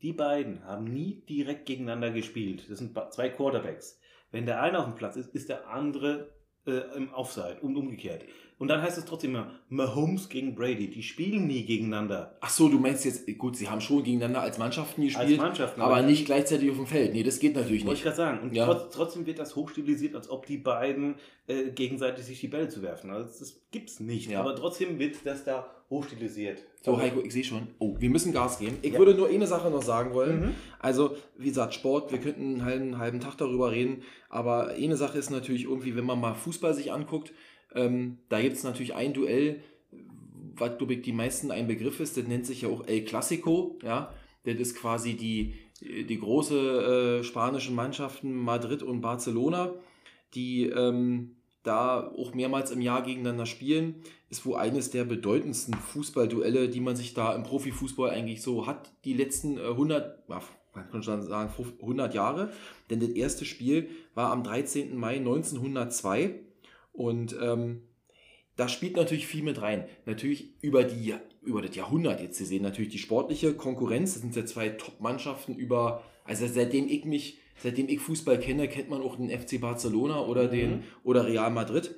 die 0.02 0.14
beiden 0.14 0.64
haben 0.64 0.86
nie 0.86 1.24
direkt 1.28 1.66
gegeneinander 1.66 2.12
gespielt. 2.12 2.66
Das 2.70 2.80
sind 2.80 2.98
zwei 3.12 3.30
Quarterbacks. 3.30 4.00
Wenn 4.32 4.46
der 4.46 4.62
eine 4.62 4.80
auf 4.80 4.86
dem 4.86 4.96
Platz 4.96 5.16
ist, 5.16 5.34
ist 5.34 5.50
der 5.50 5.68
andere 5.70 6.30
äh, 6.68 6.96
im 6.96 7.12
Offside 7.14 7.58
und 7.62 7.76
umgekehrt. 7.76 8.24
Und 8.60 8.68
dann 8.68 8.82
heißt 8.82 8.98
es 8.98 9.06
trotzdem 9.06 9.32
immer 9.32 9.52
Mahomes 9.70 10.30
gegen 10.30 10.54
Brady. 10.54 10.90
Die 10.90 11.02
spielen 11.02 11.48
nie 11.48 11.66
gegeneinander 11.66 12.38
Ach 12.42 12.50
so, 12.50 12.68
du 12.70 12.78
meinst 12.78 13.06
jetzt, 13.06 13.26
gut, 13.38 13.56
sie 13.56 13.70
haben 13.70 13.80
schon 13.82 14.04
gegeneinander 14.04 14.42
als 14.42 14.58
Mannschaften 14.58 15.02
als 15.02 15.14
gespielt, 15.16 15.40
Mannschaften. 15.42 15.82
aber 15.82 16.02
nicht 16.04 16.26
gleichzeitig 16.26 16.70
auf 16.70 16.76
dem 16.78 16.86
Feld. 16.86 17.14
Nee, 17.14 17.24
das 17.24 17.40
geht 17.40 17.56
natürlich 17.56 17.86
Wollte 17.86 18.00
ich 18.00 18.06
nicht. 18.06 18.16
gerade 18.16 18.18
sagen. 18.18 18.40
Und 18.42 18.54
Ja. 18.54 18.66
trotz, 18.66 18.94
trotzdem 18.94 19.26
wird 19.26 19.40
das 19.40 19.56
hochstilisiert, 19.56 20.14
als 20.14 20.30
ob 20.30 20.46
die 20.46 20.58
beiden 20.58 21.16
äh, 21.48 21.72
gegenseitig 21.72 22.26
sich 22.26 22.40
die 22.42 22.50
Bälle 22.50 22.68
zu 22.70 22.82
werfen. 22.82 23.10
Also 23.12 23.40
das 23.40 23.62
gibt's 23.72 24.00
nicht. 24.00 24.30
Ja. 24.30 24.42
Aber 24.42 24.56
trotzdem 24.56 25.00
wird 25.00 25.26
das 25.26 25.44
da 25.46 25.74
hochstilisiert. 25.90 26.60
So, 26.84 26.98
Heiko, 26.98 27.22
ich 27.22 27.34
sehe 27.34 27.44
schon. 27.44 27.68
Oh, 27.80 27.96
wir 28.00 28.10
müssen 28.10 28.32
Gas 28.32 28.60
geben. 28.60 28.78
Ich 28.82 28.94
Ja. 28.94 29.00
würde 29.00 29.16
nur 29.16 29.28
eine 29.30 29.48
Sache 29.48 29.70
noch 29.70 29.82
sagen 29.82 30.14
wollen. 30.14 30.40
Mhm. 30.40 30.56
Also, 30.80 31.16
wie 31.38 31.50
gesagt, 31.50 31.74
Sport, 31.74 32.12
wir 32.12 32.20
könnten 32.20 32.44
einen 32.54 32.66
halben, 32.66 32.98
halben 32.98 33.20
Tag 33.20 33.38
darüber 33.38 33.72
reden, 33.72 34.04
aber 34.30 34.70
eine 34.70 34.96
Sache 34.96 35.18
ist 35.18 35.30
natürlich 35.30 35.64
irgendwie, 35.64 35.96
wenn 35.96 36.06
man 36.06 36.20
mal 36.22 36.36
Fußball 36.36 36.74
sich 36.74 36.92
anguckt, 36.92 37.34
ähm, 37.76 38.20
da 38.30 38.42
gibt 38.42 38.56
es 38.56 38.64
natürlich 38.64 38.96
ein 38.96 39.14
Duell, 39.14 39.62
was, 40.56 40.78
glaube 40.78 40.94
ich, 40.94 41.02
die 41.02 41.14
meisten 41.14 41.52
ein 41.52 41.68
Begriff 41.68 42.00
ist, 42.00 42.18
das 42.18 42.28
nennt 42.28 42.46
sich 42.46 42.62
ja 42.62 42.70
auch 42.70 42.86
El 42.88 43.04
Clasico, 43.06 43.78
ja, 43.84 44.14
das 44.44 44.56
ist 44.56 44.76
quasi 44.76 45.16
die, 45.16 45.54
die 45.82 46.20
große 46.20 47.20
äh, 47.20 47.24
spanischen 47.24 47.76
Mannschaften 47.76 48.36
Madrid 48.36 48.84
und 48.84 49.02
Barcelona, 49.02 49.74
die 50.34 50.66
ähm, 50.66 51.36
da 51.64 52.08
auch 52.08 52.34
mehrmals 52.34 52.72
im 52.72 52.82
Jahr 52.82 53.04
gegeneinander 53.04 53.46
spielen, 53.46 53.96
ist 54.30 54.46
wohl 54.46 54.56
eines 54.56 54.92
der 54.92 55.04
bedeutendsten 55.04 55.74
Fußballduelle, 55.74 56.70
die 56.70 56.80
man 56.80 56.96
sich 56.96 57.14
da 57.14 57.34
im 57.36 57.44
Profifußball 57.44 58.10
eigentlich 58.12 58.42
so 58.42 58.68
hat, 58.68 58.92
die 59.06 59.14
letzten 59.14 59.58
äh, 59.58 59.68
100, 59.68 60.30
ja, 60.30 60.42
man 60.74 60.90
kann 60.90 61.04
schon 61.04 61.22
sagen 61.24 61.52
100 61.82 62.14
Jahre, 62.14 62.52
denn 62.90 63.00
das 63.00 63.10
erste 63.10 63.46
Spiel 63.46 63.90
war 64.14 64.32
am 64.32 64.44
13. 64.44 64.96
Mai 64.96 65.18
1902 65.18 66.36
und 66.94 67.36
ähm, 67.42 67.82
da 68.56 68.68
spielt 68.68 68.98
natürlich 68.98 69.26
viel 69.26 69.44
mit 69.44 69.62
rein. 69.62 69.86
Natürlich 70.06 70.54
über, 70.62 70.84
die, 70.84 71.16
über 71.42 71.62
das 71.62 71.76
Jahrhundert 71.78 72.22
jetzt. 72.22 72.38
Sie 72.38 72.46
sehen 72.46 72.62
natürlich 72.62 72.92
die 72.92 72.98
sportliche 72.98 73.54
Konkurrenz. 73.54 74.14
Das 74.14 74.22
sind 74.22 74.36
ja 74.36 74.46
zwei 74.46 74.68
Top-Mannschaften 74.68 75.56
über, 75.56 76.04
also 76.26 76.46
seitdem 76.46 76.90
ich 76.90 77.06
mich, 77.06 77.40
seitdem 77.62 77.88
ich 77.90 78.00
Fußball 78.00 78.40
kenne, 78.40 78.68
kennt 78.68 78.90
man 78.90 79.02
auch 79.02 79.16
den 79.16 79.30
FC 79.30 79.60
Barcelona 79.60 80.22
oder 80.22 80.44
Mhm. 80.46 80.52
den 80.52 80.84
oder 81.04 81.26
Real 81.28 81.52
Madrid. 81.52 81.96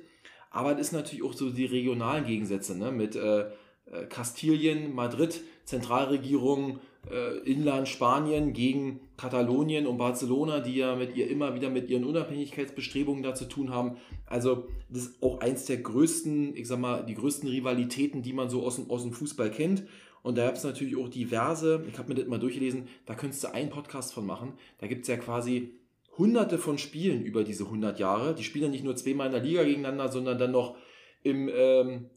Aber 0.50 0.72
es 0.74 0.80
ist 0.88 0.92
natürlich 0.92 1.24
auch 1.24 1.32
so 1.32 1.50
die 1.50 1.64
regionalen 1.64 2.26
Gegensätze, 2.26 2.76
ne? 2.76 2.92
Mit 2.92 3.16
äh, 3.16 3.40
äh, 3.86 4.06
Kastilien, 4.08 4.94
Madrid, 4.94 5.40
Zentralregierung, 5.64 6.80
äh, 7.10 7.38
Inland 7.40 7.88
Spanien 7.88 8.52
gegen 8.52 9.00
Katalonien 9.16 9.86
und 9.86 9.98
Barcelona, 9.98 10.60
die 10.60 10.76
ja 10.76 10.94
mit 10.96 11.16
ihr 11.16 11.28
immer 11.28 11.54
wieder 11.54 11.70
mit 11.70 11.88
ihren 11.88 12.04
Unabhängigkeitsbestrebungen 12.04 13.22
da 13.22 13.34
zu 13.34 13.46
tun 13.46 13.70
haben. 13.70 13.96
Also 14.26 14.68
das 14.88 15.04
ist 15.04 15.22
auch 15.22 15.40
eins 15.40 15.64
der 15.66 15.78
größten, 15.78 16.56
ich 16.56 16.68
sag 16.68 16.78
mal, 16.78 17.04
die 17.04 17.14
größten 17.14 17.48
Rivalitäten, 17.48 18.22
die 18.22 18.32
man 18.32 18.50
so 18.50 18.64
aus 18.64 18.76
dem, 18.76 18.90
aus 18.90 19.02
dem 19.02 19.12
Fußball 19.12 19.50
kennt. 19.50 19.84
Und 20.22 20.38
da 20.38 20.46
gab 20.46 20.54
es 20.54 20.64
natürlich 20.64 20.96
auch 20.96 21.08
diverse, 21.08 21.84
ich 21.88 21.98
habe 21.98 22.08
mir 22.10 22.14
das 22.14 22.28
mal 22.28 22.38
durchgelesen, 22.38 22.88
da 23.06 23.14
könntest 23.14 23.42
du 23.42 23.52
einen 23.52 23.70
Podcast 23.70 24.14
von 24.14 24.24
machen. 24.24 24.52
Da 24.78 24.86
gibt 24.86 25.02
es 25.02 25.08
ja 25.08 25.16
quasi 25.16 25.74
hunderte 26.16 26.58
von 26.58 26.78
Spielen 26.78 27.22
über 27.22 27.42
diese 27.42 27.64
100 27.64 27.98
Jahre. 27.98 28.34
Die 28.34 28.44
spielen 28.44 28.66
ja 28.66 28.70
nicht 28.70 28.84
nur 28.84 28.94
zweimal 28.94 29.26
in 29.26 29.32
der 29.32 29.42
Liga 29.42 29.64
gegeneinander, 29.64 30.10
sondern 30.10 30.38
dann 30.38 30.52
noch 30.52 30.76
im 31.22 31.50
ähm, 31.52 32.10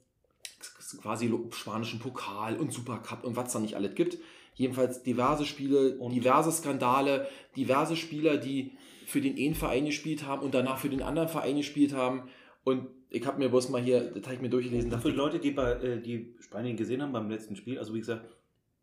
quasi 1.02 1.32
spanischen 1.52 2.00
Pokal 2.00 2.58
und 2.58 2.72
Supercup 2.72 3.24
und 3.24 3.36
was 3.36 3.54
da 3.54 3.60
nicht 3.60 3.76
alles 3.76 3.96
gibt. 3.96 4.18
Jedenfalls 4.56 5.04
diverse 5.04 5.46
Spiele, 5.46 5.98
Und- 5.98 6.14
diverse 6.14 6.52
Skandale, 6.52 7.28
diverse 7.56 7.96
Spieler, 7.96 8.38
die 8.38 8.72
für 9.06 9.22
den 9.22 9.38
einen 9.38 9.56
Verein 9.56 9.86
gespielt 9.86 10.26
haben 10.26 10.42
und 10.42 10.54
danach 10.54 10.80
für 10.80 10.90
den 10.90 11.02
anderen 11.02 11.28
Verein 11.30 11.58
gespielt 11.58 11.94
haben. 11.94 12.30
Und 12.64 12.88
ich 13.10 13.26
habe 13.26 13.38
mir 13.38 13.50
bloß 13.50 13.70
mal 13.70 13.82
hier, 13.82 14.02
das 14.02 14.24
habe 14.24 14.36
ich 14.36 14.42
mir 14.42 14.50
durchgelesen, 14.50 14.92
Für 15.00 15.12
die 15.12 15.18
Leute, 15.18 15.40
die, 15.40 15.52
bei, 15.52 15.74
äh, 15.74 16.02
die 16.02 16.36
Spanien 16.40 16.76
gesehen 16.76 17.02
haben 17.02 17.14
beim 17.14 17.30
letzten 17.30 17.56
Spiel, 17.56 17.78
also 17.78 17.94
wie 17.94 18.00
gesagt, 18.00 18.26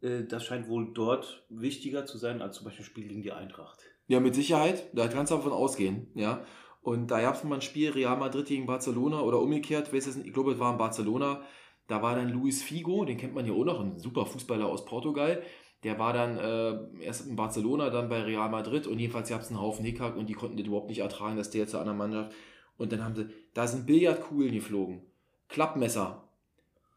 äh, 0.00 0.24
das 0.24 0.44
scheint 0.44 0.68
wohl 0.68 0.92
dort 0.94 1.44
wichtiger 1.48 2.06
zu 2.06 2.18
sein 2.18 2.40
als 2.40 2.56
zum 2.56 2.66
Beispiel 2.66 2.84
Spiel 2.84 3.08
gegen 3.08 3.22
die 3.22 3.32
Eintracht. 3.32 3.80
Ja, 4.06 4.20
mit 4.20 4.34
Sicherheit. 4.34 4.84
Da 4.92 5.08
kannst 5.08 5.32
du 5.32 5.36
davon 5.36 5.52
ausgehen. 5.52 6.08
Ja. 6.14 6.44
Und 6.82 7.10
da 7.10 7.20
gab 7.20 7.34
es 7.34 7.44
mal 7.44 7.56
ein 7.56 7.62
Spiel 7.62 7.90
Real 7.90 8.16
Madrid 8.16 8.46
gegen 8.46 8.66
Barcelona 8.66 9.20
oder 9.20 9.40
umgekehrt. 9.40 9.90
Ich 9.92 10.32
glaube, 10.32 10.52
es 10.52 10.58
war 10.58 10.72
in 10.72 10.78
Barcelona. 10.78 11.42
Da 11.86 12.02
war 12.02 12.16
dann 12.16 12.30
Luis 12.30 12.62
Figo, 12.62 13.04
den 13.04 13.16
kennt 13.16 13.34
man 13.34 13.46
ja 13.46 13.52
auch 13.52 13.64
noch, 13.64 13.80
ein 13.80 13.98
super 13.98 14.26
Fußballer 14.26 14.66
aus 14.66 14.84
Portugal. 14.84 15.42
Der 15.84 15.98
war 15.98 16.12
dann 16.12 16.38
äh, 16.38 17.04
erst 17.04 17.26
in 17.26 17.34
Barcelona, 17.34 17.90
dann 17.90 18.08
bei 18.08 18.22
Real 18.22 18.48
Madrid 18.48 18.86
und 18.86 18.98
jedenfalls 18.98 19.28
gab 19.28 19.40
es 19.40 19.48
einen 19.48 19.60
Haufen 19.60 19.84
Hickhack 19.84 20.16
und 20.16 20.28
die 20.28 20.34
konnten 20.34 20.56
das 20.56 20.66
überhaupt 20.66 20.88
nicht 20.88 21.00
ertragen, 21.00 21.36
dass 21.36 21.50
der 21.50 21.62
jetzt 21.62 21.72
zur 21.72 21.80
anderen 21.80 21.98
Mannschaft. 21.98 22.32
Und 22.78 22.92
dann 22.92 23.04
haben 23.04 23.16
sie, 23.16 23.26
da 23.54 23.66
sind 23.66 23.86
Billardkugeln 23.86 24.52
geflogen, 24.52 25.02
Klappmesser 25.48 26.28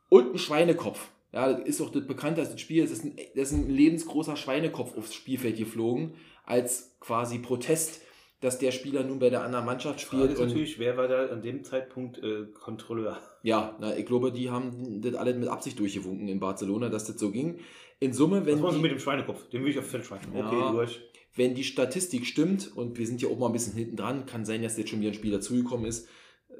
und 0.09 0.33
ein 0.33 0.37
Schweinekopf. 0.37 1.09
Ja, 1.31 1.51
das 1.51 1.67
ist 1.67 1.81
auch 1.81 1.89
das 1.89 2.07
bekannteste 2.07 2.57
Spiel. 2.57 2.83
Das 2.83 2.91
ist, 2.91 3.03
ein, 3.03 3.17
das 3.35 3.51
ist 3.51 3.57
ein 3.57 3.69
lebensgroßer 3.69 4.35
Schweinekopf 4.35 4.97
aufs 4.97 5.13
Spielfeld 5.13 5.57
geflogen, 5.57 6.13
als 6.45 6.95
quasi 6.99 7.39
Protest, 7.39 8.01
dass 8.39 8.59
der 8.59 8.71
Spieler 8.71 9.03
nun 9.03 9.19
bei 9.19 9.29
der 9.29 9.43
anderen 9.43 9.65
Mannschaft 9.65 9.99
spielt. 9.99 10.31
ist 10.31 10.39
Und, 10.39 10.47
natürlich, 10.47 10.79
wer 10.79 10.95
war 10.95 11.07
da 11.07 11.25
an 11.25 11.41
dem 11.41 11.63
Zeitpunkt 11.63 12.19
äh, 12.19 12.45
Kontrolleur? 12.53 13.19
ja, 13.45 13.75
na, 13.79 13.95
ich 13.95 14.07
glaube, 14.07 14.31
die 14.31 14.49
haben 14.49 15.01
das 15.01 15.13
alle 15.13 15.35
mit 15.35 15.47
Absicht 15.49 15.77
durchgewunken 15.77 16.27
in 16.27 16.39
Barcelona, 16.39 16.89
dass 16.89 17.05
das 17.05 17.19
so 17.19 17.29
ging. 17.29 17.59
In 18.05 18.13
Summe, 18.13 18.45
wenn 18.45 18.61
Was 18.61 18.75
die, 18.75 18.81
mit 18.81 18.91
dem 18.91 18.99
Schweinekopf? 18.99 19.49
Den 19.49 19.63
will 19.63 19.71
ich 19.71 19.79
auf 19.79 19.87
Feld 19.89 20.05
schmeißen. 20.05 20.35
Ja. 20.35 20.47
Okay, 20.47 20.71
durch. 20.75 21.01
wenn 21.35 21.55
die 21.55 21.63
Statistik 21.63 22.25
stimmt, 22.27 22.71
und 22.75 22.97
wir 22.97 23.07
sind 23.07 23.21
ja 23.21 23.29
auch 23.29 23.37
mal 23.37 23.47
ein 23.47 23.53
bisschen 23.53 23.73
hinten 23.73 23.95
dran, 23.95 24.25
kann 24.27 24.45
sein, 24.45 24.61
dass 24.61 24.77
jetzt 24.77 24.89
schon 24.91 24.99
wieder 24.99 25.11
ein 25.11 25.15
Spieler 25.15 25.41
zugekommen 25.41 25.87
ist, 25.87 26.07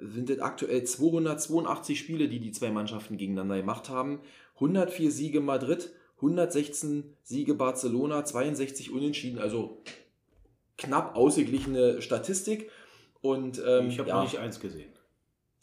sind 0.02 0.30
das 0.30 0.40
aktuell 0.40 0.84
282 0.84 2.00
Spiele, 2.00 2.28
die 2.28 2.40
die 2.40 2.52
zwei 2.52 2.72
Mannschaften 2.72 3.18
gegeneinander 3.18 3.58
gemacht 3.58 3.90
haben. 3.90 4.22
104 4.56 5.12
Siege 5.12 5.40
Madrid, 5.40 5.92
116 6.18 7.16
Siege 7.22 7.54
Barcelona, 7.54 8.26
62 8.26 8.92
Unentschieden, 8.92 9.38
also 9.40 9.84
knapp 10.78 11.16
ausgeglichene 11.16 12.02
Statistik. 12.02 12.72
Und 13.22 13.62
ähm, 13.66 13.90
ich 13.90 14.00
habe 14.00 14.10
ja, 14.10 14.16
noch 14.16 14.24
nicht 14.24 14.40
eins 14.40 14.60
gesehen. 14.60 14.92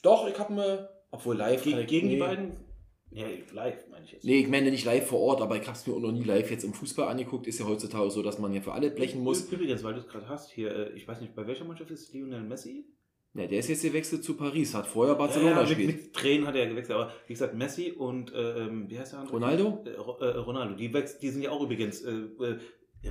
doch, 0.02 0.28
ich 0.28 0.38
habe 0.38 0.52
mir, 0.52 0.88
obwohl 1.10 1.36
live 1.36 1.62
Ge 1.64 1.72
kann 1.72 1.80
ich- 1.82 1.86
gegen 1.88 2.08
die 2.08 2.14
nee. 2.14 2.20
beiden? 2.20 2.71
Ja, 3.14 3.26
live 3.52 3.88
meine 3.90 4.04
ich 4.04 4.12
jetzt. 4.12 4.24
Nee, 4.24 4.40
ich 4.40 4.48
meine 4.48 4.70
nicht 4.70 4.84
live 4.84 5.06
vor 5.06 5.20
Ort, 5.20 5.42
aber 5.42 5.56
ich 5.56 5.66
habe 5.66 5.76
es 5.76 5.86
mir 5.86 5.94
auch 5.94 6.00
noch 6.00 6.12
nie 6.12 6.24
live 6.24 6.50
jetzt 6.50 6.64
im 6.64 6.72
Fußball 6.72 7.08
angeguckt. 7.08 7.46
Ist 7.46 7.60
ja 7.60 7.66
heutzutage 7.66 8.10
so, 8.10 8.22
dass 8.22 8.38
man 8.38 8.54
ja 8.54 8.60
für 8.62 8.72
alle 8.72 8.90
blechen 8.90 9.22
muss. 9.22 9.52
Übrigens, 9.52 9.84
weil 9.84 9.94
du 9.94 10.00
es 10.00 10.08
gerade 10.08 10.28
hast, 10.28 10.50
hier, 10.50 10.74
äh, 10.74 10.92
ich 10.96 11.06
weiß 11.06 11.20
nicht, 11.20 11.34
bei 11.34 11.46
welcher 11.46 11.64
Mannschaft 11.64 11.90
ist 11.90 12.12
Lionel 12.14 12.42
Messi? 12.42 12.86
Ja, 13.34 13.46
der 13.46 13.58
ist 13.58 13.68
jetzt 13.68 13.82
gewechselt 13.82 14.24
zu 14.24 14.34
Paris, 14.36 14.74
hat 14.74 14.86
vorher 14.86 15.14
Barcelona 15.14 15.50
ja, 15.50 15.56
ja, 15.56 15.62
mit, 15.62 15.68
gespielt. 15.70 16.02
mit 16.02 16.12
Tränen 16.12 16.46
hat 16.46 16.54
er 16.54 16.66
gewechselt, 16.66 16.98
aber 16.98 17.12
wie 17.26 17.32
gesagt, 17.32 17.54
Messi 17.54 17.90
und 17.90 18.32
äh, 18.32 18.64
ähm, 18.66 18.90
wie 18.90 18.98
heißt 18.98 19.12
der 19.12 19.20
andere? 19.20 19.34
Ronaldo? 19.34 19.84
Äh, 19.86 19.90
äh, 19.90 20.36
Ronaldo, 20.38 20.74
die, 20.74 20.90
die 20.90 21.28
sind 21.30 21.40
ja 21.40 21.50
auch 21.50 21.62
übrigens 21.62 22.02
äh, 22.02 22.12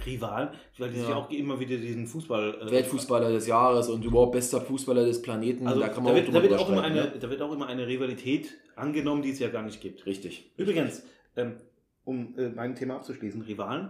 Rivalen, 0.05 0.49
weil 0.77 0.89
die 0.89 0.99
Ja. 0.99 1.05
sich 1.05 1.13
auch 1.13 1.29
immer 1.31 1.59
wieder 1.59 1.75
diesen 1.77 2.07
Fußball. 2.07 2.69
Weltfußballer 2.69 3.31
des 3.31 3.47
Jahres 3.47 3.89
und 3.89 4.05
überhaupt 4.05 4.33
bester 4.33 4.61
Fußballer 4.61 5.05
des 5.05 5.21
Planeten. 5.21 5.67
Also 5.67 5.79
da 5.79 5.87
da, 5.87 5.93
kann 5.93 6.03
man 6.03 6.13
auch 6.13 6.15
wird, 6.15 6.33
da, 6.33 6.41
wird 6.41 6.53
auch 6.53 6.69
immer 6.69 6.83
eine, 6.83 6.95
ne? 6.95 7.13
da 7.19 7.29
wird 7.29 7.41
auch 7.41 7.51
immer 7.51 7.67
eine 7.67 7.87
Rivalität 7.87 8.57
angenommen, 8.75 9.21
die 9.21 9.31
es 9.31 9.39
ja 9.39 9.49
gar 9.49 9.63
nicht 9.63 9.81
gibt. 9.81 10.05
Richtig. 10.05 10.51
Übrigens, 10.57 11.03
ähm, 11.35 11.57
um 12.03 12.37
äh, 12.37 12.49
mein 12.49 12.75
Thema 12.75 12.95
abzuschließen, 12.97 13.41
Rivalen. 13.41 13.89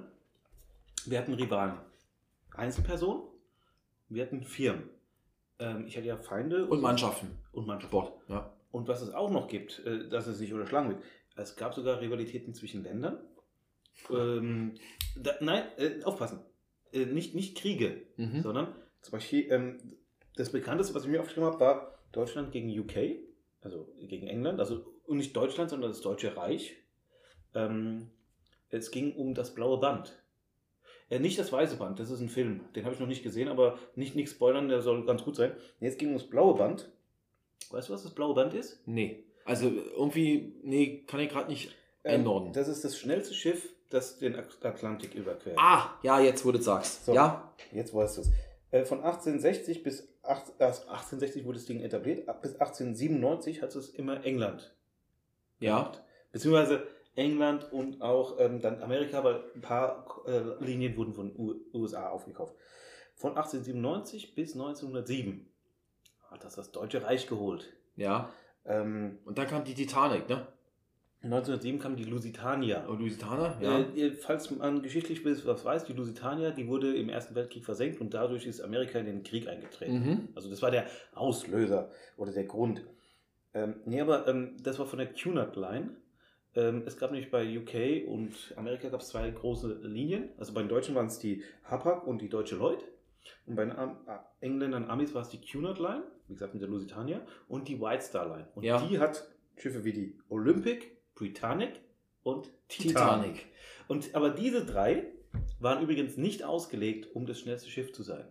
Wir 1.06 1.18
hatten 1.20 1.34
Rivalen. 1.34 1.76
Einzelpersonen, 2.56 3.24
wir 4.10 4.24
hatten 4.24 4.44
Firmen. 4.44 4.84
Ähm, 5.60 5.86
ich 5.88 5.96
hatte 5.98 6.08
ja 6.08 6.18
Feinde 6.18 6.66
Und 6.68 6.82
Mannschaften. 6.82 7.38
und 7.54 7.66
Mannschaften. 7.68 7.88
Sport. 7.96 8.14
Ja. 8.28 8.54
Und 8.72 8.88
was 8.88 9.02
es 9.02 9.14
auch 9.14 9.32
noch 9.32 9.48
gibt, 9.48 9.80
äh, 9.86 10.10
dass 10.10 10.28
es 10.28 10.38
sich 10.38 10.50
überschlagen 10.52 10.90
wird, 10.90 11.04
es 11.36 11.56
gab 11.56 11.74
sogar 11.74 12.02
Rivalitäten 12.02 12.54
zwischen 12.54 12.84
Ländern. 12.84 13.18
Ähm, 14.10 14.76
da, 15.16 15.32
nein, 15.40 15.64
äh, 15.78 16.04
aufpassen. 16.04 16.40
Äh, 16.92 17.06
nicht, 17.06 17.36
nicht 17.36 17.58
Kriege, 17.58 18.02
Mhm. 18.18 18.42
sondern 18.42 18.76
zum 19.02 19.12
Beispiel 19.14 19.48
ähm, 19.52 19.78
das 20.36 20.52
bekannteste, 20.52 20.94
was 20.94 21.04
ich 21.06 21.10
mir 21.10 21.20
aufgeschrieben 21.22 21.50
habe, 21.50 21.60
war 21.60 22.00
Deutschland 22.12 22.52
gegen 22.52 22.70
UK, 22.78 23.16
also 23.62 23.88
gegen 24.00 24.28
England, 24.28 24.60
also 24.60 24.86
und 25.06 25.18
nicht 25.18 25.36
Deutschland, 25.36 25.70
sondern 25.70 25.92
das 25.92 26.02
Deutsche 26.02 26.36
Reich. 26.36 26.76
Ähm, 27.54 28.10
es 28.70 28.92
ging 28.92 29.14
um 29.16 29.34
das 29.34 29.54
blaue 29.54 29.80
Band. 29.80 30.18
Äh, 31.10 31.20
nicht 31.20 31.38
das 31.38 31.52
weiße 31.52 31.76
Band, 31.76 32.00
das 32.00 32.10
ist 32.10 32.22
ein 32.22 32.30
Film, 32.30 32.62
den 32.76 32.86
habe 32.86 32.94
ich 32.94 33.00
noch 33.02 33.08
nicht 33.08 33.24
gesehen, 33.24 33.50
aber 33.50 33.78
nicht 33.96 34.16
nichts 34.16 34.32
spoilern, 34.32 34.70
der 34.70 34.82
soll 34.82 35.06
ganz 35.06 35.24
gut 35.24 35.36
sein. 35.36 35.52
Es 35.80 35.98
ging 35.98 36.10
ums 36.10 36.30
blaue 36.30 36.56
Band. 36.56 36.90
Weißt 37.70 37.90
du, 37.90 37.94
was 37.94 38.04
das 38.04 38.16
blaue 38.16 38.34
Band 38.34 38.54
ist? 38.54 38.82
Nee. 38.88 39.26
Also 39.46 39.70
irgendwie, 39.70 40.56
nee, 40.64 41.04
kann 41.08 41.20
ich 41.20 41.30
gerade 41.30 41.50
nicht 41.50 41.76
ändern. 42.04 42.48
Ähm, 42.48 42.54
das 42.54 42.68
ist 42.68 42.84
das 42.84 42.98
schnellste 42.98 43.34
Schiff, 43.34 43.74
das 43.90 44.18
den 44.20 44.36
Atlantik 44.36 45.14
überquert. 45.14 45.58
ah, 45.60 46.00
ja, 46.02 46.20
jetzt 46.20 46.46
wo 46.46 46.52
du 46.52 46.60
es 46.60 46.66
sagst. 46.66 47.06
So. 47.06 47.14
Ja. 47.14 47.54
Jetzt 47.74 47.94
weißt 47.94 48.18
du 48.18 48.22
es. 48.22 48.32
Äh, 48.72 48.86
von 48.86 49.00
1860 49.00 49.84
bis 49.84 50.11
1860 50.24 51.46
wurde 51.46 51.58
das 51.58 51.66
Ding 51.66 51.82
etabliert, 51.82 52.28
ab 52.30 52.42
bis 52.42 52.54
1897 52.54 53.62
hat 53.62 53.76
es 53.76 53.90
immer 53.90 54.24
England. 54.24 54.76
Ja. 55.60 55.80
gemacht. 55.80 56.04
Beziehungsweise 56.32 56.88
England 57.16 57.72
und 57.72 58.02
auch 58.02 58.40
ähm, 58.40 58.62
dann 58.62 58.82
Amerika, 58.82 59.24
weil 59.24 59.44
ein 59.54 59.62
paar 59.62 60.06
äh, 60.26 60.64
Linien 60.64 60.96
wurden 60.96 61.14
von 61.14 61.36
U 61.36 61.56
USA 61.74 62.10
aufgekauft. 62.10 62.56
Von 63.16 63.32
1897 63.32 64.34
bis 64.36 64.54
1907 64.54 65.48
hat 66.30 66.44
das 66.44 66.56
das 66.56 66.72
Deutsche 66.72 67.04
Reich 67.04 67.28
geholt. 67.28 67.74
Ja. 67.96 68.32
Ähm, 68.66 69.20
Und 69.26 69.38
dann 69.38 69.48
kam 69.48 69.64
die 69.64 69.74
Titanic, 69.74 70.30
ne? 70.30 70.48
1907 71.24 71.80
kam 71.80 71.96
die 71.96 72.04
Lusitania. 72.04 72.86
Und 72.88 73.00
Lusitana? 73.00 73.56
Ja. 73.62 73.80
Äh, 73.80 74.12
falls 74.12 74.50
man 74.50 74.82
geschichtlich 74.82 75.24
was 75.46 75.64
weiß, 75.64 75.86
die 75.86 75.94
Lusitania, 75.94 76.50
die 76.52 76.68
wurde 76.68 76.96
im 76.96 77.10
Ersten 77.10 77.36
Weltkrieg 77.36 77.64
versenkt 77.64 78.02
und 78.02 78.14
dadurch 78.14 78.48
ist 78.48 78.60
Amerika 78.62 78.98
in 79.00 79.06
den 79.06 79.24
Krieg 79.24 79.48
eingetreten. 79.48 79.94
mhm. 80.04 80.28
Also 80.36 80.50
das 80.50 80.62
war 80.62 80.72
der 80.72 80.88
Auslöser 81.14 81.92
oder 82.18 82.32
der 82.32 82.46
Grund. 82.46 82.84
Ähm, 83.54 83.76
nee, 83.86 84.02
aber 84.02 84.28
ähm, 84.28 84.58
das 84.64 84.80
war 84.80 84.86
von 84.88 84.98
der 84.98 85.14
Cunard 85.14 85.56
Line. 85.56 85.92
Ähm, 86.56 86.84
es 86.86 86.98
gab 86.98 87.12
nämlich 87.12 87.30
bei 87.30 87.44
UK 87.58 88.08
und 88.08 88.34
Amerika 88.58 88.90
gab 88.90 89.02
es 89.02 89.10
zwei 89.10 89.30
große 89.30 89.80
Linien. 89.84 90.30
Also 90.38 90.54
bei 90.54 90.62
den 90.62 90.70
Deutschen 90.70 90.96
waren 90.96 91.06
es 91.08 91.20
die 91.20 91.44
Hapag 91.66 92.08
und 92.08 92.22
die 92.22 92.30
Deutsche 92.30 92.56
Lloyd. 92.56 92.80
Und 93.46 93.56
bei 93.56 93.66
den 93.66 93.76
Engländern 94.40 94.90
Amis 94.90 95.14
war 95.14 95.22
es 95.22 95.30
die 95.30 95.40
Cunard 95.40 95.78
Line, 95.80 96.04
wie 96.28 96.34
gesagt 96.34 96.54
mit 96.54 96.62
der 96.64 96.70
Lusitania, 96.70 97.22
und 97.48 97.68
die 97.68 97.80
White 97.80 98.04
Star 98.04 98.28
Line. 98.28 98.48
Und 98.56 98.64
Ja. 98.64 98.84
die 98.88 98.98
hat 99.00 99.28
Schiffe 99.58 99.84
wie 99.84 99.94
die 99.94 100.18
Olympic, 100.30 100.88
Britannic 101.22 101.80
und 102.24 102.50
Titanic. 102.68 102.96
Titanic. 102.96 103.46
Und, 103.88 104.16
aber 104.16 104.32
diese 104.32 104.66
drei 104.66 105.04
waren 105.60 105.84
übrigens 105.84 106.18
nicht 106.18 106.44
ausgelegt, 106.44 107.16
um 107.16 107.28
das 107.28 107.40
schnellste 107.40 107.70
Schiff 107.70 107.94
zu 107.94 108.02
sein. 108.02 108.26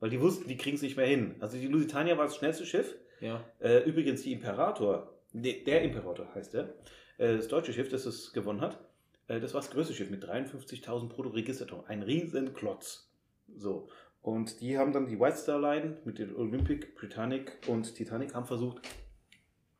Weil 0.00 0.10
die 0.10 0.20
wussten, 0.20 0.48
die 0.48 0.56
kriegen 0.56 0.74
es 0.74 0.82
nicht 0.82 0.96
mehr 0.96 1.06
hin. 1.06 1.36
Also 1.38 1.56
die 1.56 1.68
Lusitania 1.68 2.18
war 2.18 2.24
das 2.24 2.34
schnellste 2.34 2.66
Schiff. 2.66 2.96
Ja. 3.20 3.44
Äh, 3.60 3.88
übrigens 3.88 4.22
die 4.22 4.32
Imperator, 4.32 5.14
ne, 5.32 5.62
der 5.64 5.82
Imperator 5.82 6.34
heißt 6.34 6.54
der, 6.54 6.74
äh, 7.18 7.36
das 7.36 7.46
deutsche 7.46 7.72
Schiff, 7.72 7.88
das 7.88 8.04
es 8.04 8.32
gewonnen 8.32 8.60
hat, 8.60 8.80
äh, 9.28 9.38
das 9.38 9.54
war 9.54 9.60
das 9.60 9.70
größte 9.70 9.94
Schiff 9.94 10.10
mit 10.10 10.24
53.000 10.24 11.08
Bruttoregistertonnen. 11.08 11.86
Ein 11.86 12.02
riesen 12.02 12.52
Klotz. 12.52 13.12
So. 13.56 13.88
Und 14.22 14.60
die 14.60 14.76
haben 14.76 14.92
dann 14.92 15.06
die 15.06 15.20
White 15.20 15.36
Star 15.36 15.60
Line 15.60 15.98
mit 16.04 16.18
den 16.18 16.34
Olympic, 16.34 16.96
Britannic 16.96 17.58
und 17.68 17.94
Titanic 17.94 18.34
haben 18.34 18.46
versucht, 18.46 18.82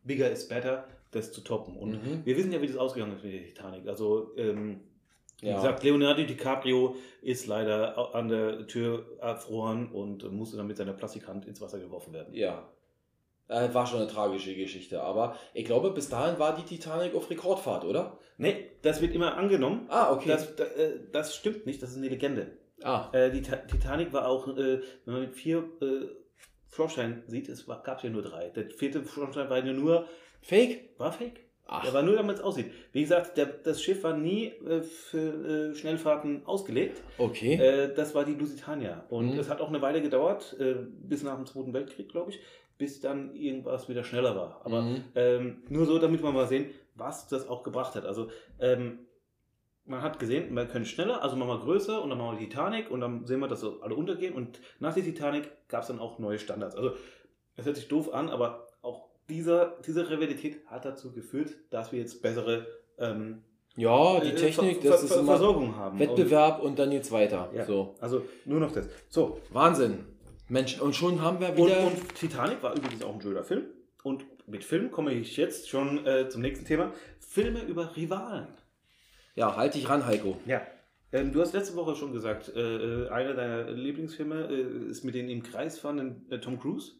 bigger 0.04 0.30
is 0.30 0.46
better, 0.46 0.86
das 1.14 1.32
zu 1.32 1.40
toppen. 1.42 1.76
Und 1.76 1.92
Mhm. 1.92 2.20
wir 2.24 2.36
wissen 2.36 2.52
ja, 2.52 2.60
wie 2.62 2.66
das 2.66 2.76
ausgegangen 2.76 3.16
ist 3.16 3.24
mit 3.24 3.32
der 3.34 3.44
Titanic. 3.44 3.86
Also, 3.88 4.32
ähm, 4.36 4.80
wie 5.40 5.48
Ja. 5.48 5.56
gesagt, 5.56 5.82
Leonardo 5.82 6.22
DiCaprio 6.22 6.96
ist 7.22 7.46
leider 7.46 8.14
an 8.14 8.28
der 8.28 8.66
Tür 8.66 9.04
erfroren 9.20 9.90
und 9.92 10.30
musste 10.32 10.56
dann 10.56 10.66
mit 10.66 10.76
seiner 10.76 10.92
Plastikhand 10.92 11.46
ins 11.46 11.60
Wasser 11.60 11.78
geworfen 11.78 12.12
werden. 12.12 12.32
Ja. 12.34 12.68
Äh, 13.48 13.74
war 13.74 13.86
schon 13.86 13.98
eine 14.00 14.08
tragische 14.08 14.54
Geschichte. 14.54 15.02
Aber 15.02 15.36
ich 15.52 15.66
glaube, 15.66 15.90
bis 15.90 16.08
dahin 16.08 16.38
war 16.38 16.56
die 16.56 16.62
Titanic 16.62 17.14
auf 17.14 17.28
Rekordfahrt, 17.28 17.84
oder? 17.84 18.18
Nee, 18.38 18.70
das 18.82 19.02
wird 19.02 19.14
immer 19.14 19.36
angenommen. 19.36 19.86
Ah, 19.90 20.12
okay. 20.12 20.28
Das, 20.30 20.56
da- 20.56 20.64
äh, 20.64 21.00
das 21.12 21.36
stimmt 21.36 21.66
nicht, 21.66 21.82
das 21.82 21.90
ist 21.90 21.98
eine 21.98 22.08
Legende. 22.08 22.56
ah, 22.82 23.10
Äh, 23.12 23.30
die 23.30 23.42
Ta- 23.42 23.56
Titanic 23.56 24.12
war 24.14 24.28
auch, 24.28 24.46
wenn 24.56 24.82
man 25.04 25.20
mit 25.22 25.34
vier 25.34 25.64
Schornsteinen 26.70 27.22
sieht, 27.28 27.48
es 27.48 27.66
gab 27.66 28.02
ja 28.02 28.10
nur 28.10 28.22
drei. 28.22 28.48
Der 28.48 28.68
vierte 28.70 29.04
Schornstein 29.06 29.48
war 29.48 29.64
ja 29.64 29.72
nur, 29.72 30.08
Fake? 30.44 30.90
war 30.98 31.12
fake. 31.12 31.40
Ach, 31.66 31.82
Der 31.82 31.94
war 31.94 32.02
nur, 32.02 32.14
damit 32.16 32.36
es 32.36 32.42
aussieht. 32.42 32.70
Wie 32.92 33.00
gesagt, 33.00 33.38
der, 33.38 33.46
das 33.46 33.82
Schiff 33.82 34.02
war 34.04 34.14
nie 34.16 34.48
äh, 34.48 34.82
für 34.82 35.70
äh, 35.72 35.74
Schnellfahrten 35.74 36.44
ausgelegt. 36.44 37.02
okay. 37.16 37.54
Äh, 37.54 37.94
das 37.94 38.14
war 38.14 38.24
die 38.24 38.34
Lusitania. 38.34 39.06
Und 39.08 39.32
Mhm. 39.32 39.38
es 39.38 39.48
hat 39.48 39.60
auch 39.62 39.68
eine 39.68 39.80
Weile 39.80 40.02
gedauert, 40.02 40.54
äh, 40.60 40.74
bis 40.90 41.22
nach 41.22 41.36
dem 41.36 41.46
Zweiten 41.46 41.72
Weltkrieg, 41.72 42.10
glaube 42.10 42.32
ich, 42.32 42.40
bis 42.76 43.00
dann 43.00 43.34
irgendwas 43.34 43.88
wieder 43.88 44.04
schneller 44.04 44.36
war. 44.36 44.60
Aber 44.64 44.82
Mhm. 44.82 45.04
ähm, 45.14 45.62
nur 45.70 45.86
so, 45.86 45.98
damit 45.98 46.22
wir 46.22 46.30
mal 46.32 46.46
sehen, 46.46 46.70
was 46.94 47.28
das 47.28 47.48
auch 47.48 47.62
gebracht 47.62 47.94
hat. 47.94 48.04
Also 48.04 48.28
ähm, 48.60 48.98
man 49.86 50.02
hat 50.02 50.18
gesehen, 50.18 50.54
wir 50.54 50.66
können 50.66 50.84
schneller, 50.84 51.22
also 51.22 51.34
machen 51.36 51.48
wir 51.48 51.60
größer 51.60 52.02
und 52.02 52.10
dann 52.10 52.18
machen 52.18 52.32
wir 52.36 52.40
die 52.40 52.48
Titanic 52.50 52.90
und 52.90 53.00
dann 53.00 53.24
sehen 53.26 53.40
wir, 53.40 53.48
dass 53.48 53.60
so 53.60 53.80
alle 53.80 53.94
untergehen. 53.94 54.34
Und 54.34 54.60
nach 54.80 54.92
der 54.94 55.02
Titanic 55.04 55.50
gab 55.68 55.80
es 55.82 55.88
dann 55.88 55.98
auch 55.98 56.18
neue 56.18 56.38
Standards. 56.38 56.76
Also 56.76 56.92
es 57.56 57.64
hört 57.64 57.76
sich 57.76 57.88
doof 57.88 58.12
an, 58.12 58.28
aber 58.28 58.66
dieser, 59.28 59.76
diese 59.86 60.08
Rivalität 60.10 60.64
hat 60.66 60.84
dazu 60.84 61.12
geführt, 61.12 61.54
dass 61.70 61.92
wir 61.92 61.98
jetzt 62.00 62.22
bessere 62.22 62.66
ähm, 62.98 63.42
Ja, 63.76 64.20
die 64.20 64.28
äh, 64.30 64.34
Technik, 64.34 64.82
Ver- 64.82 64.90
das 64.90 65.04
ist 65.04 65.12
immer 65.16 65.24
Versorgung 65.32 65.76
haben. 65.76 65.98
Wettbewerb 65.98 66.62
und 66.62 66.78
dann 66.78 66.90
geht's 66.90 67.10
weiter. 67.12 67.50
Und, 67.50 67.56
ja, 67.56 67.64
So. 67.64 67.94
Also 68.00 68.24
nur 68.44 68.60
noch 68.60 68.72
das. 68.72 68.88
So, 69.08 69.40
Wahnsinn. 69.50 70.04
Mensch, 70.48 70.80
und 70.80 70.94
schon 70.94 71.22
haben 71.22 71.40
wir 71.40 71.48
Und, 71.50 71.56
wieder. 71.56 71.86
und 71.86 72.14
Titanic 72.14 72.62
war 72.62 72.76
übrigens 72.76 73.02
auch 73.02 73.14
ein 73.14 73.20
schöner 73.22 73.44
Film. 73.44 73.64
Und 74.02 74.26
mit 74.46 74.62
Film 74.62 74.90
komme 74.90 75.12
ich 75.14 75.36
jetzt 75.38 75.70
schon 75.70 76.06
äh, 76.06 76.28
zum 76.28 76.42
nächsten 76.42 76.66
Thema. 76.66 76.92
Filme 77.18 77.62
über 77.62 77.96
Rivalen. 77.96 78.48
ja, 79.34 79.56
halt 79.56 79.74
dich 79.74 79.88
ran, 79.88 80.04
Heiko. 80.06 80.36
Ja. 80.44 80.60
Ähm, 81.12 81.32
du 81.32 81.40
hast 81.40 81.54
letzte 81.54 81.76
Woche 81.76 81.94
schon 81.96 82.12
gesagt, 82.12 82.52
äh, 82.54 82.60
äh, 82.60 83.08
einer 83.08 83.34
deiner 83.34 83.70
Lieblingsfilme 83.70 84.48
äh, 84.50 84.90
ist 84.90 85.04
mit 85.04 85.14
den 85.14 85.30
im 85.30 85.42
Kreis 85.42 85.78
fahrenden 85.78 86.26
äh, 86.30 86.38
Tom 86.40 86.58
Cruise. 86.60 86.92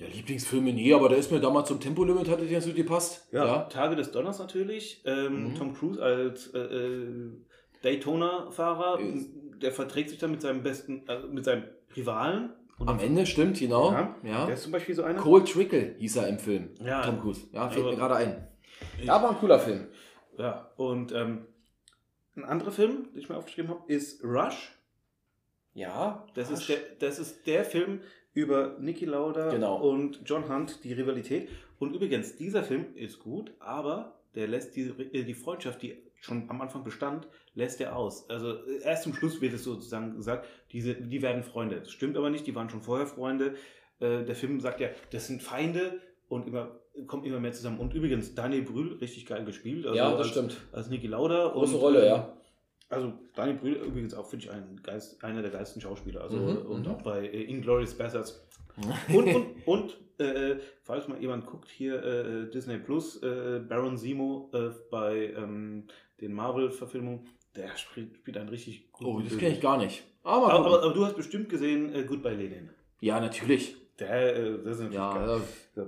Der 0.00 0.08
Lieblingsfilme, 0.08 0.72
nee, 0.72 0.92
aber 0.94 1.10
der 1.10 1.18
ist 1.18 1.30
mir 1.30 1.40
damals 1.40 1.68
zum 1.68 1.78
Tempolimit, 1.78 2.28
hatte 2.28 2.46
dir 2.46 2.60
so 2.62 2.72
gepasst. 2.72 3.28
Tage 3.32 3.96
des 3.96 4.10
Donners 4.10 4.38
natürlich. 4.38 5.02
Ähm, 5.04 5.50
Mhm. 5.50 5.54
Tom 5.56 5.74
Cruise 5.74 6.02
als 6.02 6.48
äh, 6.54 6.58
äh, 6.58 7.32
Daytona-Fahrer. 7.82 9.00
Ist- 9.00 9.30
Der 9.62 9.72
verträgt 9.72 10.08
sich 10.08 10.18
dann 10.18 10.30
mit 10.30 10.40
seinem 10.40 10.62
besten, 10.62 11.06
äh, 11.06 11.18
mit 11.30 11.44
seinem 11.44 11.64
Rivalen. 11.94 12.54
Und 12.78 12.88
Am 12.88 12.98
Ende 12.98 13.26
stimmt, 13.26 13.58
genau. 13.58 13.92
Ja, 13.92 14.16
Ja. 14.22 14.46
Der 14.46 14.54
ist 14.54 14.62
zum 14.62 14.72
Beispiel 14.72 14.94
so 14.94 15.02
einer. 15.02 15.20
Cole 15.20 15.44
Trickle 15.44 15.96
hieß 15.98 16.16
er 16.16 16.28
im 16.28 16.38
Film. 16.38 16.70
Ja. 16.82 17.02
Tom 17.04 17.20
Cruise. 17.20 17.42
Ja, 17.52 17.68
fällt 17.68 17.82
Aber- 17.84 17.90
mir 17.92 17.98
gerade 17.98 18.14
ein. 18.16 18.48
Ja, 19.02 19.22
war 19.22 19.30
ein 19.32 19.36
cooler 19.36 19.58
Film. 19.58 19.88
Ja, 20.38 20.70
und 20.78 21.12
ähm, 21.12 21.44
ein 22.36 22.44
anderer 22.46 22.70
Film, 22.72 23.08
den 23.12 23.20
ich 23.20 23.28
mir 23.28 23.36
aufgeschrieben 23.36 23.70
habe, 23.70 23.82
ist 23.92 24.24
Rush. 24.24 24.72
Ja, 25.74 26.26
Das 26.34 26.50
ist, 26.50 26.68
der, 26.70 26.78
das 26.98 27.18
ist 27.18 27.46
der 27.46 27.64
Film 27.66 28.00
über 28.34 28.76
Niki 28.78 29.04
Lauda 29.06 29.50
Genau. 29.50 29.76
und 29.76 30.20
John 30.24 30.48
Hunt, 30.48 30.84
die 30.84 30.92
Rivalität. 30.92 31.48
Und 31.78 31.94
übrigens, 31.94 32.36
dieser 32.36 32.62
Film 32.62 32.86
ist 32.94 33.18
gut, 33.20 33.52
aber 33.58 34.20
der 34.34 34.46
lässt 34.46 34.76
die, 34.76 34.82
äh, 35.12 35.24
die 35.24 35.34
Freundschaft, 35.34 35.82
die 35.82 35.96
schon 36.20 36.48
am 36.50 36.60
Anfang 36.60 36.84
bestand, 36.84 37.26
lässt 37.54 37.80
er 37.80 37.96
aus. 37.96 38.28
Also 38.28 38.52
äh, 38.52 38.82
erst 38.84 39.04
zum 39.04 39.14
Schluss 39.14 39.40
wird 39.40 39.54
es 39.54 39.64
sozusagen 39.64 40.16
gesagt, 40.16 40.46
diese, 40.72 40.94
die 40.94 41.22
werden 41.22 41.42
Freunde. 41.42 41.80
Das 41.80 41.90
stimmt 41.90 42.16
aber 42.16 42.30
nicht, 42.30 42.46
die 42.46 42.54
waren 42.54 42.70
schon 42.70 42.82
vorher 42.82 43.06
Freunde. 43.06 43.54
Äh, 43.98 44.24
der 44.24 44.34
Film 44.34 44.60
sagt 44.60 44.80
ja, 44.80 44.88
das 45.10 45.26
sind 45.26 45.42
Feinde 45.42 46.00
und 46.28 46.46
immer, 46.46 46.78
kommen 47.06 47.24
immer 47.24 47.40
mehr 47.40 47.52
zusammen. 47.52 47.80
Und 47.80 47.94
übrigens, 47.94 48.34
Daniel 48.34 48.62
Brühl, 48.62 48.92
richtig 49.00 49.26
geil 49.26 49.44
gespielt. 49.44 49.86
Also 49.86 49.96
ja, 49.96 50.10
das 50.10 50.18
als, 50.20 50.28
stimmt. 50.28 50.56
als 50.72 50.88
Niki 50.90 51.06
Lauda. 51.08 51.48
Große 51.48 51.74
und, 51.74 51.80
Rolle, 51.80 52.00
ähm, 52.02 52.06
ja. 52.06 52.36
Also 52.90 53.12
Daniel 53.34 53.56
Brühl 53.56 53.72
übrigens 53.74 54.12
auch, 54.14 54.26
finde 54.26 54.44
ich, 54.46 54.50
ein 54.52 54.80
Geist, 54.82 55.22
einer 55.24 55.40
der 55.42 55.50
geilsten 55.50 55.80
Schauspieler. 55.80 56.20
Also, 56.22 56.36
Mhm, 56.36 56.56
und 56.66 56.86
mhm. 56.86 56.92
auch 56.92 57.02
bei 57.02 57.26
äh, 57.26 57.44
Inglourious 57.44 57.94
Basterds. 57.94 58.46
Und, 59.12 59.26
und, 59.34 59.66
und 59.66 59.96
äh, 60.18 60.56
falls 60.82 61.06
mal 61.08 61.20
jemand 61.20 61.44
guckt, 61.44 61.68
hier 61.68 62.02
äh, 62.02 62.50
Disney 62.50 62.78
Plus, 62.78 63.22
äh, 63.22 63.60
Baron 63.68 63.98
Zemo 63.98 64.48
äh, 64.54 64.70
bei 64.90 65.34
ähm, 65.36 65.84
den 66.20 66.32
Marvel-Verfilmungen, 66.32 67.26
Der 67.56 67.76
spielt, 67.76 68.16
spielt 68.16 68.38
einen 68.38 68.48
richtig 68.48 68.90
guten 68.92 69.04
Oh, 69.06 69.20
das 69.20 69.36
kenne 69.36 69.54
ich 69.54 69.60
gar 69.60 69.76
nicht. 69.76 70.02
Aber, 70.22 70.52
Aber, 70.52 70.66
aber, 70.66 70.82
aber, 70.84 70.94
du 70.94 71.04
hast 71.04 71.16
bestimmt 71.16 71.48
gesehen 71.50 71.94
äh, 71.94 72.04
Goodbye 72.04 72.34
Lenin. 72.34 72.70
ja, 73.00 73.20
natürlich. 73.20 73.76
Der, 73.98 74.36
äh, 74.36 74.52
das 74.64 74.76
ist 74.78 74.82
natürlich 74.84 74.94
Ja, 74.94 75.14
geil. 75.26 75.40
Ähm, 75.76 75.82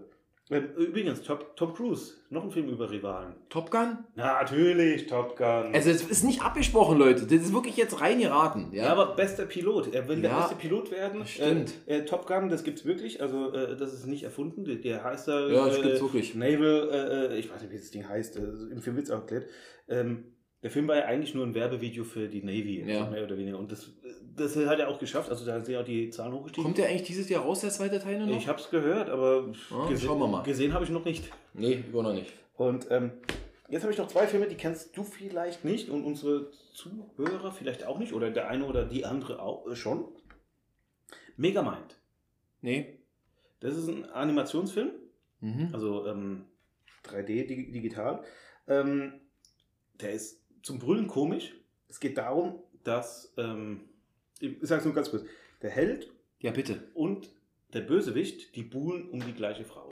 Übrigens, 0.53 1.23
Top, 1.23 1.57
Tom 1.57 1.73
Cruise, 1.75 2.15
noch 2.31 2.45
ein 2.45 2.51
Film 2.51 2.69
über 2.69 2.91
Rivalen. 2.91 3.35
Top 3.49 3.71
Gun? 3.71 3.99
Natürlich, 4.15 5.07
Top 5.07 5.37
Gun. 5.37 5.75
Also 5.75 5.91
es 5.91 6.03
ist 6.03 6.25
nicht 6.25 6.43
abgesprochen, 6.43 6.99
Leute. 6.99 7.23
Das 7.23 7.33
ist 7.33 7.53
wirklich 7.53 7.77
jetzt 7.77 8.01
rein 8.01 8.19
geraten. 8.21 8.69
Ja, 8.73 8.85
ja, 8.85 8.93
aber 8.93 9.15
bester 9.15 9.47
Pilot. 9.47 9.95
Er 9.95 10.09
will 10.09 10.21
der 10.21 10.31
Ja, 10.31 10.41
beste 10.41 10.57
Pilot 10.57 10.91
werden. 10.91 11.25
stimmt. 11.27 11.73
Äh, 11.87 11.99
äh, 11.99 12.05
Top 12.05 12.27
Gun, 12.27 12.49
das 12.49 12.65
gibt's 12.65 12.85
wirklich. 12.85 13.21
Also 13.23 13.53
äh, 13.53 13.77
das 13.77 13.93
ist 13.95 14.07
nicht 14.07 14.23
erfunden. 14.25 14.65
Der, 14.65 14.77
der 14.77 15.05
heißt 15.05 15.29
da. 15.29 15.49
Ja, 15.49 15.67
das 15.67 15.79
äh, 15.79 15.83
gibt's 15.83 16.01
wirklich. 16.03 16.35
Naval, 16.35 17.31
äh, 17.33 17.39
ich 17.39 17.53
weiß 17.53 17.63
nicht, 17.63 17.73
wie 17.73 17.77
das 17.79 17.91
Ding 17.91 18.09
heißt. 18.09 18.37
Äh, 18.37 18.41
Im 18.73 18.81
Film 18.83 18.97
wird's 18.97 19.11
auch 19.11 19.21
erklärt. 19.21 19.47
Ähm, 19.89 20.25
der 20.63 20.71
Film 20.71 20.87
war 20.87 20.97
ja 20.97 21.07
eigentlich 21.07 21.35
nur 21.35 21.45
ein 21.45 21.55
Werbevideo 21.57 22.05
für 22.05 22.29
die 22.29 22.43
Navy, 22.43 22.85
Ja. 22.87 23.11
mehr 23.11 23.25
oder 23.25 23.37
weniger. 23.37 23.59
Und 23.59 23.73
das, 23.73 23.91
das 24.37 24.57
hat 24.57 24.79
er 24.79 24.89
auch 24.89 24.99
geschafft. 24.99 25.31
Also 25.31 25.45
da 25.45 25.61
sind 25.61 25.73
ja 25.73 25.81
auch 25.81 25.85
die 25.85 26.11
Zahlen 26.11 26.33
hochgestiegen. 26.33 26.65
Kommt 26.65 26.79
der 26.79 26.89
eigentlich 26.89 27.03
dieses 27.05 27.29
Jahr 27.29 27.43
raus, 27.45 27.61
der 27.61 27.71
zweite 27.71 27.99
Teil 27.99 28.19
noch? 28.25 28.37
ich 28.37 28.49
hab's 28.49 28.71
gehört, 28.71 29.09
aber 29.11 29.53
Ah, 29.71 29.87
gese- 29.89 30.05
schauen 30.07 30.19
wir 30.19 30.27
mal. 30.29 30.43
gesehen 30.43 30.73
habe 30.73 30.85
ich 30.85 30.91
noch 30.91 31.05
nicht. 31.05 31.31
nee, 31.55 31.83
immer 31.93 32.03
noch 32.03 32.13
nicht. 32.15 32.33
Und 32.57 32.87
ähm, 32.91 33.13
jetzt 33.69 33.83
habe 33.83 33.93
ich 33.93 33.99
noch 33.99 34.09
zwei 34.09 34.27
Filme, 34.27 34.47
die 34.47 34.55
kennst 34.57 34.97
du 34.97 35.03
vielleicht 35.05 35.65
nicht 35.65 35.89
und 35.89 36.05
unsere 36.05 36.51
Zuhörer 36.75 37.53
vielleicht 37.53 37.85
auch 37.87 37.99
nicht 37.99 38.13
oder 38.13 38.31
der 38.31 38.49
eine 38.49 38.67
oder 38.67 38.85
die 38.85 39.05
andere 39.05 39.41
auch 39.43 39.67
äh, 39.67 39.77
schon. 39.77 40.05
Megamind. 41.37 41.99
Nee. 42.61 42.99
Das 43.61 43.77
ist 43.77 43.89
ein 43.89 44.05
Animationsfilm, 44.07 44.91
Mhm. 45.41 45.71
also 45.73 46.07
ähm, 46.07 46.45
3D 47.05 47.47
dig 47.47 47.73
digital. 47.73 48.23
Ähm, 48.69 49.15
der 50.01 50.13
ist 50.13 50.41
zum 50.63 50.79
Brüllen 50.79 51.07
komisch. 51.09 51.55
Es 51.89 51.99
geht 52.01 52.17
darum, 52.19 52.61
dass, 52.85 53.33
ähm, 53.37 53.89
ich 54.43 54.57
sage 54.61 54.81
es 54.81 54.85
nur 54.85 54.95
ganz 54.95 55.11
kurz, 55.11 55.25
der 55.63 55.71
Held 55.71 56.11
Ja, 56.41 56.51
bitte. 56.51 56.83
und 56.95 57.31
der 57.73 57.81
Bösewicht, 57.81 58.55
die 58.57 58.63
buhlen 58.63 59.09
um 59.11 59.25
die 59.25 59.33
gleiche 59.33 59.65
Frau. 59.65 59.91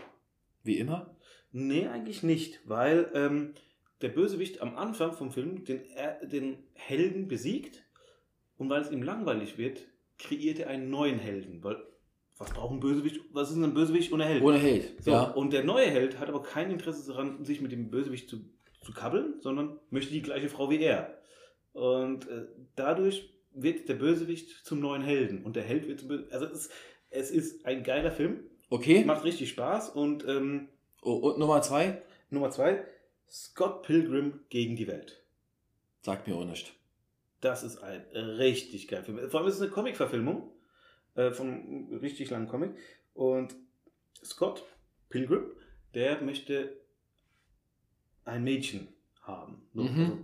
Wie 0.63 0.79
immer? 0.79 1.17
Nee, 1.53 1.87
eigentlich 1.87 2.23
nicht, 2.23 2.61
weil 2.65 3.11
ähm, 3.15 3.55
der 4.03 4.09
Bösewicht 4.11 4.61
am 4.61 4.77
Anfang 4.77 5.13
vom 5.15 5.31
Film 5.31 5.65
den, 5.65 5.81
den 6.31 6.59
Helden 6.75 7.29
besiegt 7.29 7.85
und 8.59 8.69
weil 8.69 8.83
es 8.83 8.91
ihm 8.91 9.03
langweilig 9.03 9.57
wird, 9.59 9.87
kreiert 10.19 10.59
er 10.59 10.69
einen 10.69 10.91
neuen 10.91 11.19
Helden. 11.19 11.63
Weil, 11.65 11.83
was 12.37 12.51
braucht 12.51 12.73
ein 12.73 12.81
Bösewicht? 12.81 13.21
Was 13.33 13.51
ist 13.51 13.57
ein 13.57 13.75
Bösewicht 13.75 14.13
ohne 14.13 14.25
Held? 14.25 14.43
Ohne 14.43 14.59
Held. 14.59 15.03
So, 15.03 15.11
Ja. 15.11 15.23
Und 15.25 15.53
der 15.53 15.65
neue 15.65 15.87
Held 15.87 16.19
hat 16.19 16.29
aber 16.29 16.43
kein 16.43 16.71
Interesse 16.71 17.11
daran, 17.11 17.45
sich 17.45 17.61
mit 17.61 17.73
dem 17.73 17.91
Bösewicht 17.91 18.29
zu, 18.29 18.41
zu 18.83 18.93
kabbeln, 18.93 19.41
sondern 19.41 19.79
möchte 19.91 20.13
die 20.13 20.23
gleiche 20.23 20.49
Frau 20.49 20.71
wie 20.71 20.81
er. 20.81 21.19
Und 21.73 22.29
äh, 22.29 22.47
dadurch 22.77 23.33
wird 23.53 23.89
der 23.89 23.95
Bösewicht 23.95 24.65
zum 24.65 24.81
neuen 24.81 25.03
Helden 25.03 25.45
und 25.45 25.57
der 25.57 25.63
Held 25.65 25.89
wird 25.89 26.01
zum 26.01 26.09
Bösewicht. 26.09 26.33
Also 26.33 26.47
es, 26.47 26.71
es 27.11 27.31
ist 27.31 27.67
ein 27.67 27.83
geiler 27.83 28.13
Film, 28.13 28.45
Okay. 28.69 29.05
macht 29.05 29.25
richtig 29.25 29.51
Spaß 29.51 29.91
und 29.91 30.25
ähm, 30.29 30.69
Oh, 31.03 31.15
und 31.15 31.39
Nummer 31.39 31.61
zwei? 31.63 32.03
Nummer 32.29 32.51
zwei, 32.51 32.85
Scott 33.29 33.83
Pilgrim 33.85 34.41
gegen 34.51 34.77
die 34.77 34.87
Welt. 34.87 35.25
Sagt 36.03 36.29
mir 36.29 36.37
auch 36.37 36.45
nicht. 36.45 36.73
Das 37.41 37.63
ist 37.63 37.79
ein 37.79 38.03
richtig 38.15 38.87
geiler 38.87 39.05
Film. 39.05 39.31
Vor 39.31 39.41
allem 39.41 39.49
ist 39.49 39.57
es 39.57 39.63
eine 39.63 39.71
Comic-Verfilmung 39.71 40.53
äh, 41.15 41.31
von 41.33 41.49
einem 41.49 41.99
richtig 41.99 42.29
langen 42.31 42.49
Comic. 42.49 42.73
Und 43.15 43.57
Scott 44.23 44.65
Pilgrim, 45.09 45.45
der 45.95 46.21
möchte 46.21 46.77
ein 48.25 48.45
Mädchen 48.45 48.89
haben. 49.23 49.63
Mhm. 49.73 49.83
also, 49.89 50.19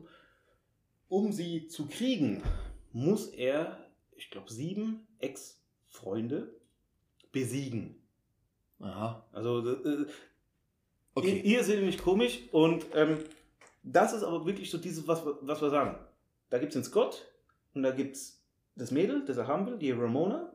um 1.09 1.33
sie 1.33 1.69
zu 1.69 1.87
kriegen, 1.87 2.43
muss 2.97 3.27
er, 3.29 3.77
ich 4.17 4.31
glaube, 4.31 4.51
sieben 4.51 5.07
Ex-Freunde 5.19 6.55
besiegen. 7.31 7.97
Aha. 8.81 9.23
Also 9.33 9.69
äh, 9.71 10.07
Okay. 11.15 11.41
Ir 11.41 11.45
irrsinnig 11.59 11.99
komisch 11.99 12.41
und 12.53 12.85
ähm, 12.95 13.19
das 13.83 14.13
ist 14.15 14.23
aber 14.23 14.45
wirklich 14.47 14.71
so 14.71 14.77
dieses, 14.79 15.07
was, 15.09 15.25
wir- 15.25 15.39
was 15.43 15.61
wir 15.63 15.71
sagen. 15.71 15.99
Da 16.51 16.59
gibt 16.59 16.71
es 16.71 16.75
den 16.75 16.85
Scott 16.85 17.27
und 17.75 17.83
da 17.83 17.91
gibt 17.91 18.17
es 18.17 18.43
das 18.77 18.91
Mädel, 18.91 19.25
das 19.25 19.37
er 19.39 19.47
haben 19.47 19.67
will, 19.67 19.79
die 19.79 19.91
Ramona. 19.93 20.53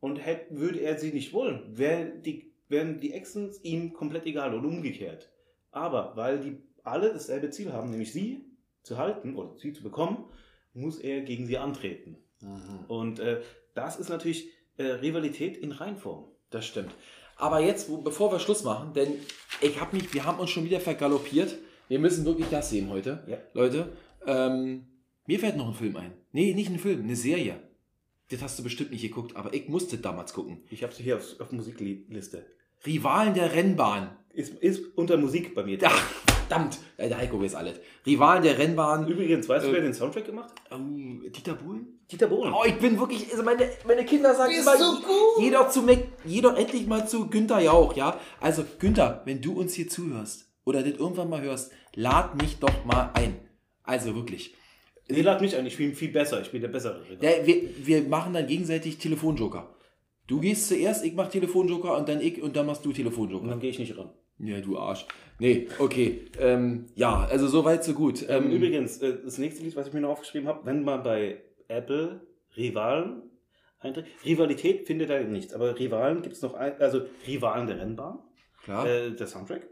Und 0.00 0.16
hätt, 0.16 0.46
würde 0.50 0.80
er 0.80 0.98
sie 0.98 1.12
nicht 1.12 1.32
wollen, 1.32 1.76
wären 1.76 2.22
die, 2.22 2.52
wären 2.68 3.00
die 3.00 3.12
Exen 3.12 3.52
ihm 3.62 3.92
komplett 3.92 4.26
egal 4.26 4.54
und 4.54 4.64
umgekehrt. 4.64 5.30
Aber 5.70 6.14
weil 6.16 6.38
die 6.40 6.58
alle 6.84 7.12
dasselbe 7.12 7.50
Ziel 7.50 7.72
haben, 7.72 7.90
nämlich 7.90 8.12
sie 8.12 8.44
zu 8.82 8.96
halten 8.96 9.36
oder 9.36 9.56
sie 9.58 9.72
zu 9.72 9.82
bekommen, 9.82 10.24
muss 10.80 10.98
er 10.98 11.20
gegen 11.20 11.46
sie 11.46 11.58
antreten. 11.58 12.16
Mhm. 12.40 12.84
Und 12.88 13.18
äh, 13.20 13.40
das 13.74 13.98
ist 13.98 14.08
natürlich 14.08 14.48
äh, 14.76 14.84
Rivalität 14.84 15.56
in 15.56 15.72
Reinform. 15.72 16.24
Das 16.50 16.66
stimmt. 16.66 16.94
Aber 17.36 17.60
jetzt, 17.60 17.88
wo, 17.88 17.98
bevor 17.98 18.32
wir 18.32 18.40
Schluss 18.40 18.64
machen, 18.64 18.92
denn 18.94 19.14
ich 19.60 19.80
habe 19.80 19.96
mich, 19.96 20.12
wir 20.12 20.24
haben 20.24 20.38
uns 20.40 20.50
schon 20.50 20.64
wieder 20.64 20.80
vergaloppiert. 20.80 21.56
Wir 21.88 21.98
müssen 21.98 22.24
wirklich 22.24 22.48
das 22.50 22.70
sehen 22.70 22.90
heute, 22.90 23.22
Ja. 23.26 23.38
Leute. 23.54 23.92
Ähm, 24.26 24.86
mir 25.26 25.38
fällt 25.38 25.56
noch 25.56 25.68
ein 25.68 25.74
Film 25.74 25.96
ein. 25.96 26.12
Nee, 26.32 26.54
nicht 26.54 26.70
ein 26.70 26.78
Film, 26.78 27.02
eine 27.04 27.16
Serie. 27.16 27.60
Das 28.30 28.42
hast 28.42 28.58
du 28.58 28.62
bestimmt 28.62 28.90
nicht 28.90 29.02
geguckt, 29.02 29.36
aber 29.36 29.54
ich 29.54 29.68
musste 29.68 29.98
damals 29.98 30.34
gucken. 30.34 30.62
Ich 30.70 30.82
habe 30.82 30.94
sie 30.94 31.02
hier 31.02 31.16
auf, 31.16 31.40
auf 31.40 31.52
Musikliste. 31.52 32.44
Rivalen 32.84 33.34
der 33.34 33.54
Rennbahn. 33.54 34.16
Ist, 34.32 34.54
ist 34.54 34.96
unter 34.96 35.16
Musik 35.16 35.54
bei 35.54 35.64
mir. 35.64 35.78
Ach, 35.82 36.37
verdammt. 36.48 36.78
Der 36.98 37.16
Heiko 37.18 37.40
weiß 37.40 37.54
alles. 37.54 37.80
Rivalen 38.06 38.42
der 38.42 38.58
Rennbahn. 38.58 39.06
Übrigens, 39.08 39.48
weißt 39.48 39.66
du, 39.66 39.70
Äh, 39.70 39.74
wer 39.74 39.80
den 39.82 39.94
Soundtrack 39.94 40.26
gemacht 40.26 40.50
hat? 40.70 40.78
Oh, 40.78 41.28
Dieter 41.30 41.54
Bohlen? 41.54 42.00
Dieter 42.10 42.26
Bohlen. 42.28 42.52
Oh, 42.52 42.64
ich 42.66 42.78
bin 42.78 42.98
wirklich, 42.98 43.30
also 43.30 43.42
meine, 43.42 43.68
meine 43.86 44.04
Kinder 44.04 44.34
sagen 44.34 44.52
Ist 44.52 44.62
immer, 44.62 44.76
so 44.76 44.96
gut. 45.00 45.42
jeder 45.44 45.68
zu 45.68 45.82
Mac, 45.82 45.98
jeder 46.24 46.56
endlich 46.56 46.86
mal 46.86 47.06
zu 47.06 47.28
Günther 47.28 47.60
Jauch, 47.60 47.94
ja? 47.96 48.18
Also 48.40 48.64
Günther, 48.78 49.22
wenn 49.26 49.40
du 49.40 49.52
uns 49.58 49.74
hier 49.74 49.88
zuhörst 49.88 50.50
oder 50.64 50.82
das 50.82 50.94
irgendwann 50.98 51.28
mal 51.30 51.42
hörst, 51.42 51.70
lad 51.94 52.40
mich 52.40 52.58
doch 52.58 52.84
mal 52.84 53.10
ein. 53.14 53.36
Also 53.82 54.14
wirklich. 54.14 54.54
Nee, 55.10 55.22
lad 55.22 55.40
mich 55.40 55.56
ein, 55.56 55.64
ich 55.66 55.76
bin 55.76 55.94
viel 55.94 56.10
besser, 56.10 56.40
ich 56.42 56.50
bin 56.50 56.60
der 56.60 56.68
bessere. 56.68 57.00
Der, 57.22 57.46
wir, 57.46 57.62
wir 57.86 58.02
machen 58.02 58.34
dann 58.34 58.46
gegenseitig 58.46 58.98
Telefonjoker. 58.98 59.74
Du 60.26 60.40
gehst 60.40 60.68
zuerst, 60.68 61.04
ich 61.06 61.14
mach 61.14 61.28
Telefonjoker 61.30 61.96
und 61.96 62.08
dann 62.08 62.20
ich 62.20 62.42
und 62.42 62.54
dann 62.56 62.66
machst 62.66 62.84
du 62.84 62.90
Und 62.90 62.94
Telefonjoker. 62.96 63.46
dann 63.48 63.60
gehe 63.60 63.70
ich 63.70 63.78
nicht 63.78 63.96
ran. 63.96 64.10
Ja, 64.38 64.60
du 64.60 64.78
Arsch. 64.78 65.06
Nee, 65.40 65.68
okay. 65.78 66.26
Ähm, 66.38 66.86
ja, 66.94 67.24
also 67.24 67.46
so 67.48 67.64
weit, 67.64 67.84
so 67.84 67.92
gut. 67.94 68.22
Ähm, 68.28 68.46
Ähm, 68.46 68.50
Übrigens, 68.52 68.98
äh, 69.02 69.18
das 69.24 69.38
nächste 69.38 69.62
Lied, 69.62 69.76
was 69.76 69.86
ich 69.88 69.92
mir 69.92 70.00
noch 70.00 70.10
aufgeschrieben 70.10 70.48
habe, 70.48 70.64
wenn 70.66 70.84
man 70.84 71.02
bei 71.02 71.42
Apple 71.68 72.20
Rivalen 72.56 73.22
einträgt, 73.80 74.08
Rivalität 74.24 74.86
findet 74.86 75.10
da 75.10 75.20
nichts, 75.20 75.52
aber 75.52 75.78
Rivalen 75.78 76.22
gibt 76.22 76.34
es 76.36 76.42
noch, 76.42 76.54
ein, 76.54 76.80
also 76.80 77.02
Rivalen 77.26 77.66
der 77.66 77.78
Rennbahn, 77.80 78.18
klar. 78.64 78.86
äh, 78.86 79.10
der 79.12 79.26
Soundtrack, 79.26 79.66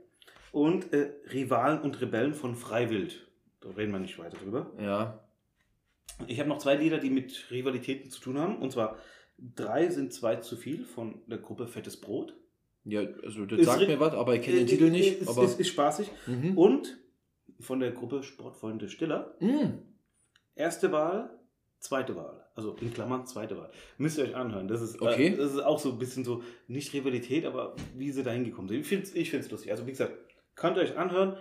und 0.52 0.92
äh, 0.92 1.12
Rivalen 1.32 1.80
und 1.80 2.00
Rebellen 2.00 2.34
von 2.34 2.54
Freiwild. 2.54 3.26
Da 3.60 3.70
reden 3.70 3.92
wir 3.92 3.98
nicht 3.98 4.18
weiter 4.18 4.36
drüber. 4.38 4.72
ja. 4.80 5.22
Ich 6.28 6.38
habe 6.38 6.48
noch 6.48 6.58
zwei 6.58 6.76
Lieder, 6.76 6.96
die 6.96 7.10
mit 7.10 7.50
Rivalitäten 7.50 8.10
zu 8.10 8.22
tun 8.22 8.38
haben. 8.38 8.56
Und 8.56 8.72
zwar 8.72 8.96
drei 9.36 9.88
sind 9.88 10.14
zwei 10.14 10.36
zu 10.36 10.56
viel 10.56 10.82
von 10.84 11.20
der 11.26 11.36
Gruppe 11.36 11.66
Fettes 11.66 12.00
Brot. 12.00 12.34
Ja, 12.88 13.00
also 13.24 13.44
das 13.46 13.58
Ist 13.58 13.66
sagt 13.66 13.86
mir 13.88 13.98
was, 13.98 14.14
aber 14.14 14.36
ich 14.36 14.42
kenne 14.42 14.58
den 14.58 14.66
Äh, 14.66 14.70
Titel 14.70 14.90
nicht. 14.90 15.20
Ist, 15.20 15.28
aber, 15.28 15.42
ist, 15.44 15.58
ist 15.58 15.68
spaßig. 15.68 16.08
mhm. 16.26 16.56
Und 16.56 16.96
von 17.60 17.80
der 17.80 17.90
Gruppe 17.90 18.22
Sportfreunde 18.22 18.88
Stiller. 18.88 19.34
Mm. 19.40 19.78
Erste 20.54 20.92
Wahl, 20.92 21.30
zweite 21.80 22.14
Wahl. 22.16 22.44
Also 22.54 22.74
in 22.80 22.92
Klammern 22.92 23.26
zweite 23.26 23.56
Wahl. 23.58 23.70
Müsst 23.98 24.18
ihr 24.18 24.24
euch 24.24 24.36
anhören. 24.36 24.68
Das 24.68 24.80
ist, 24.80 25.00
Okay. 25.02 25.28
äh, 25.28 25.36
das 25.36 25.52
ist 25.52 25.60
auch 25.64 25.78
so 25.78 25.90
ein 25.92 25.98
bisschen 25.98 26.24
so, 26.24 26.42
nicht 26.68 26.92
Rivalität, 26.94 27.44
aber 27.44 27.74
wie 27.94 28.10
sie 28.10 28.22
da 28.22 28.30
hingekommen 28.30 28.68
sind. 28.68 28.80
Ich 28.80 28.86
finde 28.86 29.04
es 29.04 29.14
ich 29.14 29.30
find's 29.30 29.50
lustig. 29.50 29.70
Also 29.70 29.86
wie 29.86 29.90
gesagt, 29.90 30.12
könnt 30.54 30.76
ihr 30.76 30.82
euch 30.82 30.96
anhören. 30.96 31.36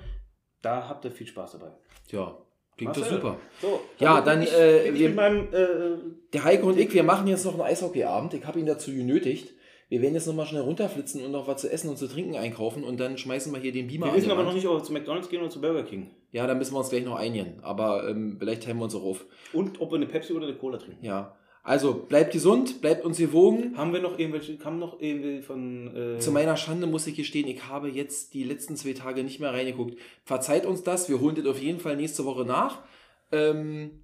Da 0.61 0.89
habt 0.89 1.05
ihr 1.05 1.11
viel 1.11 1.27
Spaß 1.27 1.53
dabei. 1.53 1.71
Tja, 2.07 2.37
klingt 2.75 2.95
doch 2.95 3.01
Marcel, 3.01 3.17
super. 3.17 3.37
So, 3.61 3.79
Ja, 3.99 4.15
bin 4.15 4.25
dann, 4.25 4.41
ich, 4.41 4.51
äh, 4.53 4.93
wir- 4.93 5.09
meinem 5.11 5.53
äh, 5.53 5.97
Der 6.33 6.43
Heiko 6.43 6.67
und 6.69 6.79
ich, 6.79 6.91
wir 6.93 7.03
machen 7.03 7.27
jetzt 7.27 7.45
noch 7.45 7.53
einen 7.53 7.61
Eishockeyabend. 7.61 8.33
Ich 8.33 8.45
habe 8.45 8.59
ihn 8.59 8.65
dazu 8.65 8.91
genötigt. 8.91 9.53
Wir 9.87 10.01
werden 10.01 10.15
jetzt 10.15 10.25
nochmal 10.25 10.47
schnell 10.47 10.63
runterflitzen 10.63 11.23
und 11.23 11.31
noch 11.31 11.47
was 11.47 11.61
zu 11.61 11.71
essen 11.71 11.89
und 11.89 11.97
zu 11.97 12.07
trinken 12.07 12.35
einkaufen 12.35 12.83
und 12.83 12.99
dann 12.99 13.17
schmeißen 13.17 13.53
wir 13.53 13.59
hier 13.59 13.71
den 13.71 13.87
Beamer 13.87 14.07
Wir 14.07 14.15
wissen 14.15 14.31
aber 14.31 14.43
noch 14.43 14.53
nicht, 14.53 14.67
ob 14.67 14.79
wir 14.79 14.83
zu 14.83 14.93
McDonalds 14.93 15.29
gehen 15.29 15.41
oder 15.41 15.49
zu 15.49 15.61
Burger 15.61 15.83
King. 15.83 16.09
Ja, 16.31 16.47
dann 16.47 16.57
müssen 16.57 16.73
wir 16.73 16.79
uns 16.79 16.89
gleich 16.89 17.05
noch 17.05 17.15
einigen. 17.15 17.59
Aber 17.61 18.09
ähm, 18.09 18.37
vielleicht 18.39 18.63
teilen 18.63 18.77
wir 18.77 18.85
uns 18.85 18.95
auch 18.95 19.03
auf. 19.03 19.25
Und 19.53 19.79
ob 19.79 19.91
wir 19.91 19.97
eine 19.97 20.07
Pepsi 20.07 20.33
oder 20.33 20.47
eine 20.47 20.55
Cola 20.55 20.77
trinken. 20.77 21.05
Ja. 21.05 21.35
Also, 21.63 21.93
bleibt 21.93 22.31
gesund, 22.31 22.81
bleibt 22.81 23.03
uns 23.03 23.17
gewogen. 23.17 23.75
Haben 23.75 23.91
wir 23.91 23.99
noch 23.99 24.19
irgendwelche, 24.19 24.63
haben 24.63 24.77
noch 24.77 24.99
irgendwie 24.99 25.41
von. 25.41 25.95
Äh, 25.95 26.19
Zu 26.19 26.31
meiner 26.31 26.57
Schande 26.57 26.85
muss 26.85 27.07
ich 27.07 27.15
gestehen, 27.15 27.47
ich 27.47 27.67
habe 27.67 27.89
jetzt 27.89 28.35
die 28.35 28.43
letzten 28.43 28.75
zwei 28.75 28.93
Tage 28.93 29.23
nicht 29.23 29.39
mehr 29.39 29.51
reingeguckt. 29.51 29.97
Verzeiht 30.25 30.67
uns 30.67 30.83
das, 30.83 31.09
wir 31.09 31.19
holen 31.19 31.35
das 31.35 31.47
auf 31.47 31.59
jeden 31.59 31.79
Fall 31.79 31.95
nächste 31.95 32.23
Woche 32.25 32.45
nach. 32.45 32.83
Ähm, 33.31 34.03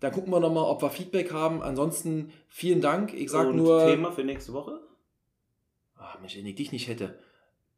dann 0.00 0.12
gucken 0.12 0.32
wir 0.32 0.40
nochmal, 0.40 0.64
ob 0.64 0.82
wir 0.82 0.88
Feedback 0.88 1.32
haben. 1.32 1.62
Ansonsten 1.62 2.32
vielen 2.48 2.80
Dank. 2.80 3.12
Ich 3.12 3.30
sag 3.30 3.48
und 3.48 3.56
nur. 3.56 3.86
Thema 3.86 4.10
für 4.10 4.24
nächste 4.24 4.54
Woche? 4.54 4.80
Ach 6.02 6.18
Mensch, 6.20 6.36
wenn 6.36 6.46
ich 6.46 6.56
dich 6.56 6.72
nicht 6.72 6.88
hätte, 6.88 7.18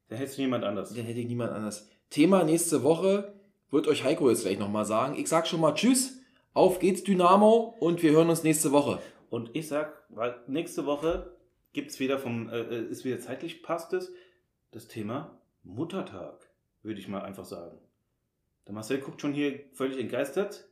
Dann 0.09 0.19
hättest 0.19 0.39
du 0.39 0.43
jemand 0.43 0.65
anders. 0.65 0.93
dann 0.95 1.05
hätte 1.05 1.21
ich 1.21 1.27
niemand 1.27 1.53
anders. 1.53 1.89
Thema 2.11 2.45
nächste 2.45 2.83
Woche 2.83 3.35
wird 3.71 3.87
euch 3.89 4.05
Heiko 4.05 4.31
jetzt 4.31 4.43
gleich 4.43 4.59
nochmal 4.59 4.85
sagen. 4.85 5.17
Ich 5.19 5.29
sag 5.29 5.47
schon 5.47 5.61
mal 5.61 5.75
Tschüss. 5.75 6.21
Auf 6.53 6.79
geht's, 6.79 7.03
Dynamo, 7.03 7.75
und 7.81 8.03
wir 8.03 8.13
hören 8.13 8.31
uns 8.31 8.45
nächste 8.45 8.71
Woche. 8.71 9.01
Und 9.29 9.51
ich 9.55 9.67
sag, 9.67 10.05
weil 10.09 10.37
nächste 10.47 10.87
Woche 10.87 11.33
gibt's 11.73 11.99
wieder 11.99 12.19
vom, 12.19 12.49
äh, 12.49 12.61
äh, 12.61 12.85
ist 12.89 13.05
wieder 13.05 13.19
zeitlich 13.19 13.63
passt 13.63 13.93
es, 13.93 14.13
das 14.71 14.87
Thema 14.87 15.41
Muttertag, 15.65 16.49
würde 16.83 17.01
ich 17.01 17.09
mal 17.09 17.23
einfach 17.23 17.45
sagen. 17.45 17.77
Der 18.67 18.75
Marcel 18.75 18.99
guckt 18.99 19.21
schon 19.21 19.33
hier 19.33 19.59
völlig 19.73 19.99
entgeistert. 19.99 20.69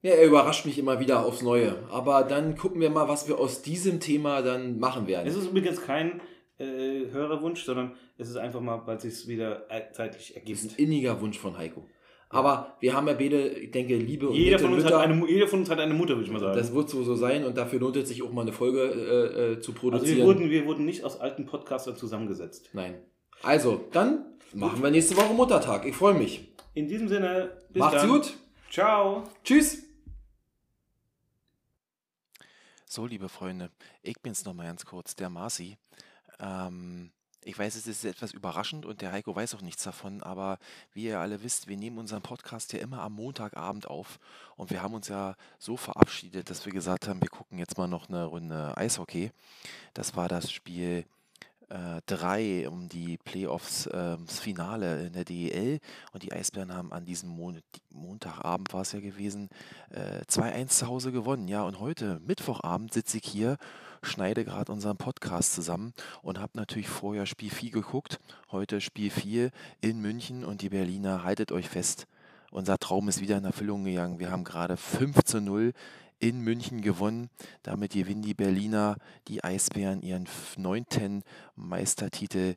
Ja, 0.00 0.12
er 0.12 0.26
überrascht 0.26 0.64
mich 0.66 0.78
immer 0.78 1.00
wieder 1.00 1.24
aufs 1.24 1.42
Neue. 1.42 1.76
Aber 1.90 2.24
dann 2.24 2.56
gucken 2.56 2.80
wir 2.80 2.90
mal, 2.90 3.08
was 3.08 3.28
wir 3.28 3.38
aus 3.38 3.62
diesem 3.62 4.00
Thema 4.00 4.42
dann 4.42 4.78
machen 4.78 5.06
werden. 5.06 5.26
Es 5.26 5.36
ist 5.36 5.48
übrigens 5.48 5.82
kein 5.82 6.20
äh, 6.64 7.10
Hörerwunsch, 7.10 7.64
sondern 7.64 7.92
es 8.18 8.28
ist 8.28 8.36
einfach 8.36 8.60
mal, 8.60 8.82
weil 8.86 8.96
es 8.96 9.02
sich 9.02 9.28
wieder 9.28 9.70
äh, 9.70 9.92
zeitlich 9.92 10.34
ergibt. 10.34 10.58
Das 10.58 10.64
ist 10.64 10.78
ein 10.78 10.84
inniger 10.84 11.20
Wunsch 11.20 11.38
von 11.38 11.56
Heiko. 11.56 11.86
Aber 12.30 12.76
wir 12.80 12.94
haben 12.94 13.06
ja 13.06 13.14
beide, 13.14 13.48
ich 13.48 13.70
denke, 13.70 13.96
Liebe 13.96 14.28
und 14.28 14.34
Jeder 14.34 14.52
nette 14.52 14.64
von, 14.64 14.72
uns 14.74 14.82
Mütter. 14.82 14.98
hat 14.98 15.04
eine, 15.08 15.30
jeder 15.30 15.46
von 15.46 15.60
uns 15.60 15.70
hat 15.70 15.78
eine 15.78 15.94
Mutter, 15.94 16.14
würde 16.14 16.24
ich 16.24 16.32
mal 16.32 16.40
sagen. 16.40 16.56
das 16.56 16.74
wird 16.74 16.90
so, 16.90 17.04
so 17.04 17.14
sein 17.14 17.44
und 17.44 17.56
dafür 17.56 17.78
lohnt 17.78 17.96
es 17.96 18.08
sich 18.08 18.22
auch 18.22 18.32
mal 18.32 18.42
eine 18.42 18.52
Folge 18.52 18.80
äh, 18.80 19.52
äh, 19.52 19.60
zu 19.60 19.70
also 19.70 19.80
produzieren. 19.80 20.18
wir 20.18 20.24
wurden, 20.24 20.50
wir 20.50 20.66
wurden 20.66 20.84
nicht 20.84 21.04
aus 21.04 21.20
alten 21.20 21.46
Podcastern 21.46 21.96
zusammengesetzt. 21.96 22.70
Nein. 22.72 22.96
Also, 23.42 23.84
dann 23.92 24.24
machen 24.52 24.82
wir 24.82 24.90
nächste 24.90 25.16
Woche 25.16 25.32
Muttertag. 25.32 25.86
Ich 25.86 25.94
freue 25.94 26.14
mich. 26.14 26.52
In 26.74 26.88
diesem 26.88 27.08
Sinne, 27.08 27.56
bis 27.70 27.80
Macht's 27.80 28.00
dann. 28.00 28.10
gut. 28.10 28.34
Ciao. 28.70 29.22
Tschüss. 29.44 29.84
So, 32.86 33.06
liebe 33.06 33.28
Freunde, 33.28 33.70
ich 34.02 34.20
bin's 34.20 34.44
nochmal 34.44 34.66
ganz 34.66 34.84
kurz, 34.84 35.14
der 35.14 35.30
Marci. 35.30 35.76
Ähm, 36.40 37.10
ich 37.46 37.58
weiß, 37.58 37.74
es 37.74 37.86
ist 37.86 38.04
etwas 38.04 38.32
überraschend 38.32 38.86
und 38.86 39.02
der 39.02 39.12
Heiko 39.12 39.36
weiß 39.36 39.54
auch 39.54 39.60
nichts 39.60 39.82
davon, 39.82 40.22
aber 40.22 40.58
wie 40.94 41.04
ihr 41.04 41.20
alle 41.20 41.42
wisst, 41.42 41.68
wir 41.68 41.76
nehmen 41.76 41.98
unseren 41.98 42.22
Podcast 42.22 42.72
ja 42.72 42.78
immer 42.78 43.02
am 43.02 43.12
Montagabend 43.14 43.86
auf 43.86 44.18
und 44.56 44.70
wir 44.70 44.82
haben 44.82 44.94
uns 44.94 45.08
ja 45.08 45.36
so 45.58 45.76
verabschiedet, 45.76 46.48
dass 46.48 46.64
wir 46.64 46.72
gesagt 46.72 47.06
haben, 47.06 47.20
wir 47.20 47.28
gucken 47.28 47.58
jetzt 47.58 47.76
mal 47.76 47.86
noch 47.86 48.08
eine 48.08 48.24
Runde 48.24 48.74
Eishockey. 48.76 49.30
Das 49.92 50.16
war 50.16 50.28
das 50.28 50.50
Spiel 50.50 51.04
3 52.06 52.68
um 52.68 52.88
die 52.88 53.16
Playoffs, 53.18 53.88
ähm, 53.92 54.24
das 54.26 54.38
Finale 54.38 55.06
in 55.06 55.12
der 55.12 55.24
DEL 55.24 55.80
und 56.12 56.22
die 56.22 56.32
Eisbären 56.32 56.72
haben 56.72 56.92
an 56.92 57.04
diesem 57.04 57.30
Mon 57.30 57.60
Montagabend 57.90 58.72
war 58.72 58.82
es 58.82 58.92
ja 58.92 59.00
gewesen, 59.00 59.48
äh, 59.90 60.24
2-1 60.26 60.78
zu 60.78 60.86
Hause 60.88 61.12
gewonnen. 61.12 61.48
Ja, 61.48 61.62
und 61.62 61.80
heute, 61.80 62.20
Mittwochabend, 62.26 62.92
sitze 62.92 63.18
ich 63.18 63.24
hier, 63.24 63.56
schneide 64.06 64.44
gerade 64.44 64.72
unseren 64.72 64.96
Podcast 64.96 65.54
zusammen 65.54 65.94
und 66.22 66.38
habe 66.38 66.52
natürlich 66.54 66.88
vorher 66.88 67.26
Spiel 67.26 67.50
4 67.50 67.70
geguckt. 67.70 68.20
Heute 68.50 68.80
Spiel 68.80 69.10
4 69.10 69.50
in 69.80 70.00
München 70.00 70.44
und 70.44 70.62
die 70.62 70.68
Berliner, 70.68 71.24
haltet 71.24 71.52
euch 71.52 71.68
fest, 71.68 72.06
unser 72.50 72.78
Traum 72.78 73.08
ist 73.08 73.20
wieder 73.20 73.36
in 73.36 73.44
Erfüllung 73.44 73.84
gegangen. 73.84 74.20
Wir 74.20 74.30
haben 74.30 74.44
gerade 74.44 74.76
5 74.76 75.24
zu 75.24 75.40
0 75.40 75.72
in 76.20 76.40
München 76.40 76.80
gewonnen. 76.80 77.28
Damit 77.62 77.92
gewinnen 77.92 78.22
die 78.22 78.34
Berliner, 78.34 78.96
die 79.28 79.42
Eisbären, 79.42 80.02
ihren 80.02 80.28
neunten 80.56 81.24
Meistertitel. 81.56 82.54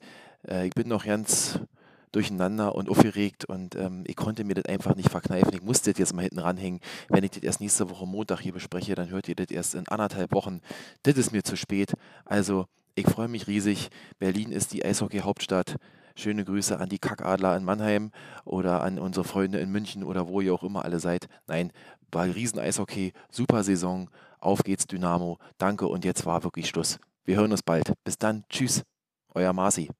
Äh, 0.47 0.67
ich 0.67 0.73
bin 0.73 0.87
noch 0.87 1.05
ganz 1.05 1.59
durcheinander 2.17 2.73
und 2.73 2.89
aufgeregt 2.89 3.45
und 3.45 3.75
ähm, 3.75 4.03
ich 4.07 4.15
konnte 4.15 4.43
mir 4.43 4.55
das 4.55 4.65
einfach 4.65 4.95
nicht 4.95 5.09
verkneifen. 5.09 5.53
Ich 5.53 5.61
musste 5.61 5.91
das 5.91 5.99
jetzt 5.99 6.13
mal 6.15 6.23
hinten 6.23 6.39
ranhängen. 6.39 6.79
Wenn 7.09 7.23
ich 7.23 7.29
das 7.29 7.43
erst 7.43 7.61
nächste 7.61 7.91
Woche 7.91 8.07
Montag 8.07 8.39
hier 8.39 8.53
bespreche, 8.53 8.95
dann 8.95 9.09
hört 9.09 9.29
ihr 9.29 9.35
das 9.35 9.51
erst 9.51 9.75
in 9.75 9.87
anderthalb 9.87 10.33
Wochen. 10.33 10.61
Das 11.03 11.15
ist 11.15 11.31
mir 11.31 11.43
zu 11.43 11.55
spät. 11.55 11.93
Also, 12.25 12.65
ich 12.95 13.05
freue 13.07 13.27
mich 13.27 13.45
riesig. 13.45 13.89
Berlin 14.17 14.51
ist 14.51 14.73
die 14.73 14.83
Eishockey-Hauptstadt. 14.83 15.75
Schöne 16.15 16.43
Grüße 16.43 16.79
an 16.79 16.89
die 16.89 16.97
Kackadler 16.97 17.55
in 17.55 17.63
Mannheim 17.63 18.09
oder 18.45 18.81
an 18.81 18.97
unsere 18.97 19.23
Freunde 19.23 19.59
in 19.59 19.69
München 19.69 20.03
oder 20.03 20.27
wo 20.27 20.41
ihr 20.41 20.55
auch 20.55 20.63
immer 20.63 20.83
alle 20.83 20.99
seid. 20.99 21.27
Nein, 21.45 21.71
war 22.11 22.25
riesen 22.25 22.57
Eishockey, 22.57 23.13
super 23.29 23.63
Saison. 23.63 24.09
Auf 24.39 24.63
geht's 24.63 24.87
Dynamo. 24.87 25.37
Danke 25.59 25.85
und 25.85 26.03
jetzt 26.03 26.25
war 26.25 26.43
wirklich 26.43 26.67
Schluss. 26.67 26.97
Wir 27.25 27.35
hören 27.37 27.51
uns 27.51 27.61
bald. 27.61 27.93
Bis 28.03 28.17
dann. 28.17 28.43
Tschüss. 28.49 28.81
Euer 29.35 29.53
Marci. 29.53 29.91